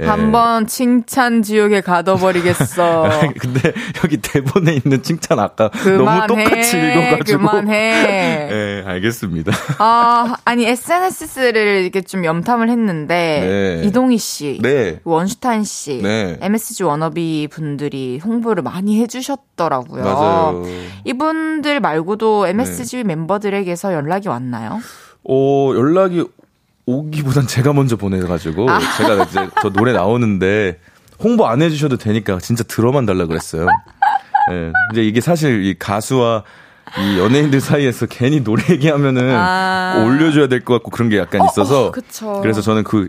예. 0.00 0.06
한번 0.06 0.66
칭찬 0.66 1.42
지옥에 1.42 1.80
가둬버리겠어. 1.80 3.08
근데 3.38 3.72
여기 4.02 4.16
대본에 4.16 4.74
있는 4.74 5.02
칭찬 5.04 5.38
아까 5.38 5.70
너무 5.70 5.98
그만해. 5.98 6.26
똑같이 6.26 6.76
읽어가지고. 6.76 7.38
그만해. 7.38 8.02
네, 8.48 8.82
알겠습니다. 8.86 9.52
아, 9.78 10.34
아니 10.44 10.64
SNS를 10.66 11.82
이렇게 11.82 12.00
좀 12.00 12.24
염탐을 12.24 12.68
했는데 12.70 13.78
네. 13.80 13.86
이동희 13.88 14.18
씨, 14.18 14.58
네. 14.62 14.98
원슈타인 15.04 15.62
씨, 15.62 16.00
네. 16.02 16.38
MSG 16.40 16.82
워너비 16.82 17.48
분들이 17.52 18.20
홍보를 18.24 18.64
많이 18.64 19.00
해주셨더라고요. 19.00 20.02
맞아요. 20.02 20.64
이분들 21.04 21.78
말고도 21.78 22.48
MSG 22.48 23.04
멤버들에게서 23.04 23.92
연락이 23.94 24.26
왔나요? 24.28 24.80
어, 25.28 25.72
연락이 25.74 26.24
오기보단 26.86 27.46
제가 27.46 27.72
먼저 27.72 27.96
보내가지고, 27.96 28.70
아. 28.70 28.78
제가 28.98 29.24
이제 29.24 29.48
저 29.62 29.70
노래 29.70 29.92
나오는데, 29.92 30.78
홍보 31.22 31.46
안 31.46 31.62
해주셔도 31.62 31.96
되니까 31.96 32.38
진짜 32.38 32.64
들어만 32.64 33.06
달라 33.06 33.26
그랬어요. 33.26 33.66
예. 34.52 34.72
이제 34.92 35.02
이게 35.04 35.20
사실 35.20 35.64
이 35.64 35.74
가수와 35.78 36.42
이 36.98 37.18
연예인들 37.18 37.60
사이에서 37.60 38.06
괜히 38.06 38.42
노래 38.44 38.62
얘기하면은 38.70 39.34
아. 39.34 40.04
올려줘야 40.04 40.48
될 40.48 40.64
것 40.64 40.74
같고 40.74 40.90
그런 40.90 41.08
게 41.08 41.18
약간 41.18 41.42
있어서. 41.46 41.86
어, 41.86 41.90
그쵸. 41.92 42.40
그래서 42.42 42.60
저는 42.60 42.82
그 42.84 43.08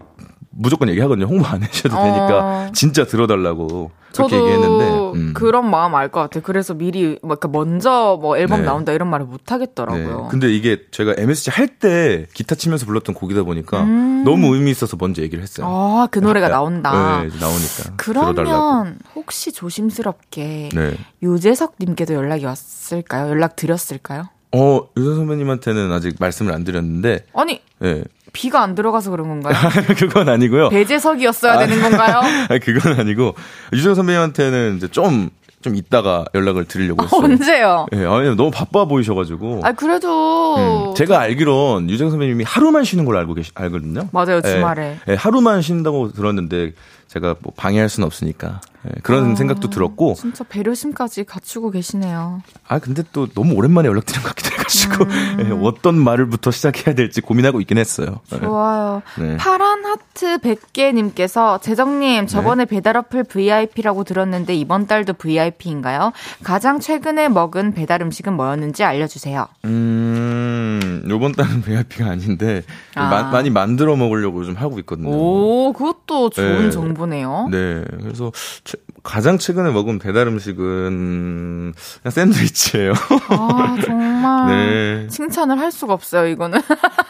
무조건 0.52 0.88
얘기하거든요. 0.90 1.26
홍보 1.26 1.46
안 1.48 1.64
해주셔도 1.64 1.98
어. 1.98 2.04
되니까 2.04 2.72
진짜 2.74 3.06
들어달라고 3.06 3.92
저도 4.24 4.36
얘기했는데. 4.38 5.20
음. 5.20 5.34
그런 5.36 5.70
마음 5.70 5.94
알 5.96 6.10
것 6.10 6.22
같아요. 6.22 6.44
그래서 6.44 6.74
미리 6.74 7.18
뭐 7.22 7.32
이렇게 7.34 7.48
먼저 7.48 8.18
뭐 8.22 8.38
앨범 8.38 8.62
네. 8.62 8.66
나온다 8.66 8.92
이런 8.94 9.10
말을 9.10 9.26
못 9.26 9.38
네. 9.46 9.54
하겠더라고요. 9.54 10.28
근데 10.32 10.52
이게 10.54 10.82
제가 10.92 11.16
MSG 11.18 11.52
할 11.52 11.68
때 11.80 12.26
기타 12.34 12.56
치면서 12.56 12.86
불렀던 12.86 13.16
곡이다 13.16 13.44
보니까 13.44 13.84
음. 13.84 14.24
너무 14.24 14.56
의미 14.56 14.72
있어서 14.72 14.96
먼저 15.00 15.22
얘기를 15.22 15.44
했어요. 15.44 15.68
아, 15.68 16.08
그 16.10 16.20
노래가 16.20 16.46
약간, 16.48 16.58
나온다. 16.60 16.92
네, 17.24 17.30
나오니까. 17.40 17.98
들어달라고. 17.98 18.34
그러면 18.36 18.98
혹시 19.16 19.52
조심스럽게 19.52 20.70
네. 20.74 20.98
유재석 21.24 21.76
님께도 21.80 22.14
연락이 22.14 22.46
왔을까요? 22.46 23.30
연락 23.30 23.56
드렸을까요? 23.56 24.30
어, 24.54 24.88
유선 24.96 25.16
선배님한테는 25.16 25.92
아직 25.92 26.16
말씀을 26.20 26.54
안 26.54 26.64
드렸는데, 26.64 27.26
아니, 27.34 27.62
예. 27.84 28.04
비가 28.36 28.62
안 28.62 28.76
들어가서 28.76 29.10
그런 29.12 29.30
건가요? 29.30 29.56
그건 29.98 30.28
아니고요. 30.30 30.70
배재석이었어야 30.70 31.58
되는 31.60 31.82
건가요? 31.82 32.20
아니, 32.50 32.60
그건 32.60 33.00
아니고, 33.00 33.34
유정 33.72 33.96
선배님한테는 33.96 34.76
이제 34.78 34.90
좀, 34.90 35.30
좀 35.62 35.76
이따가 35.76 36.26
연락을 36.36 36.66
드리려고 36.66 37.06
했어요. 37.06 37.22
언제요? 37.24 37.86
예, 37.94 38.06
아니, 38.06 38.36
너무 38.36 38.52
바빠 38.52 38.84
보이셔가지고. 38.86 39.62
아, 39.64 39.72
그래도. 39.72 40.90
음, 40.92 40.96
제가 40.96 41.20
알기론 41.22 41.90
유정 41.90 42.10
선배님이 42.12 42.44
하루만 42.44 42.84
쉬는 42.84 43.06
걸로 43.06 43.18
알고 43.20 43.34
계시, 43.34 43.52
알거든요. 43.56 44.10
맞아요, 44.12 44.42
예, 44.44 44.50
주말에. 44.50 44.98
예, 45.08 45.14
하루만 45.16 45.62
쉰다고 45.62 46.12
들었는데, 46.12 46.74
제가 47.08 47.36
뭐 47.40 47.54
방해할 47.56 47.88
수는 47.88 48.06
없으니까. 48.06 48.60
예, 48.86 49.00
그런 49.02 49.32
아. 49.32 49.36
생각도 49.36 49.70
들었고, 49.70 50.14
진짜 50.16 50.44
배려심까지 50.44 51.24
갖추고 51.24 51.72
계시네요. 51.72 52.42
아, 52.68 52.80
근데 52.80 53.04
또 53.14 53.28
너무 53.28 53.54
오랜만에 53.56 53.88
연락드린 53.88 54.22
것 54.22 54.30
같기도 54.30 54.52
해가지고, 54.52 55.04
음. 55.06 55.38
예, 55.46 55.66
어떤 55.68 55.96
말을부터 55.96 56.52
시작해야 56.52 56.94
될지 56.96 57.22
고민하고 57.22 57.62
있긴 57.62 57.78
했어요. 57.78 58.20
예. 58.34 58.40
좋아요. 58.40 59.02
네. 59.18 59.38
파란 59.38 59.86
하트 59.86 60.38
100개님께서 60.40 61.62
재정님 61.62 62.28
저번에 62.28 62.66
배달 62.66 62.98
어플 62.98 63.24
VIP라고 63.26 64.04
들었는데 64.04 64.54
이번 64.56 64.88
달도 64.88 65.14
VIP인가요? 65.14 66.12
가장 66.44 66.80
최근에 66.80 67.30
먹은 67.30 67.74
배달 67.74 68.02
음식은 68.02 68.34
뭐였는지 68.34 68.84
알려주세요. 68.84 69.48
음, 69.66 71.04
요번 71.10 71.32
달은 71.32 71.62
VIP가 71.62 72.10
아닌데, 72.12 72.64
아. 72.96 73.10
마- 73.10 73.24
많이 73.32 73.50
만들어 73.50 73.96
먹으려고 73.96 74.44
좀 74.44 74.56
하고 74.56 74.80
있거든요. 74.80 75.10
오, 75.10 75.74
그것도 75.74 76.30
좋은 76.30 76.66
네. 76.66 76.70
정보네요. 76.72 77.48
네. 77.52 77.84
그래서 78.02 78.32
최- 78.76 78.82
가장 79.04 79.38
최근에 79.38 79.72
먹은 79.72 80.00
배달 80.00 80.28
음식은 80.28 81.74
그냥 82.02 82.12
샌드위치예요. 82.12 82.94
아, 83.30 83.78
정말. 83.86 84.48
네. 84.48 85.08
칭찬을 85.10 85.60
할 85.60 85.72
수가 85.72 85.94
없어요, 85.94 86.28
이거는. 86.28 86.60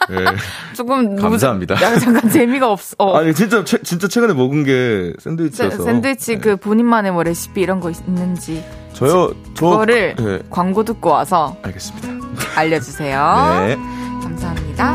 네. 0.09 0.15
조금. 0.75 1.15
감사합니다. 1.15 1.75
야, 1.81 1.97
잠깐 1.99 2.29
재미가 2.29 2.69
없어. 2.71 2.95
어. 2.99 3.17
아니 3.17 3.33
진짜 3.33 3.63
최, 3.63 3.77
진짜 3.81 4.07
최근에 4.07 4.33
먹은 4.33 4.63
게 4.63 5.13
샌드위치여서. 5.19 5.77
샌- 5.77 5.85
샌드위치 5.85 6.35
네. 6.35 6.41
그 6.41 6.55
본인만의 6.57 7.11
뭐 7.13 7.23
레시피 7.23 7.61
이런 7.61 7.79
거 7.79 7.89
있는지 7.89 8.63
저요. 8.93 9.33
저 9.55 9.69
그거를 9.69 10.15
네. 10.17 10.39
광고 10.49 10.83
듣고 10.83 11.09
와서 11.09 11.55
알겠습니다. 11.63 12.07
알려주세요. 12.55 13.19
네. 13.67 13.75
감사합니다. 14.21 14.93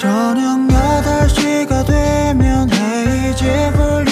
저녁 0.00 0.66
8시가 0.66 1.84
되면 1.84 2.70
헤이즈 2.72 3.72
볼 3.76 4.09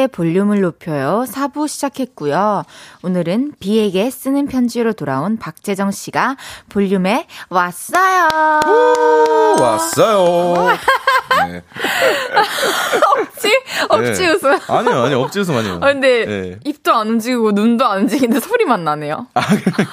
헤이지의 0.00 0.08
볼륨을 0.08 0.60
높여요. 0.60 1.24
4부 1.28 1.68
시작했고요. 1.68 2.64
오늘은 3.02 3.52
비에게 3.60 4.10
쓰는 4.10 4.46
편지로 4.46 4.94
돌아온 4.94 5.36
박재정 5.38 5.90
씨가 5.90 6.36
볼륨에 6.70 7.26
왔어요. 7.50 8.28
왔어요. 9.60 10.68
네. 11.48 11.62
억지? 13.16 13.62
억지 13.88 14.22
네. 14.22 14.28
웃음. 14.30 14.58
아니요, 14.68 15.02
아니요. 15.02 15.20
억지 15.20 15.40
웃음 15.40 15.56
아니에요. 15.56 15.74
아, 15.76 15.92
근데 15.92 16.24
네. 16.24 16.58
입도 16.64 16.92
안 16.94 17.08
움직이고 17.08 17.52
눈도 17.52 17.86
안 17.86 18.00
움직이는데 18.00 18.40
소리만 18.40 18.84
나네요. 18.84 19.26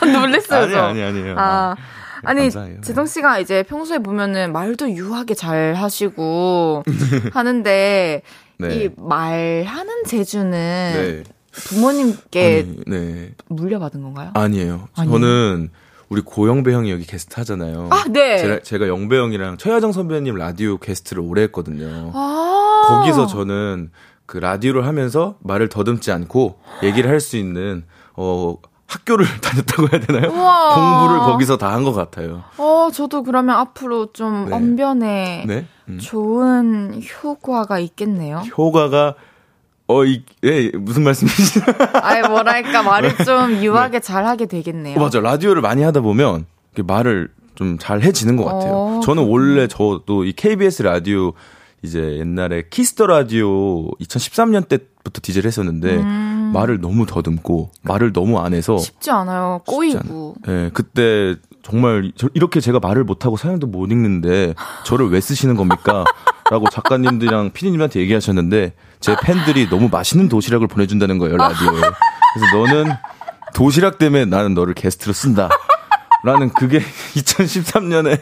놀랬어요. 0.02 0.64
아니, 0.64 0.72
저. 0.74 0.82
아니, 0.84 1.04
아니에요. 1.04 1.36
아, 1.38 1.76
아니, 2.24 2.42
감사해요. 2.50 2.82
재성 2.82 3.06
씨가 3.06 3.40
이제 3.40 3.64
평소에 3.64 4.00
보면은 4.00 4.52
말도 4.54 4.92
유하게 4.92 5.34
잘 5.34 5.74
하시고 5.76 6.84
하는데 7.34 8.22
네. 8.60 8.76
이 8.86 8.90
말하는 8.98 10.04
재주는 10.06 10.52
네. 10.52 11.24
부모님께 11.52 12.66
아니, 12.68 12.78
네. 12.88 13.32
물려받은 13.50 14.02
건가요? 14.02 14.32
아니에요. 14.34 14.88
아니에요? 14.96 15.20
저는 15.20 15.70
우리 16.10 16.22
고영배 16.22 16.72
형이 16.72 16.90
여기 16.92 17.06
게스트 17.06 17.36
하잖아요. 17.40 17.90
아, 17.92 18.06
네. 18.10 18.38
제가, 18.38 18.60
제가 18.60 18.88
영배 18.88 19.18
형이랑 19.18 19.58
최하정 19.58 19.92
선배님 19.92 20.36
라디오 20.36 20.78
게스트를 20.78 21.22
오래 21.22 21.44
했거든요. 21.44 22.12
아. 22.14 22.86
거기서 22.90 23.28
저는 23.28 23.92
그 24.26 24.38
라디오를 24.38 24.86
하면서 24.86 25.38
말을 25.42 25.70
더듬지 25.70 26.12
않고 26.12 26.60
얘기를 26.84 27.10
할 27.10 27.20
수 27.20 27.38
있는 27.38 27.84
어 28.16 28.56
학교를 28.88 29.26
다녔다고 29.42 29.90
해야 29.92 30.00
되나요? 30.02 30.32
우와. 30.32 30.76
공부를 30.76 31.20
거기서 31.32 31.58
다 31.58 31.68
한 31.72 31.84
것 31.84 31.94
같아요. 31.94 32.44
어, 32.58 32.90
저도 32.94 33.24
그러면 33.24 33.56
앞으로 33.58 34.14
좀 34.14 34.46
네. 34.50 34.56
언변에 34.56 35.44
네. 35.48 35.66
음. 35.90 36.00
좋은 36.00 37.02
효과가 37.24 37.80
있겠네요. 37.80 38.38
효과가 38.58 39.16
어, 39.90 40.04
이, 40.06 40.24
예, 40.44 40.70
무슨 40.78 41.04
말씀이시죠? 41.04 41.62
아예 42.04 42.22
뭐랄까 42.22 42.84
말을 42.84 43.16
좀 43.26 43.64
유하게 43.64 44.00
잘 44.02 44.26
하게 44.26 44.46
되겠네요. 44.46 44.98
어, 45.00 45.04
맞아. 45.04 45.20
라디오를 45.22 45.62
많이 45.62 45.82
하다 45.84 46.02
보면 46.02 46.46
말을 46.78 47.30
좀 47.56 47.78
잘 47.80 48.02
해지는 48.02 48.36
것 48.38 48.46
같아요. 48.46 48.72
어, 48.74 49.00
저는 49.04 49.28
원래 49.28 49.68
저도 49.68 50.26
이 50.26 50.32
KBS 50.34 50.84
라디오 50.84 51.34
이제 51.84 52.18
옛날에 52.20 52.64
Kiss 52.70 52.91
the 52.91 53.08
Radio 53.08 53.90
2013년 53.96 54.68
때부터 54.68 55.20
DJ를 55.24 55.48
했었는데 55.48 55.98
말을 56.54 56.80
너무 56.82 57.06
더듬고 57.06 57.72
말을 57.82 58.14
너무 58.14 58.40
안 58.40 58.54
해서 58.54 58.74
음. 58.76 58.80
쉽지 58.80 59.12
않아요. 59.12 59.62
꼬이고. 59.66 60.36
예, 60.48 60.70
그때 60.74 61.36
정말 61.64 62.12
저- 62.16 62.30
이렇게 62.34 62.60
제가 62.62 62.80
말을 62.80 63.04
못 63.04 63.26
하고 63.26 63.36
사연도 63.38 63.68
못 63.68 63.92
읽는데 63.92 64.54
저를 64.86 65.10
왜 65.10 65.20
쓰시는 65.20 65.56
겁니까? 65.56 66.06
라고 66.50 66.70
작가님들이랑 66.70 67.52
피디님한테 67.52 68.00
얘기하셨는데 68.00 68.74
제 69.02 69.16
팬들이 69.22 69.70
너무 69.70 69.90
맛있는 69.90 70.30
도시락을 70.30 70.68
보내준다는 70.68 71.18
거예요, 71.18 71.36
라디오에. 71.36 71.82
그래서 71.82 72.58
너는 72.58 72.94
도시락 73.54 73.98
때문에 73.98 74.26
나는 74.26 74.54
너를 74.54 74.74
게스트로 74.74 75.12
쓴다. 75.14 75.50
라는 76.24 76.50
그게 76.50 76.80
2013년에, 77.16 78.18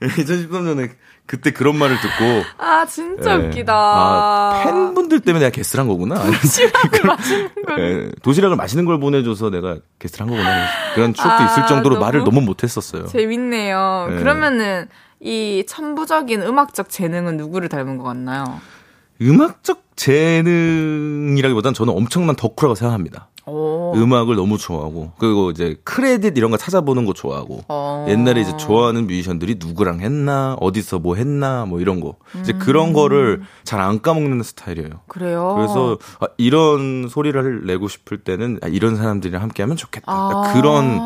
2013년에 0.00 0.90
그때 1.26 1.50
그런 1.50 1.76
말을 1.78 1.96
듣고. 2.00 2.42
아 2.58 2.84
진짜 2.84 3.32
예. 3.40 3.46
웃기다. 3.46 3.72
아, 3.74 4.62
팬분들 4.64 5.20
때문에 5.20 5.44
내가 5.44 5.54
게스트를 5.54 5.82
한 5.82 5.88
거구나. 5.88 6.16
도시락을 6.30 7.00
맛있는 7.06 7.54
걸. 7.66 7.80
예, 7.80 8.10
도시락을 8.22 8.56
맛있는 8.56 8.84
걸 8.84 9.00
보내줘서 9.00 9.50
내가 9.50 9.78
게스트를 9.98 10.26
한 10.26 10.36
거구나. 10.36 10.66
그런 10.94 11.14
추억도 11.14 11.42
아, 11.42 11.46
있을 11.46 11.66
정도로 11.66 11.94
너무 11.94 12.04
말을 12.04 12.24
너무 12.24 12.40
못했었어요. 12.42 13.06
재밌네요. 13.06 14.08
네. 14.10 14.16
그러면은 14.16 14.88
이 15.20 15.64
천부적인 15.66 16.42
음악적 16.42 16.90
재능은 16.90 17.36
누구를 17.36 17.68
닮은 17.68 17.96
것 17.96 18.04
같나요? 18.04 18.60
음악적 19.20 19.84
재능이라기보단 19.96 21.74
저는 21.74 21.94
엄청난 21.94 22.34
덕후라고 22.36 22.74
생각합니다. 22.74 23.28
오. 23.46 23.92
음악을 23.96 24.36
너무 24.36 24.56
좋아하고 24.56 25.12
그리고 25.18 25.50
이제 25.50 25.76
크레딧 25.84 26.38
이런 26.38 26.50
거 26.50 26.56
찾아보는 26.56 27.04
거 27.04 27.12
좋아하고 27.12 27.62
어. 27.68 28.06
옛날에 28.08 28.40
이제 28.40 28.56
좋아하는 28.56 29.06
뮤지션들이 29.06 29.56
누구랑 29.58 30.00
했나 30.00 30.56
어디서 30.60 30.98
뭐 31.00 31.16
했나 31.16 31.66
뭐 31.66 31.80
이런 31.80 32.00
거 32.00 32.14
음. 32.34 32.40
이제 32.40 32.52
그런 32.52 32.92
거를 32.92 33.42
잘 33.64 33.82
안 33.82 34.00
까먹는 34.00 34.44
스타일이에요. 34.44 34.90
그래요. 35.08 35.54
그래서 35.56 35.98
아, 36.20 36.26
이런 36.36 37.08
소리를 37.08 37.66
내고 37.66 37.88
싶을 37.88 38.18
때는 38.18 38.60
아, 38.62 38.68
이런 38.68 38.94
사람들이랑 38.94 39.42
함께하면 39.42 39.76
좋겠다. 39.76 40.04
아. 40.06 40.52
그런 40.54 41.00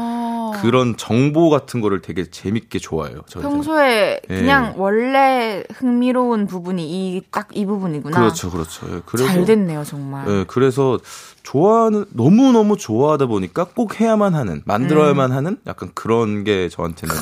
그런 0.63 0.97
정보 0.97 1.51
같은 1.51 1.81
거를 1.81 2.01
되게 2.03 2.29
재밌게 2.31 2.79
좋아해요. 2.79 3.21
저는. 3.29 3.49
평소에 3.49 4.21
예. 4.29 4.35
그냥 4.35 4.75
원래 4.77 5.63
흥미로운 5.75 6.47
부분이 6.47 7.17
이 7.17 7.23
딱 7.31 7.49
이 7.55 7.65
부분이구나. 7.67 8.19
그렇죠, 8.19 8.51
그렇죠. 8.51 8.87
예, 8.95 9.01
그래서 9.07 9.29
잘 9.29 9.45
됐네요, 9.45 9.85
정말. 9.85 10.29
예, 10.29 10.45
그래서 10.49 10.99
좋아하는 11.43 12.05
너무 12.11 12.53
너무 12.53 12.77
좋아하다 12.77 13.27
보니까 13.27 13.65
꼭 13.65 14.01
해야만 14.01 14.35
하는 14.35 14.63
만들어야만 14.65 15.31
음. 15.31 15.37
하는 15.37 15.59
약간 15.67 15.91
그런 15.95 16.45
게 16.45 16.69
저한테는 16.69 17.15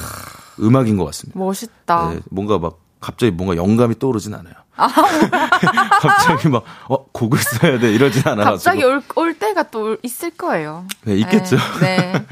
음악인 0.60 0.96
것 0.96 1.04
같습니다. 1.06 1.38
멋있다. 1.38 2.12
예, 2.14 2.20
뭔가 2.30 2.58
막 2.58 2.78
갑자기 3.00 3.32
뭔가 3.32 3.56
영감이 3.56 3.98
떠오르진 3.98 4.34
않아요. 4.34 4.54
갑자기 6.00 6.48
막 6.48 6.64
어, 6.88 7.04
곡을 7.06 7.38
써야 7.38 7.78
돼 7.78 7.92
이러진 7.92 8.22
않아가지고. 8.26 8.52
갑자기 8.52 8.84
올, 8.84 9.02
올 9.16 9.34
때가 9.38 9.64
또 9.64 9.82
올- 9.82 9.98
있을 10.02 10.30
거예요. 10.30 10.84
네, 11.04 11.14
있겠죠. 11.16 11.56
네. 11.80 12.12
네. 12.12 12.26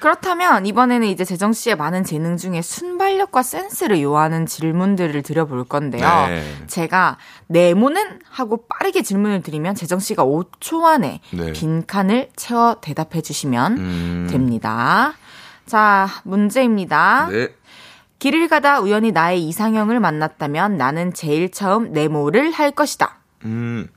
그렇다면 0.00 0.66
이번에는 0.66 1.06
이제 1.08 1.24
재정 1.24 1.52
씨의 1.52 1.76
많은 1.76 2.04
재능 2.04 2.36
중에 2.36 2.62
순발력과 2.62 3.42
센스를 3.42 4.00
요하는 4.02 4.46
질문들을 4.46 5.22
드려볼 5.22 5.64
건데요. 5.64 6.06
네. 6.28 6.44
제가 6.66 7.16
네모는 7.48 8.20
하고 8.30 8.64
빠르게 8.68 9.02
질문을 9.02 9.42
드리면 9.42 9.74
재정 9.74 9.98
씨가 9.98 10.24
5초 10.24 10.84
안에 10.84 11.20
네. 11.32 11.52
빈칸을 11.52 12.28
채워 12.36 12.76
대답해 12.80 13.20
주시면 13.20 13.78
음, 13.78 14.28
됩니다. 14.30 15.14
자, 15.66 16.08
문제입니다. 16.24 17.28
네. 17.30 17.48
길을 18.20 18.48
가다 18.48 18.80
우연히 18.80 19.12
나의 19.12 19.42
이상형을 19.48 19.98
만났다면 19.98 20.76
나는 20.76 21.12
제일 21.14 21.50
처음 21.50 21.92
네모를 21.92 22.52
할 22.52 22.70
것이다. 22.70 23.16
음, 23.46 23.88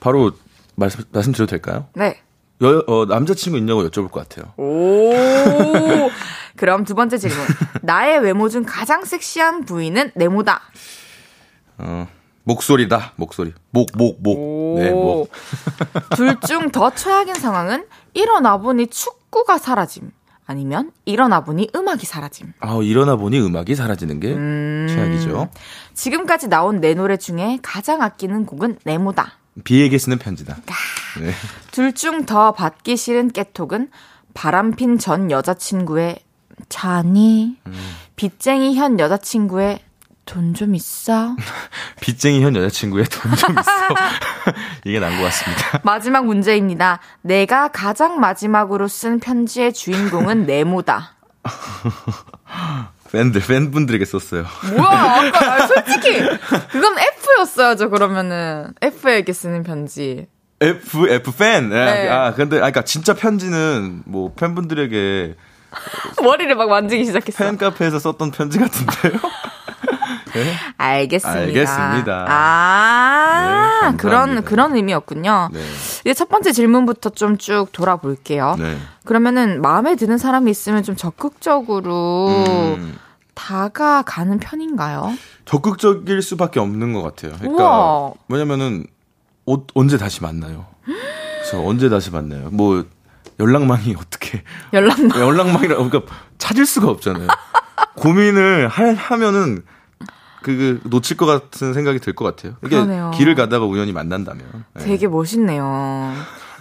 바로 0.00 0.32
말씀, 0.76 1.02
말씀드려도 1.10 1.50
될까요? 1.50 1.86
네. 1.94 2.20
여, 2.62 2.84
어, 2.86 3.06
남자친구 3.06 3.56
있냐고 3.58 3.82
여쭤볼 3.88 4.10
것 4.10 4.28
같아요. 4.28 4.52
오. 4.58 5.10
그럼 6.56 6.84
두 6.84 6.94
번째 6.94 7.16
질문. 7.16 7.38
나의 7.80 8.18
외모 8.20 8.50
중 8.50 8.64
가장 8.66 9.04
섹시한 9.06 9.64
부위는 9.64 10.12
네모다. 10.14 10.60
어, 11.78 12.06
목소리다, 12.44 13.14
목소리. 13.16 13.54
목, 13.70 13.88
목, 13.96 14.22
목. 14.22 14.78
네, 14.78 14.90
목. 14.90 15.30
둘 16.16 16.38
중 16.46 16.70
더 16.70 16.90
최악인 16.90 17.34
상황은 17.34 17.86
일어나 18.12 18.58
보니 18.58 18.88
축구가 18.88 19.56
사라짐. 19.56 20.10
아니면 20.50 20.90
일어나 21.04 21.44
보니 21.44 21.70
음악이 21.76 22.04
사라짐. 22.04 22.54
아, 22.58 22.80
일어나 22.82 23.14
보니 23.14 23.40
음악이 23.40 23.76
사라지는 23.76 24.18
게 24.18 24.34
음. 24.34 24.88
최악이죠. 24.90 25.48
지금까지 25.94 26.48
나온 26.48 26.80
내 26.80 26.92
노래 26.94 27.16
중에 27.16 27.60
가장 27.62 28.02
아끼는 28.02 28.46
곡은 28.46 28.78
네모다. 28.84 29.34
비에게 29.62 29.96
쓰는 29.96 30.18
편지다. 30.18 30.56
네. 31.20 31.30
둘중 31.70 32.26
더 32.26 32.50
받기 32.50 32.96
싫은 32.96 33.30
깨톡은 33.30 33.90
바람핀 34.34 34.98
전 34.98 35.30
여자친구의 35.30 36.18
자니 36.68 37.56
빚쟁이 38.16 38.74
현 38.74 38.98
여자친구의 38.98 39.78
돈 40.30 40.54
좀 40.54 40.74
있어 40.74 41.34
빚쟁이 42.00 42.42
현 42.42 42.54
여자친구의 42.56 43.04
돈 43.06 43.34
좀 43.36 43.50
있어. 43.58 43.70
이게 44.84 45.00
난 45.00 45.16
것 45.18 45.24
같습니다. 45.24 45.80
마지막 45.84 46.24
문제입니다. 46.26 47.00
내가 47.22 47.68
가장 47.68 48.20
마지막으로 48.20 48.86
쓴 48.88 49.18
편지의 49.20 49.72
주인공은 49.72 50.46
네모다. 50.46 51.14
팬들, 53.12 53.40
팬분들에게 53.40 54.04
썼어요. 54.04 54.44
뭐야? 54.76 54.88
아까 54.90 55.54
아, 55.54 55.66
솔직히 55.66 56.20
그건 56.70 56.96
F였어야죠. 56.98 57.90
그러면은 57.90 58.72
F에게 58.80 59.32
쓰는 59.32 59.62
편지. 59.64 60.26
F, 60.60 61.08
F 61.08 61.32
팬. 61.36 61.70
네. 61.70 62.08
아, 62.08 62.34
근데, 62.34 62.58
아, 62.58 62.60
그니까 62.62 62.82
진짜 62.82 63.14
편지는 63.14 64.02
뭐 64.06 64.32
팬분들에게 64.34 65.34
머리를 66.22 66.54
막 66.54 66.68
만지기 66.68 67.04
시작했어. 67.06 67.44
팬 67.44 67.56
카페에서 67.56 67.98
썼던 67.98 68.30
편지 68.30 68.58
같은데요? 68.58 69.18
네. 70.34 70.54
알겠습니다. 70.76 71.40
알겠습니다. 71.40 72.26
아, 72.28 73.90
네, 73.90 73.96
그런. 73.96 74.44
그런 74.44 74.74
의미였군요. 74.76 75.50
네. 75.52 75.60
이제 76.02 76.14
첫 76.14 76.28
번째 76.28 76.52
질문부터 76.52 77.10
좀 77.10 77.36
쭉 77.38 77.68
돌아볼게요. 77.72 78.56
네. 78.58 78.76
그러면은 79.04 79.62
마음에 79.62 79.96
드는 79.96 80.18
사람이 80.18 80.50
있으면 80.50 80.82
좀 80.82 80.94
적극적으로 80.96 82.28
음, 82.76 82.96
다가가는 83.34 84.38
편인가요? 84.38 85.12
적극적일 85.46 86.20
수밖에 86.22 86.60
없는 86.60 86.92
것 86.92 87.02
같아요. 87.02 87.32
그러니까, 87.40 87.64
우와. 87.64 88.12
왜냐면은, 88.28 88.86
어, 89.46 89.64
언제 89.74 89.96
다시 89.96 90.22
만나요? 90.22 90.66
그래서 90.84 91.64
언제 91.66 91.88
다시 91.88 92.10
만나요? 92.10 92.50
뭐, 92.50 92.84
연락망이 93.40 93.96
어떻게, 93.98 94.42
연락만 94.74 95.18
연락망이라, 95.18 95.76
그러니까 95.76 96.02
찾을 96.36 96.66
수가 96.66 96.88
없잖아요. 96.88 97.26
고민을 97.96 98.68
할, 98.68 98.94
하면은, 98.94 99.62
그, 100.42 100.80
그 100.82 100.88
놓칠 100.88 101.16
것 101.16 101.26
같은 101.26 101.72
생각이 101.74 101.98
들 102.00 102.14
것 102.14 102.24
같아요. 102.24 102.54
이게 102.64 102.76
그러네요. 102.76 103.10
길을 103.14 103.34
가다가 103.34 103.64
우연히 103.66 103.92
만난다면. 103.92 104.64
네. 104.74 104.84
되게 104.84 105.06
멋있네요. 105.08 106.12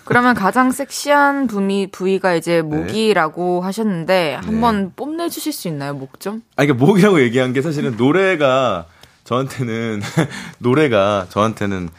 그러면 0.05 0.33
가장 0.33 0.71
섹시한 0.71 1.45
부위, 1.47 1.87
부위가 1.91 2.33
이제 2.33 2.61
목이라고 2.63 3.61
하셨는데 3.61 4.39
한번 4.43 4.91
뽐내 4.95 5.29
주실 5.29 5.53
수 5.53 5.67
있나요, 5.67 5.93
목 5.93 6.19
좀? 6.19 6.41
아, 6.55 6.63
이게 6.63 6.73
목이라고 6.73 7.21
얘기한 7.21 7.53
게 7.53 7.61
사실은 7.61 7.95
노래가 7.95 8.85
저한테는 9.25 10.01
노래가 10.57 11.27
저한테는 11.29 11.89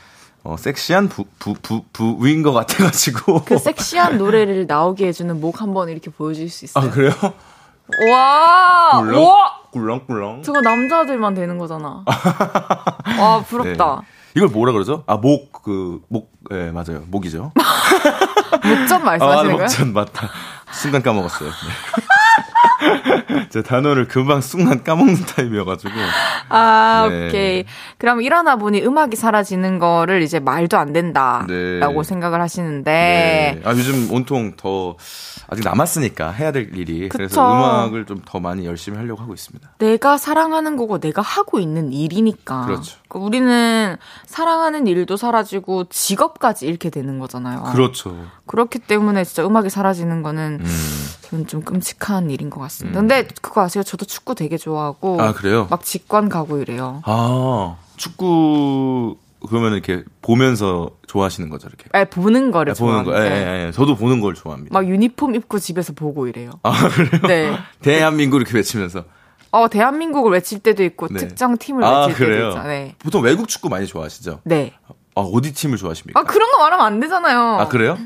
어, 0.43 0.57
섹시한 0.59 1.09
부, 1.09 1.25
부, 1.39 1.55
부, 1.63 1.85
부위인 1.93 2.43
것 2.43 2.53
같아가지고. 2.53 3.45
그 3.45 3.59
섹시한 3.59 4.17
노래를 4.19 4.67
나오게 4.67 5.07
해주는 5.09 5.39
목 5.41 5.61
한번 5.61 5.89
이렇게 5.91 6.11
보여줄 6.11 6.49
수 6.49 6.65
있어요? 6.65 6.85
아, 6.87 6.91
그래요? 6.91 7.13
와! 8.11 8.99
꿀렁? 8.99 9.25
와! 9.25 9.61
꿀렁꿀렁. 9.73 10.43
저거 10.43 10.61
남자들만 10.61 11.35
되는 11.35 11.59
거잖아. 11.59 12.05
와, 13.19 13.41
부럽다. 13.43 14.03
네. 14.03 14.07
이걸 14.37 14.49
뭐라 14.49 14.73
그러죠? 14.73 15.05
아, 15.07 15.17
목, 15.17 15.53
그, 15.63 16.01
목, 16.09 16.33
예, 16.51 16.67
네, 16.67 16.71
맞아요. 16.73 17.03
목이죠. 17.09 17.53
목전 18.63 19.03
아, 19.03 19.05
말씀하시는 19.05 19.53
거예요? 19.53 19.59
목전 19.59 19.93
맞다. 19.93 20.29
순간 20.73 21.03
까먹었어요. 21.03 21.49
네. 21.49 21.55
제 23.51 23.63
단어를 23.63 24.09
금방 24.09 24.41
순간 24.41 24.83
까먹는 24.85 25.17
타입이어가지고. 25.37 25.93
아, 26.49 27.09
네. 27.11 27.29
오케이. 27.29 27.65
그럼 27.99 28.23
일어나 28.23 28.57
보니 28.57 28.83
음악이 28.83 29.17
사라지는 29.17 29.79
거를 29.79 30.23
이제 30.23 30.41
말도 30.41 30.79
안 30.79 30.93
된다라고 30.93 31.47
네. 31.49 32.03
생각을 32.03 32.41
하시는데 32.41 32.91
네. 32.91 33.61
아, 33.65 33.73
요즘 33.73 34.11
온통 34.13 34.55
더 34.57 34.97
아직 35.49 35.65
남았으니까 35.65 36.31
해야 36.31 36.53
될 36.53 36.71
일이. 36.77 37.09
그쵸. 37.09 37.17
그래서 37.19 37.53
음악을 37.53 38.07
좀 38.07 38.21
더 38.25 38.39
많이 38.39 38.65
열심히 38.67 38.97
하려고 38.99 39.23
하고 39.23 39.35
있습니다. 39.35 39.71
내가 39.79 40.17
사랑하는 40.19 40.77
거고 40.77 41.01
내가 41.01 41.21
하고 41.23 41.59
있는 41.59 41.93
일이니까. 41.93 42.67
그렇죠. 42.67 43.00
우리는 43.19 43.97
사랑하는 44.27 44.87
일도 44.87 45.17
사라지고 45.17 45.85
직업까지 45.89 46.67
잃게 46.67 46.91
되는 46.91 47.19
거잖아요. 47.19 47.65
그렇죠. 47.73 48.17
그렇기 48.47 48.79
때문에 48.81 49.25
진짜 49.25 49.47
음악이 49.47 49.71
사라지는 49.71 50.23
거는 50.23 50.59
음. 50.61 51.11
저는 51.23 51.47
좀 51.47 51.63
끔찍한 51.63 52.31
일인 52.31 52.51
것 52.51 52.61
같습니다. 52.61 53.01
근데 53.01 53.27
그거 53.41 53.63
아세요? 53.63 53.83
저도 53.83 54.05
축구 54.05 54.35
되게 54.35 54.57
좋아하고 54.57 55.21
아, 55.21 55.33
그래요? 55.33 55.67
막 55.71 55.85
직관 55.85 56.29
가고 56.29 56.59
이래요. 56.59 57.03
아, 57.05 57.77
축구, 57.97 59.17
그러면 59.49 59.73
이렇게 59.73 60.05
보면서 60.23 60.91
좋아하시는 61.07 61.49
거죠, 61.49 61.69
이렇게. 61.69 61.87
아, 61.93 62.05
보는 62.05 62.51
거를 62.51 62.73
아, 62.73 62.75
보는 62.75 63.05
거. 63.05 63.15
예, 63.19 63.27
예, 63.27 63.67
예. 63.67 63.73
저도 63.73 63.97
보는 63.97 64.21
걸 64.21 64.35
좋아합니다. 64.35 64.73
막 64.73 64.89
유니폼 64.89 65.35
입고 65.35 65.59
집에서 65.59 65.93
보고 65.93 66.27
이래요. 66.27 66.51
아, 66.63 66.89
그래요? 66.89 67.23
네. 67.27 67.57
대한민국 67.81 68.37
이렇게 68.37 68.57
외치면서. 68.57 69.05
어, 69.53 69.69
대한민국을 69.69 70.33
외칠 70.33 70.61
때도 70.61 70.83
있고 70.85 71.09
네. 71.09 71.19
특정 71.21 71.57
팀을 71.59 71.83
아, 71.85 72.07
외칠 72.07 72.15
때도 72.15 72.25
그래요? 72.31 72.49
있죠. 72.51 72.63
네. 72.63 72.95
보통 72.99 73.23
외국 73.23 73.49
축구 73.49 73.69
많이 73.69 73.87
좋아하시죠? 73.87 74.41
네. 74.45 74.73
아, 75.17 75.21
어디 75.21 75.53
팀을 75.53 75.77
좋아하십니까? 75.77 76.19
아, 76.21 76.23
그런 76.25 76.51
거 76.53 76.59
말하면 76.59 76.87
안 76.87 77.01
되잖아요. 77.01 77.41
아, 77.61 77.69
그래요? 77.69 77.99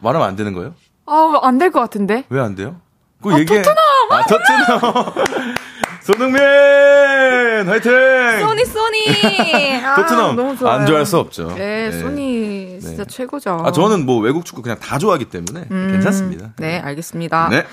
말하면 0.00 0.28
안 0.28 0.36
되는 0.36 0.52
거예요? 0.52 0.74
아, 1.06 1.38
안 1.42 1.58
될 1.58 1.70
것 1.70 1.80
같은데. 1.80 2.24
왜 2.28 2.40
안 2.40 2.54
돼요? 2.54 2.76
그 3.22 3.32
아, 3.34 3.38
얘기해. 3.38 3.62
토트넘! 3.62 3.76
아, 4.10 4.22
토트넘! 4.26 5.14
손흥민! 6.02 6.40
화이팅! 7.68 7.90
소니 8.40 8.64
소니. 8.64 9.80
아, 9.84 9.94
토트넘. 9.96 10.66
안 10.66 10.86
좋아할 10.86 11.04
수 11.06 11.18
없죠. 11.18 11.48
네, 11.54 11.90
네. 11.90 12.00
소니 12.00 12.78
진짜 12.80 13.04
네. 13.04 13.08
최고죠. 13.08 13.62
아, 13.64 13.72
저는 13.72 14.06
뭐 14.06 14.20
외국 14.20 14.44
축구 14.44 14.62
그냥 14.62 14.78
다 14.78 14.98
좋아하기 14.98 15.26
때문에 15.26 15.66
괜찮습니다. 15.68 16.52
네, 16.56 16.78
알겠습니다. 16.78 17.48
네. 17.50 17.66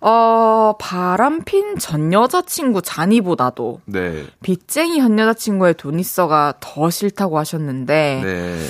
어, 0.00 0.74
바람핀 0.78 1.78
전 1.78 2.12
여자친구 2.12 2.80
잔이보다도 2.82 3.82
네. 3.84 4.26
빚쟁이 4.42 4.98
현 4.98 5.18
여자친구의 5.18 5.74
돈 5.74 6.00
있어가 6.00 6.54
더 6.60 6.88
싫다고 6.88 7.38
하셨는데 7.38 8.22
네. 8.24 8.66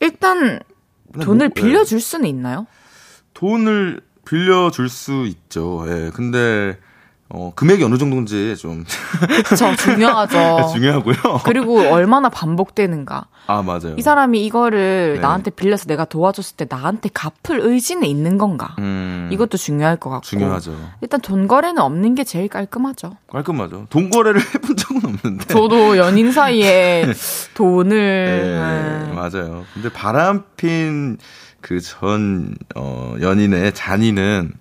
일단 0.00 0.60
돈을 1.20 1.48
뭐, 1.48 1.48
네. 1.48 1.48
빌려줄 1.48 2.00
수는 2.00 2.28
있나요? 2.28 2.66
돈을 3.34 4.00
빌려줄 4.24 4.88
수 4.88 5.26
있죠. 5.26 5.84
예. 5.88 6.10
근데, 6.14 6.78
어, 7.30 7.52
금액이 7.56 7.82
어느 7.82 7.96
정도인지 7.96 8.54
좀 8.58 8.84
그쵸, 9.46 9.74
중요하죠. 9.76 10.70
중요하고요. 10.72 11.16
그리고 11.44 11.80
얼마나 11.80 12.28
반복되는가. 12.28 13.26
아, 13.46 13.62
맞아요. 13.62 13.94
이 13.96 14.02
사람이 14.02 14.44
이거를 14.44 15.14
네. 15.16 15.20
나한테 15.20 15.50
빌려서 15.50 15.86
내가 15.86 16.04
도와줬을 16.04 16.56
때 16.56 16.66
나한테 16.68 17.10
갚을 17.12 17.60
의지는 17.60 18.04
있는 18.06 18.38
건가. 18.38 18.76
음, 18.78 19.28
이것도 19.32 19.56
중요할 19.56 19.96
것 19.96 20.10
같고. 20.10 20.24
중요하죠. 20.26 20.76
일단 21.00 21.20
돈 21.20 21.48
거래는 21.48 21.82
없는 21.82 22.14
게 22.14 22.24
제일 22.24 22.48
깔끔하죠. 22.48 23.16
깔끔하죠. 23.30 23.86
돈 23.90 24.10
거래를 24.10 24.40
해본 24.54 24.76
적은 24.76 24.96
없는데. 25.04 25.46
저도 25.46 25.96
연인 25.96 26.30
사이에 26.30 27.06
돈을 27.54 27.96
네, 28.26 29.08
네. 29.08 29.12
맞아요. 29.14 29.64
근데 29.74 29.90
바람핀 29.90 31.18
그 31.62 31.80
전, 31.80 32.54
어, 32.76 33.14
연인의 33.20 33.72
잔이는, 33.72 34.52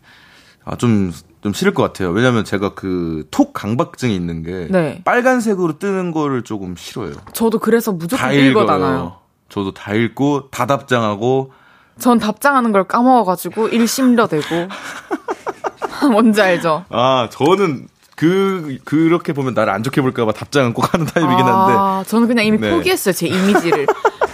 아, 0.63 0.75
좀, 0.77 1.11
좀 1.43 1.51
싫을 1.53 1.73
것 1.73 1.83
같아요. 1.83 2.09
왜냐면 2.11 2.43
제가 2.45 2.73
그 2.73 3.25
톡 3.31 3.53
강박증이 3.53 4.15
있는 4.15 4.43
게, 4.43 4.67
네. 4.71 5.01
빨간색으로 5.05 5.77
뜨는 5.77 6.11
거를 6.11 6.43
조금 6.43 6.75
싫어요. 6.75 7.11
저도 7.33 7.59
그래서 7.59 7.91
무조건. 7.91 8.33
읽어요. 8.33 9.17
저도 9.49 9.73
다 9.73 9.93
읽고, 9.93 10.49
다 10.49 10.65
답장하고, 10.65 11.51
전 11.99 12.17
답장하는 12.17 12.71
걸 12.71 12.85
까먹어가지고 12.85 13.67
일심려되고 13.69 14.43
뭔지 16.11 16.41
알죠? 16.41 16.85
아, 16.89 17.27
저는 17.31 17.87
그, 18.15 18.77
그렇게 18.85 19.33
보면 19.33 19.53
나를 19.53 19.73
안 19.73 19.83
좋게 19.83 20.01
볼까봐 20.01 20.33
답장은 20.33 20.73
꼭 20.73 20.93
하는 20.93 21.05
타입이긴 21.05 21.37
한데, 21.45 21.73
아, 21.75 22.03
저는 22.07 22.27
그냥 22.27 22.45
이미 22.45 22.57
네. 22.59 22.71
포기했어요 22.71 23.13
제 23.13 23.27
이미지를. 23.27 23.85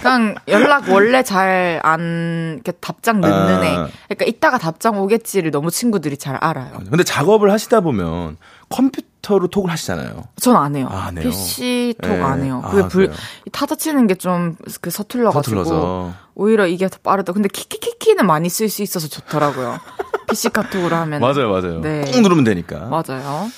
그냥 0.02 0.34
연락 0.48 0.88
원래 0.88 1.22
잘 1.22 1.80
안 1.82 2.62
답장 2.80 3.20
늦는 3.20 3.32
아. 3.34 3.64
애. 3.64 3.70
그러니까 4.08 4.24
이따가 4.26 4.56
답장 4.58 4.98
오겠지를 4.98 5.50
너무 5.50 5.70
친구들이 5.70 6.16
잘 6.16 6.36
알아요. 6.40 6.72
근데 6.88 7.04
작업을 7.04 7.50
하시다 7.52 7.80
보면 7.80 8.36
컴퓨터로 8.70 9.48
톡을 9.48 9.70
하시잖아요. 9.70 10.24
전 10.40 10.56
안 10.56 10.74
해요. 10.76 10.88
아, 10.90 11.06
안 11.08 11.18
해요? 11.18 11.28
PC 11.28 11.94
톡 12.02 12.08
네. 12.12 12.22
안 12.22 12.42
해요. 12.42 12.62
아, 12.64 12.70
그게 12.70 12.88
불, 12.88 13.06
그래요? 13.06 13.18
타자 13.52 13.74
치는 13.74 14.06
게 14.06 14.14
좀 14.14 14.56
그 14.80 14.90
서툴러가지고 14.90 15.64
서툴러서. 15.64 16.12
오히려 16.34 16.66
이게 16.66 16.88
더 16.88 16.96
빠르다. 17.02 17.32
근데 17.32 17.48
키키키키는 17.48 18.26
많이 18.26 18.48
쓸 18.48 18.68
수 18.70 18.82
있어서 18.82 19.06
좋더라고요. 19.08 19.78
PC 20.30 20.50
카톡으로 20.50 20.94
하면 20.96 21.20
맞아요, 21.20 21.50
맞아요. 21.50 21.80
네. 21.80 22.04
꾹 22.12 22.20
누르면 22.22 22.44
되니까. 22.44 22.86
맞아요. 22.86 23.48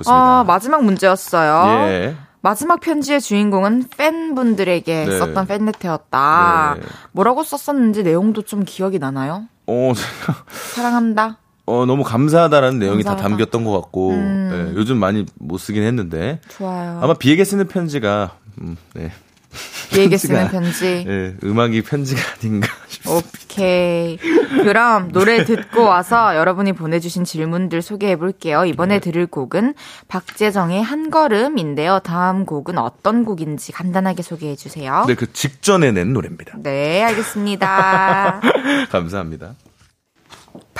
좋습니다. 0.00 0.40
어, 0.40 0.44
마지막 0.44 0.84
문제였어요. 0.84 1.88
예. 1.88 2.16
마지막 2.42 2.80
편지의 2.80 3.20
주인공은 3.20 3.88
팬분들에게 3.96 5.04
네. 5.04 5.18
썼던 5.18 5.46
팬레터였다. 5.46 6.76
네. 6.78 6.86
뭐라고 7.12 7.44
썼었는지 7.44 8.02
내용도 8.02 8.42
좀 8.42 8.64
기억이 8.64 8.98
나나요? 8.98 9.44
어, 9.66 9.92
사랑한다. 10.74 11.38
어, 11.66 11.84
너무 11.86 12.02
감사하다라는 12.02 12.78
내용이 12.78 13.02
감사하다. 13.02 13.22
다 13.22 13.28
담겼던 13.28 13.64
것 13.64 13.72
같고, 13.80 14.10
음. 14.10 14.72
예, 14.72 14.78
요즘 14.78 14.96
많이 14.96 15.26
못 15.38 15.58
쓰긴 15.58 15.82
했는데, 15.84 16.40
좋아요. 16.48 16.98
아마 17.02 17.14
비에게 17.14 17.44
쓰는 17.44 17.68
편지가, 17.68 18.32
음, 18.62 18.76
네. 18.94 19.12
편지가- 19.50 20.18
쓰는 20.18 20.48
편지. 20.48 21.04
예, 21.08 21.34
음악이 21.42 21.82
편지가 21.82 22.20
아닌가 22.38 22.68
싶습니다. 22.88 23.26
오케이. 23.44 24.16
그럼 24.62 25.10
노래 25.12 25.44
듣고 25.44 25.82
와서 25.84 26.36
여러분이 26.36 26.72
보내주신 26.74 27.24
질문들 27.24 27.82
소개해 27.82 28.16
볼게요. 28.16 28.64
이번에 28.64 28.94
네. 28.96 29.00
들을 29.00 29.26
곡은 29.26 29.74
박재정의 30.08 30.82
한 30.82 31.10
걸음인데요. 31.10 32.00
다음 32.04 32.44
곡은 32.46 32.78
어떤 32.78 33.24
곡인지 33.24 33.72
간단하게 33.72 34.22
소개해 34.22 34.54
주세요. 34.56 35.04
네, 35.08 35.14
그 35.14 35.32
직전에 35.32 35.90
낸 35.92 36.12
노래입니다. 36.12 36.54
네, 36.62 37.02
알겠습니다. 37.02 38.40
감사합니다. 38.90 39.54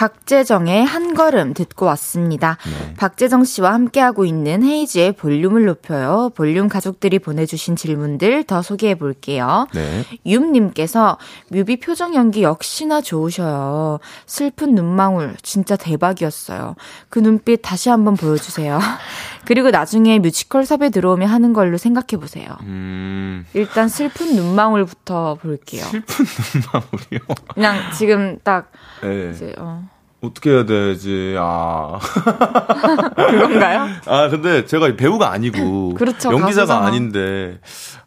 박재정의 0.01 0.83
한 0.83 1.13
걸음 1.13 1.53
듣고 1.53 1.85
왔습니다. 1.85 2.57
네. 2.65 2.95
박재정 2.95 3.45
씨와 3.45 3.75
함께하고 3.75 4.25
있는 4.25 4.63
헤이즈의 4.63 5.13
볼륨을 5.13 5.67
높여요. 5.67 6.31
볼륨 6.35 6.71
가족들이 6.71 7.19
보내주신 7.19 7.77
질문들 7.77 8.45
더 8.45 8.63
소개해 8.63 8.95
볼게요. 8.95 9.67
네. 9.75 10.07
윰님께서 10.25 11.19
뮤비 11.51 11.79
표정 11.79 12.15
연기 12.15 12.43
역시나 12.43 13.03
좋으셔요. 13.03 13.99
슬픈 14.25 14.75
눈망울 14.75 15.37
진짜 15.43 15.77
대박이었어요. 15.77 16.77
그 17.11 17.19
눈빛 17.19 17.61
다시 17.61 17.91
한번 17.91 18.17
보여주세요. 18.17 18.79
그리고 19.45 19.71
나중에 19.71 20.19
뮤지컬 20.19 20.65
섭외 20.65 20.91
들어오면 20.91 21.29
하는 21.29 21.53
걸로 21.53 21.77
생각해 21.77 22.21
보세요. 22.21 22.57
음, 22.63 23.47
일단 23.55 23.89
슬픈 23.89 24.37
눈망울부터 24.37 25.39
볼게요. 25.41 25.85
슬픈 25.85 26.25
눈망울이요. 26.55 27.21
그냥 27.55 27.77
지금 27.97 28.39
딱 28.45 28.71
네. 29.03 29.31
이제 29.35 29.55
어 29.59 29.83
어떻게 30.23 30.51
해야 30.51 30.67
되지, 30.67 31.35
아. 31.39 31.99
그건가요? 33.17 33.89
아, 34.07 34.29
근데 34.29 34.67
제가 34.67 34.95
배우가 34.95 35.31
아니고. 35.33 35.95
그렇죠, 35.99 36.31
연기자가 36.31 36.67
가수잖아. 36.67 36.87
아닌데. 36.87 37.59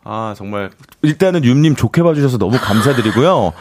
아, 0.04 0.36
정말. 0.38 0.70
일단은 1.02 1.44
윤님 1.44 1.76
좋게 1.76 2.04
봐주셔서 2.04 2.38
너무 2.38 2.58
감사드리고요. 2.60 3.54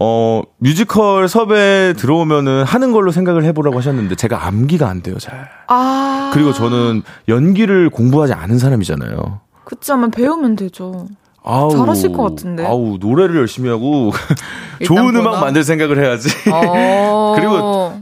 어, 0.00 0.42
뮤지컬 0.58 1.26
섭외 1.28 1.94
들어오면은 1.96 2.64
하는 2.64 2.92
걸로 2.92 3.10
생각을 3.12 3.44
해보라고 3.44 3.78
하셨는데 3.78 4.14
제가 4.14 4.46
암기가 4.46 4.86
안 4.88 5.02
돼요, 5.02 5.16
잘. 5.18 5.48
아 5.68 6.30
그리고 6.34 6.52
저는 6.52 7.02
연기를 7.28 7.88
공부하지 7.90 8.34
않은 8.34 8.58
사람이잖아요. 8.58 9.40
그치만 9.64 10.10
배우면 10.10 10.56
되죠. 10.56 11.06
아우, 11.42 11.70
잘하실 11.70 12.12
것 12.12 12.22
같은데. 12.24 12.66
아우, 12.66 12.98
노래를 13.00 13.36
열심히 13.36 13.68
하고 13.70 14.10
좋은 14.84 15.14
음악 15.16 15.30
번호. 15.32 15.40
만들 15.44 15.64
생각을 15.64 16.02
해야지. 16.04 16.28
어. 16.52 17.34
그리고 17.38 17.92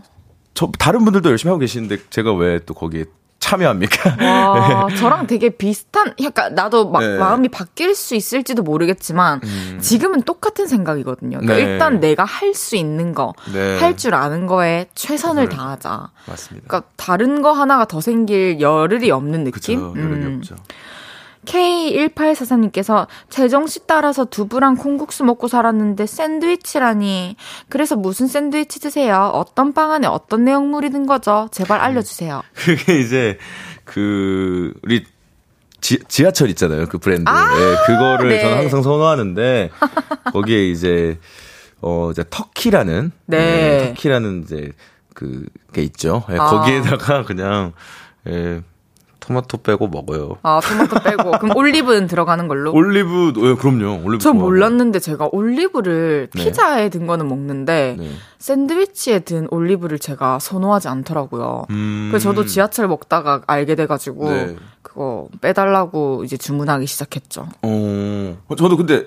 저 0.54 0.70
다른 0.78 1.04
분들도 1.04 1.30
열심히 1.30 1.50
하고 1.50 1.58
계시는데 1.60 1.98
제가 2.10 2.32
왜 2.32 2.58
또 2.64 2.74
거기에 2.74 3.04
참여합니까? 3.44 4.16
와, 4.20 4.88
저랑 4.96 5.26
되게 5.26 5.50
비슷한, 5.50 6.14
약간 6.22 6.54
나도 6.54 6.88
막 6.90 7.00
네. 7.00 7.18
마음이 7.18 7.48
바뀔 7.50 7.94
수 7.94 8.14
있을지도 8.14 8.62
모르겠지만, 8.62 9.40
지금은 9.80 10.22
똑같은 10.22 10.66
생각이거든요. 10.66 11.38
그러니까 11.40 11.54
네. 11.54 11.72
일단 11.72 12.00
내가 12.00 12.24
할 12.24 12.54
수 12.54 12.76
있는 12.76 13.14
거, 13.14 13.34
네. 13.52 13.78
할줄 13.80 14.14
아는 14.14 14.46
거에 14.46 14.86
최선을 14.94 15.48
다하자. 15.48 16.10
맞습니다. 16.26 16.66
그러니까 16.68 16.88
다른 16.96 17.42
거 17.42 17.50
하나가 17.52 17.84
더 17.84 18.00
생길 18.00 18.60
열을이 18.60 19.10
없는 19.10 19.42
느낌? 19.44 19.92
그쵸, 19.92 19.94
여력이 20.00 20.22
음. 20.26 20.36
없죠. 20.38 20.54
K1843님께서 21.44 23.06
재정씨 23.30 23.86
따라서 23.86 24.24
두부랑 24.24 24.76
콩국수 24.76 25.24
먹고 25.24 25.48
살았는데 25.48 26.06
샌드위치라니. 26.06 27.36
그래서 27.68 27.96
무슨 27.96 28.26
샌드위치 28.26 28.80
드세요? 28.80 29.30
어떤 29.34 29.72
빵 29.72 29.92
안에 29.92 30.06
어떤 30.06 30.44
내용물이 30.44 30.90
든 30.90 31.06
거죠? 31.06 31.48
제발 31.52 31.80
알려주세요. 31.80 32.42
그게 32.54 33.00
이제 33.00 33.38
그 33.84 34.72
우리 34.82 35.04
지, 35.80 35.98
지하철 36.08 36.48
있잖아요. 36.50 36.86
그 36.86 36.98
브랜드. 36.98 37.28
아, 37.28 37.46
예, 37.58 37.76
그거를 37.86 38.30
네. 38.30 38.40
저는 38.40 38.56
항상 38.56 38.82
선호하는데 38.82 39.70
거기에 40.32 40.68
이제 40.70 41.18
어 41.82 42.10
이제 42.10 42.24
터키라는 42.30 43.12
네. 43.26 43.36
예, 43.36 43.88
터키라는 43.88 44.44
이제 44.44 44.72
그게 45.12 45.82
있죠. 45.82 46.24
예, 46.30 46.36
아. 46.38 46.46
거기에다가 46.46 47.24
그냥 47.24 47.72
예, 48.26 48.62
토마토 49.26 49.58
빼고 49.58 49.88
먹어요. 49.88 50.36
아, 50.42 50.60
토마토 50.62 51.00
빼고. 51.02 51.38
그럼 51.38 51.54
올리브는 51.56 52.06
들어가는 52.06 52.46
걸로? 52.46 52.72
올리브, 52.72 53.32
예, 53.38 53.54
그럼요. 53.54 54.04
올리브. 54.04 54.18
저 54.18 54.30
좋아하고. 54.30 54.40
몰랐는데 54.40 54.98
제가 54.98 55.28
올리브를 55.32 56.28
네. 56.34 56.44
피자에 56.44 56.88
든 56.90 57.06
거는 57.06 57.26
먹는데 57.28 57.96
네. 57.98 58.10
샌드위치에 58.38 59.20
든 59.20 59.48
올리브를 59.50 59.98
제가 59.98 60.38
선호하지 60.38 60.88
않더라고요. 60.88 61.66
음. 61.70 62.08
그래서 62.10 62.30
저도 62.30 62.44
지하철 62.44 62.86
먹다가 62.88 63.42
알게 63.46 63.74
돼가지고 63.76 64.30
네. 64.30 64.56
그거 64.82 65.28
빼달라고 65.40 66.24
이제 66.24 66.36
주문하기 66.36 66.86
시작했죠. 66.86 67.48
어, 67.62 68.36
저도 68.58 68.76
근데, 68.76 69.06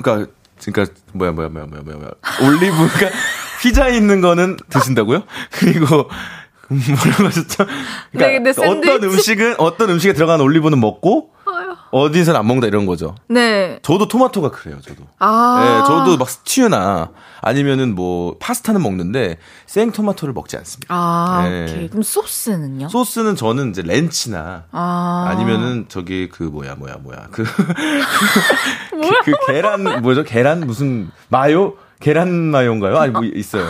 그니까, 0.00 0.30
그니까, 0.62 0.86
뭐야, 1.12 1.32
뭐야, 1.32 1.48
뭐야, 1.48 1.66
뭐야, 1.66 1.82
뭐야, 1.82 1.96
뭐야. 1.96 2.10
올리브가 2.48 3.10
피자에 3.60 3.96
있는 3.96 4.20
거는 4.20 4.56
드신다고요? 4.70 5.24
그리고, 5.52 5.86
음, 6.02 6.06
뭐라고 6.68 7.24
하셨죠? 7.26 7.64
네, 8.12 8.40
근데 8.40 8.50
어떤 8.50 9.04
음식은, 9.04 9.56
어떤 9.58 9.90
음식에 9.90 10.12
들어간 10.12 10.40
올리브는 10.40 10.80
먹고, 10.80 11.30
어디서는 11.92 12.40
안 12.40 12.46
먹는다 12.46 12.66
이런 12.66 12.84
거죠. 12.84 13.14
네. 13.28 13.78
저도 13.82 14.08
토마토가 14.08 14.50
그래요, 14.50 14.78
저도. 14.80 15.04
아. 15.18 15.60
네, 15.62 15.86
저도 15.86 16.16
막 16.16 16.28
스튜나, 16.28 17.10
아니면은 17.40 17.94
뭐, 17.94 18.36
파스타는 18.38 18.82
먹는데, 18.82 19.38
생 19.66 19.92
토마토를 19.92 20.34
먹지 20.34 20.56
않습니다. 20.56 20.92
아, 20.92 21.48
네. 21.48 21.62
오케이. 21.62 21.88
그럼 21.88 22.02
소스는요? 22.02 22.88
소스는 22.88 23.36
저는 23.36 23.70
이제 23.70 23.82
렌치나, 23.82 24.64
아. 24.72 25.26
아니면은 25.28 25.86
저기 25.88 26.28
그 26.28 26.42
뭐야 26.42 26.74
뭐야 26.74 26.96
뭐야 26.96 27.28
그, 27.30 27.44
그, 27.44 29.24
그 29.24 29.32
계란 29.46 30.02
뭐죠 30.02 30.24
계란 30.24 30.60
무슨 30.66 31.10
마요 31.28 31.74
계란 32.00 32.30
마요인가요? 32.30 32.98
아니 32.98 33.12
뭐 33.12 33.22
있어요. 33.24 33.64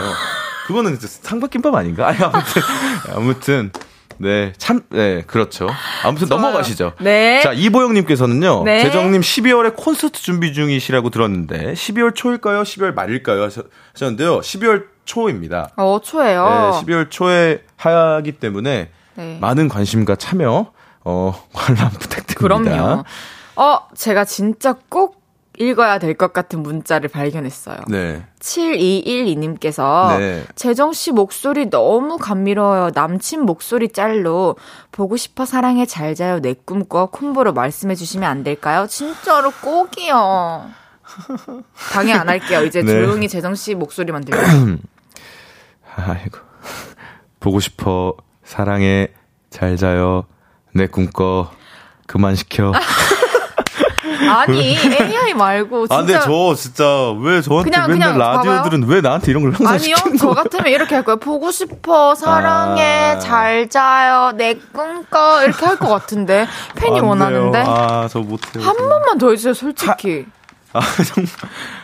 그거는 0.67 0.97
상박김밥 1.01 1.75
아닌가? 1.75 2.09
아니 2.09 2.19
아무튼 2.23 2.63
아무튼 3.15 3.71
네 4.19 4.53
참 4.59 4.83
네 4.91 5.23
그렇죠. 5.27 5.69
아무튼 6.03 6.27
좋아요. 6.29 6.41
넘어가시죠. 6.41 6.93
네. 7.01 7.41
자 7.43 7.53
이보영님께서는요. 7.53 8.65
네. 8.65 8.81
재정님 8.83 9.21
12월에 9.21 9.75
콘서트 9.77 10.21
준비 10.23 10.53
중이시라고 10.55 11.11
들었는데 11.11 11.75
12월 11.75 12.15
초일까요? 12.15 12.63
12월 12.63 12.95
말일까요? 12.95 13.43
하셨- 13.47 13.69
하셨는데요. 13.95 14.41
12월 14.41 14.85
초입니다. 15.05 15.71
어, 15.77 16.01
초예요. 16.03 16.45
네, 16.45 16.81
12월 16.95 17.11
초에 17.11 17.63
하기 17.77 18.33
때문에 18.33 18.91
네. 19.17 19.39
많은 19.41 19.69
관심과 19.69 20.17
참여 20.17 20.73
어 21.05 21.45
관람 21.53 21.91
부탁드립니다. 21.91 22.37
그럼요. 22.39 23.05
어, 23.57 23.79
제가 23.95 24.25
진짜 24.25 24.75
꼭 24.89 25.16
읽어야 25.59 25.99
될 25.99 26.15
것 26.15 26.33
같은 26.33 26.63
문자를 26.63 27.09
발견했어요. 27.09 27.79
네. 27.89 28.25
7212님께서 28.41 30.19
네. 30.19 30.45
재정 30.55 30.93
씨 30.93 31.13
목소리 31.13 31.69
너무 31.71 32.17
감미로워요. 32.19 32.91
남친 32.95 33.43
목소리 33.43 33.89
짤로 33.93 34.57
보고 34.93 35.17
싶어 35.17 35.45
사랑해 35.45 35.85
잘 35.87 36.15
자요 36.15 36.41
내 36.41 36.55
꿈꿔 36.55 37.07
콤보로 37.07 37.53
말씀해 37.53 37.95
주시면 37.95 38.29
안 38.29 38.43
될까요? 38.45 38.87
진짜로 38.89 39.51
꼭이요. 39.51 40.71
방해 41.93 42.13
안 42.13 42.29
할게요. 42.29 42.65
이제 42.65 42.83
네. 42.83 42.93
조용히 42.93 43.29
재정 43.29 43.55
씨 43.55 43.75
목소리만 43.75 44.25
들려요. 44.25 44.79
아이고. 45.97 46.39
보고 47.41 47.61
싶어. 47.61 48.15
사랑해. 48.45 49.09
잘 49.51 49.77
자요. 49.77 50.25
내 50.75 50.87
꿈꿔. 50.87 51.51
그만 52.07 52.35
시켜. 52.35 52.73
아니 54.31 54.77
AI 54.77 55.35
말고 55.35 55.87
진짜 55.87 55.95
아, 55.95 55.99
근데 55.99 56.21
저 56.21 56.55
진짜 56.55 56.85
왜 57.21 57.41
저한테 57.43 57.71
그냥, 57.71 57.91
맨날 57.91 58.13
그냥 58.15 58.19
라디오들은 58.19 58.85
왜 58.89 59.01
나한테 59.01 59.31
이런 59.31 59.43
걸 59.43 59.53
항상 59.53 59.75
아니요, 59.75 59.97
저? 60.19 60.31
같으면 60.31 60.67
이렇게 60.69 60.95
할 60.95 61.05
거예요. 61.05 61.19
보고 61.19 61.51
싶어, 61.51 62.15
사랑해, 62.15 63.13
아. 63.15 63.19
잘 63.19 63.69
자요, 63.69 64.33
내 64.37 64.55
꿈꿔 64.73 65.43
이렇게 65.45 65.65
할 65.67 65.77
것 65.79 65.89
같은데 65.89 66.47
팬이. 66.77 67.01
원하는데 67.01 67.65
아, 67.67 68.09
저 68.11 68.21
못해요. 68.21 68.65
한 68.65 68.77
번만 68.77 69.19
더 69.19 69.31
해주세요, 69.31 69.55
솔직히. 69.55 70.25
아, 70.73 70.81
정말. 70.81 71.31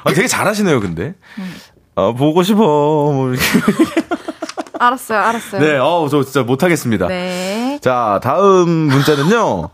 아, 0.04 0.12
되게 0.12 0.26
잘하시네요, 0.26 0.80
근데. 0.80 1.14
음. 1.38 1.54
아, 1.94 2.12
보고 2.16 2.42
싶어. 2.42 2.58
뭐 2.62 3.28
이렇게. 3.30 3.44
알았어요, 4.78 5.18
알았어요. 5.20 5.60
네, 5.60 5.78
어우, 5.78 6.08
저 6.08 6.22
진짜 6.24 6.42
못하겠습니다. 6.42 7.06
네. 7.06 7.78
자, 7.82 8.18
다음 8.22 8.68
문자는요. 8.68 9.68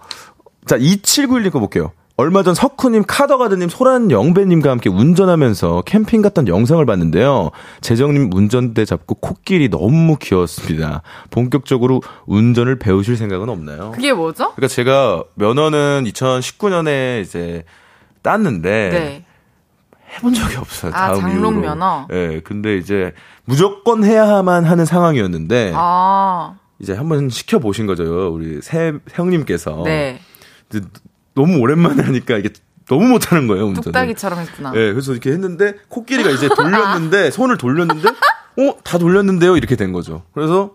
자, 0.66 0.76
2791님 0.76 1.50
거 1.50 1.60
볼게요. 1.60 1.92
얼마 2.20 2.42
전 2.42 2.52
석훈님, 2.52 3.04
카더가드님, 3.06 3.68
소란 3.68 4.10
영배님과 4.10 4.70
함께 4.72 4.90
운전하면서 4.90 5.82
캠핑 5.86 6.20
갔던 6.20 6.48
영상을 6.48 6.84
봤는데요. 6.84 7.52
재정님 7.80 8.32
운전대 8.32 8.84
잡고 8.84 9.14
코끼리 9.14 9.68
너무 9.70 10.16
귀여웠습니다. 10.20 11.02
본격적으로 11.30 12.02
운전을 12.26 12.80
배우실 12.80 13.16
생각은 13.16 13.48
없나요? 13.48 13.92
그게 13.92 14.12
뭐죠? 14.12 14.52
그러니까 14.56 14.66
제가 14.66 15.22
면허는 15.36 16.06
2019년에 16.06 17.22
이제 17.22 17.62
땄는데 18.22 18.90
네. 18.90 19.24
해본 20.16 20.34
적이 20.34 20.56
없어요. 20.56 20.90
아, 20.96 21.12
다음 21.12 21.20
장롱. 21.20 21.60
면허? 21.60 22.08
네, 22.10 22.40
근데 22.40 22.78
이제 22.78 23.12
무조건 23.44 24.02
해야만 24.02 24.64
하는 24.64 24.84
상황이었는데 24.84 25.70
아, 25.76 26.56
이제 26.80 26.94
한번 26.94 27.28
시켜 27.28 27.60
보신 27.60 27.86
거죠, 27.86 28.34
우리 28.34 28.60
새 28.60 28.94
형님께서. 29.12 29.82
네. 29.84 30.18
너무 31.38 31.58
오랜만에 31.58 32.02
하니까 32.02 32.36
이게 32.36 32.50
너무 32.88 33.06
못하는 33.06 33.46
거예요, 33.46 33.66
운전을. 33.66 33.84
뚝딱이처럼 33.84 34.40
했구나. 34.40 34.72
네, 34.72 34.92
그래서 34.92 35.12
이렇게 35.12 35.30
했는데 35.30 35.74
코끼리가 35.88 36.30
이제 36.30 36.48
돌렸는데 36.48 37.30
손을 37.32 37.56
돌렸는데 37.56 38.08
어, 38.08 38.74
다 38.82 38.98
돌렸는데요, 38.98 39.56
이렇게 39.56 39.76
된 39.76 39.92
거죠. 39.92 40.22
그래서 40.34 40.72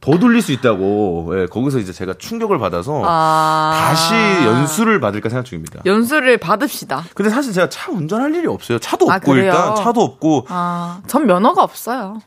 더 0.00 0.18
돌릴 0.18 0.40
수 0.40 0.52
있다고. 0.52 1.32
예, 1.34 1.46
거기서 1.46 1.78
이제 1.78 1.92
제가 1.92 2.14
충격을 2.18 2.58
받아서 2.58 3.02
아. 3.04 3.88
다시 3.88 4.14
연수를 4.46 5.00
받을까 5.00 5.28
생각 5.28 5.44
중입니다. 5.44 5.80
연수를 5.84 6.38
받읍시다. 6.38 7.04
근데 7.14 7.28
사실 7.30 7.52
제가 7.52 7.68
차 7.68 7.90
운전할 7.90 8.34
일이 8.34 8.46
없어요. 8.46 8.78
차도 8.78 9.10
아, 9.10 9.16
없고 9.16 9.32
그래요? 9.32 9.46
일단 9.46 9.74
차도 9.74 10.00
없고. 10.00 10.46
아, 10.48 11.00
전 11.06 11.26
면허가 11.26 11.62
없어요. 11.62 12.20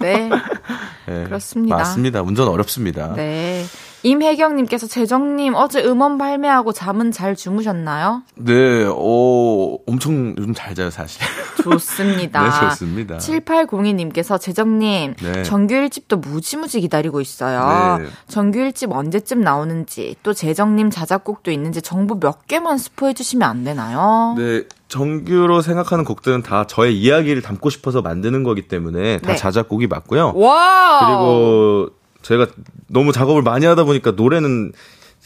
네. 0.00 0.28
예, 1.08 1.24
그렇습니다. 1.24 1.76
맞습니다. 1.76 2.22
운전 2.22 2.46
어렵습니다. 2.48 3.14
네. 3.14 3.64
임혜경님께서 4.02 4.86
재정님 4.86 5.54
어제 5.54 5.82
음원 5.84 6.18
발매하고 6.18 6.72
잠은 6.72 7.10
잘 7.10 7.34
주무셨나요? 7.34 8.22
네, 8.36 8.84
어, 8.86 9.78
엄청 9.86 10.34
요즘 10.38 10.54
잘 10.54 10.74
자요, 10.74 10.90
사실. 10.90 11.20
좋습니다. 11.62 12.42
네, 12.42 12.68
좋습니다. 12.68 13.16
7802님께서 13.18 14.40
재정님 14.40 15.14
네. 15.20 15.42
정규 15.42 15.74
1집도 15.74 16.20
무지무지 16.20 16.80
기다리고 16.80 17.20
있어요. 17.20 17.98
네. 17.98 18.08
정규 18.28 18.58
1집 18.60 18.92
언제쯤 18.92 19.40
나오는지 19.40 20.16
또 20.22 20.32
재정님 20.32 20.90
자작곡도 20.90 21.50
있는지 21.50 21.82
정보 21.82 22.18
몇 22.20 22.46
개만 22.46 22.78
스포해 22.78 23.14
주시면 23.14 23.48
안 23.48 23.64
되나요? 23.64 24.34
네, 24.38 24.62
정규로 24.88 25.60
생각하는 25.60 26.04
곡들은 26.04 26.42
다 26.42 26.66
저의 26.66 26.98
이야기를 26.98 27.42
담고 27.42 27.70
싶어서 27.70 28.00
만드는 28.00 28.42
거기 28.42 28.68
때문에 28.68 29.18
다 29.18 29.32
네. 29.32 29.36
자작곡이 29.36 29.86
맞고요. 29.86 30.32
Wow. 30.34 30.98
그리고 31.00 31.97
제가 32.22 32.46
너무 32.88 33.12
작업을 33.12 33.42
많이 33.42 33.66
하다 33.66 33.84
보니까 33.84 34.12
노래는 34.12 34.72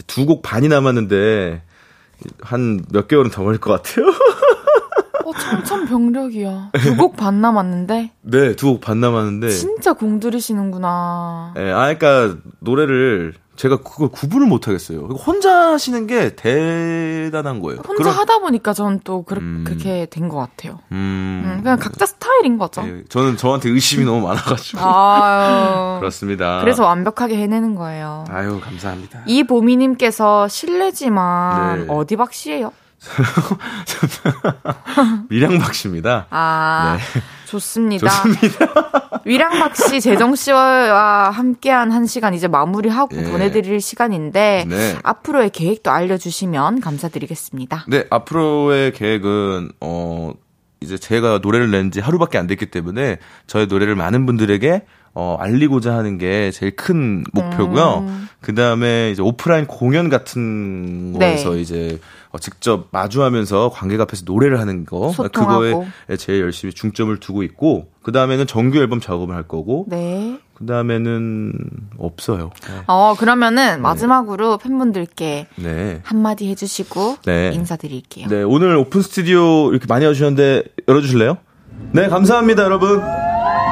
두 0.07 0.27
곡 0.27 0.43
반이 0.43 0.69
남았는데 0.69 1.63
한 2.41 2.85
몇 2.93 3.09
개월은 3.09 3.31
더 3.31 3.43
걸릴 3.45 3.59
것 3.61 3.73
같아요. 3.83 4.07
어, 5.25 5.33
청천벽력이야. 5.33 6.71
두 6.83 6.97
곡 6.97 7.17
반 7.17 7.41
남았는데 7.41 8.11
네, 8.23 8.57
두 8.57 8.75
곡 8.75 8.81
반 8.81 9.01
남았는데. 9.01 9.49
진짜 9.51 9.93
공들이시는구나. 9.93 11.55
예, 11.59 11.71
아, 11.71 11.95
그러니까 11.95 12.39
노래를 12.61 13.35
제가 13.55 13.77
그걸 13.79 14.09
구분을 14.09 14.47
못 14.47 14.67
하겠어요. 14.67 15.01
혼자 15.01 15.73
하시는 15.73 16.07
게 16.07 16.35
대단한 16.35 17.61
거예요. 17.61 17.81
혼자 17.87 18.03
그럼- 18.05 18.17
하다 18.19 18.39
보니까 18.39 18.73
저는 18.73 19.01
또 19.05 19.23
그, 19.25 19.35
음. 19.35 19.65
그렇게 19.67 20.07
된 20.11 20.29
것 20.29 20.37
같아요. 20.39 20.79
음, 20.93 21.43
음, 21.45 21.61
그냥 21.63 21.79
각자 21.79 22.07
스타일인 22.07 22.57
거죠. 22.57 22.83
예, 22.87 23.03
저는 23.09 23.37
저한테 23.37 23.69
의심이 23.69 24.05
너무 24.05 24.27
많아가지고 24.27 24.81
아유. 24.81 25.99
그렇습니다. 26.01 26.61
그래서 26.61 26.85
완벽하게 26.85 27.37
해내는 27.37 27.75
거예요. 27.75 28.25
아유 28.31 28.59
감사합니다. 28.63 29.23
이 29.27 29.43
보미님께서 29.45 30.49
실례지만 30.49 31.87
네. 31.87 31.93
어디 31.93 32.17
박씨예요? 32.17 32.73
밀양박 35.29 35.75
씨입니다. 35.75 36.27
아, 36.31 36.99
네. 36.99 37.21
좋습니다. 37.47 38.11
위랑박 39.25 39.75
씨, 39.77 40.01
재정 40.01 40.35
씨와 40.35 41.31
함께한 41.31 41.93
한 41.93 42.07
시간 42.07 42.35
이제 42.35 42.49
마무리하고 42.49 43.17
예. 43.17 43.23
보내드릴 43.25 43.81
시간인데 43.81 44.67
네. 44.69 44.97
앞으로의 45.03 45.51
계획도 45.51 45.91
알려주시면 45.91 46.81
감사드리겠습니다. 46.81 47.87
네, 47.89 48.05
앞으로의 48.11 48.93
계획은, 48.93 49.73
어, 49.81 50.33
이제 50.81 50.99
제가 50.99 51.39
노래를 51.43 51.71
낸 51.71 51.91
지 51.93 52.01
하루밖에 52.01 52.39
안 52.39 52.47
됐기 52.47 52.67
때문에 52.67 53.19
저의 53.47 53.67
노래를 53.67 53.95
많은 53.95 54.27
분들에게 54.27 54.85
어, 55.15 55.37
알리고자 55.39 55.95
하는 55.95 56.19
게 56.19 56.51
제일 56.51 56.75
큰 56.75 57.25
목표고요. 57.33 58.05
음. 58.07 58.29
그 58.41 58.55
다음에 58.55 59.11
이제 59.11 59.23
오프라인 59.23 59.67
공연 59.67 60.09
같은 60.09 61.13
네. 61.13 61.33
거에서 61.33 61.57
이제 61.57 61.99
어, 62.31 62.39
직접 62.39 62.89
마주하면서 62.91 63.71
관객 63.75 64.01
앞에서 64.01 64.23
노래를 64.25 64.59
하는 64.59 64.87
거. 64.87 65.13
소통하고. 65.13 65.61
그거에 65.61 66.17
제일 66.17 66.41
열심히 66.41 66.73
중점을 66.73 67.15
두고 67.21 67.43
있고, 67.43 67.89
그 68.03 68.11
다음에는 68.11 68.47
정규 68.47 68.79
앨범 68.79 69.01
작업을 69.01 69.35
할 69.35 69.43
거고, 69.43 69.85
네. 69.89 70.39
그 70.55 70.65
다음에는 70.65 71.53
없어요. 71.99 72.51
네. 72.67 72.83
어, 72.87 73.15
그러면은 73.19 73.83
마지막으로 73.83 74.57
팬분들께 74.59 75.47
네. 75.57 76.01
한마디 76.05 76.49
해주시고 76.49 77.19
네. 77.27 77.51
인사드릴게요. 77.53 78.29
네, 78.29 78.43
오늘 78.43 78.77
오픈 78.77 79.03
스튜디오 79.03 79.71
이렇게 79.71 79.87
많이 79.89 80.07
와주셨는데 80.07 80.63
열어주실래요? 80.89 81.37
네, 81.93 82.09
감사합니다, 82.09 82.63
여러분. 82.63 83.03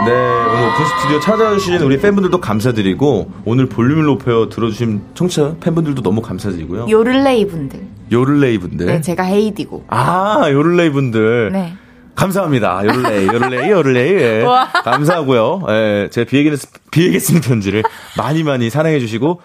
네, 0.06 0.12
오늘 0.12 0.68
오픈 0.68 0.84
스튜디오 0.86 1.20
찾아주신 1.20 1.82
우리 1.82 2.00
팬분들도 2.00 2.40
감사드리고, 2.40 3.30
오늘 3.44 3.66
볼륨을 3.66 4.04
높여 4.04 4.48
들어주신 4.48 5.02
청취자 5.14 5.56
팬분들도 5.60 6.00
너무 6.02 6.22
감사드리고요. 6.22 6.86
요를레이 6.88 7.46
분들. 7.46 7.80
요를레이 8.10 8.58
분들. 8.58 8.86
네, 8.86 9.00
제가 9.02 9.24
하이디고. 9.24 9.84
아, 9.88 10.46
요를레이 10.50 10.90
분들. 10.90 11.50
네. 11.52 11.74
감사합니다. 12.14 12.82
요를레이, 12.84 13.26
요를레이, 13.28 13.70
요를레이. 13.70 14.12
예. 14.22 14.42
와. 14.44 14.68
감사하고요. 14.84 15.62
예, 15.68 16.08
제 16.10 16.24
비에게, 16.24 16.56
비에게 16.90 17.18
쓰는 17.18 17.42
편지를 17.42 17.82
많이 18.16 18.42
많이 18.42 18.70
사랑해주시고, 18.70 19.42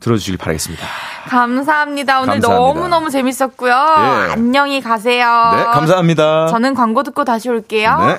들어주시길 0.00 0.36
바라겠습니다. 0.36 0.84
감사합니다. 1.28 2.20
오늘 2.20 2.34
감사합니다. 2.34 2.48
너무너무 2.54 3.08
재밌었고요. 3.08 3.72
예. 3.72 4.32
안녕히 4.32 4.82
가세요. 4.82 5.26
네, 5.56 5.64
감사합니다. 5.64 6.48
저는 6.48 6.74
광고 6.74 7.02
듣고 7.02 7.24
다시 7.24 7.48
올게요. 7.48 7.96
네. 8.06 8.18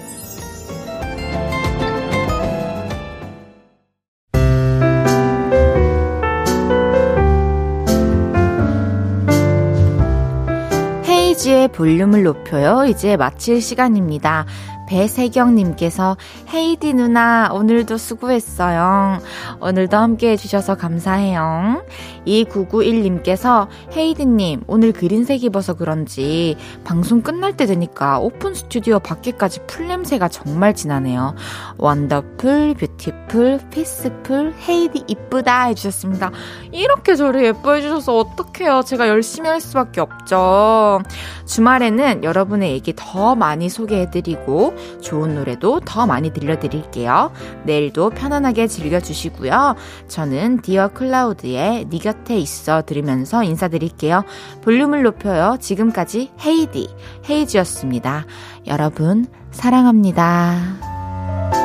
헤이지의 11.31 11.69
볼륨을 11.69 12.23
높여요. 12.23 12.85
이제 12.85 13.15
마칠 13.15 13.61
시간입니다. 13.61 14.45
배세경님께서 14.91 16.17
헤이디 16.53 16.93
누나 16.93 17.49
오늘도 17.53 17.97
수고했어요. 17.97 19.19
오늘도 19.61 19.95
함께 19.95 20.31
해주셔서 20.31 20.75
감사해요. 20.75 21.85
2991님께서 22.27 23.67
헤이디님 23.95 24.63
오늘 24.67 24.91
그린색 24.91 25.45
입어서 25.45 25.75
그런지 25.75 26.57
방송 26.83 27.21
끝날 27.21 27.55
때 27.55 27.65
되니까 27.65 28.19
오픈 28.19 28.53
스튜디오 28.53 28.99
밖에까지 28.99 29.61
풀 29.65 29.87
냄새가 29.87 30.27
정말 30.27 30.73
진하네요. 30.73 31.35
원더풀, 31.77 32.75
beautiful, 32.77 33.61
peaceful, 33.71 34.53
헤이디 34.67 35.05
이쁘다 35.07 35.67
해주셨습니다. 35.67 36.31
이렇게 36.73 37.15
저를 37.15 37.45
예뻐해 37.45 37.81
주셔서 37.81 38.17
어떡해요. 38.17 38.83
제가 38.85 39.07
열심히 39.07 39.47
할 39.47 39.61
수밖에 39.61 40.01
없죠. 40.01 40.99
주말에는 41.45 42.25
여러분의 42.25 42.71
얘기 42.71 42.93
더 42.95 43.35
많이 43.35 43.69
소개해드리고 43.69 44.80
좋은 45.01 45.35
노래도 45.35 45.79
더 45.79 46.05
많이 46.05 46.31
들려드릴게요. 46.31 47.31
내일도 47.63 48.09
편안하게 48.09 48.67
즐겨주시고요. 48.67 49.75
저는 50.07 50.61
디어 50.61 50.89
클라우드의 50.89 51.85
네 51.89 51.97
곁에 51.97 52.37
있어 52.37 52.81
들으면서 52.81 53.43
인사드릴게요. 53.43 54.23
볼륨을 54.63 55.03
높여요. 55.03 55.57
지금까지 55.59 56.31
헤이디, 56.43 56.89
헤이즈였습니다. 57.29 58.25
여러분, 58.67 59.27
사랑합니다. 59.51 61.60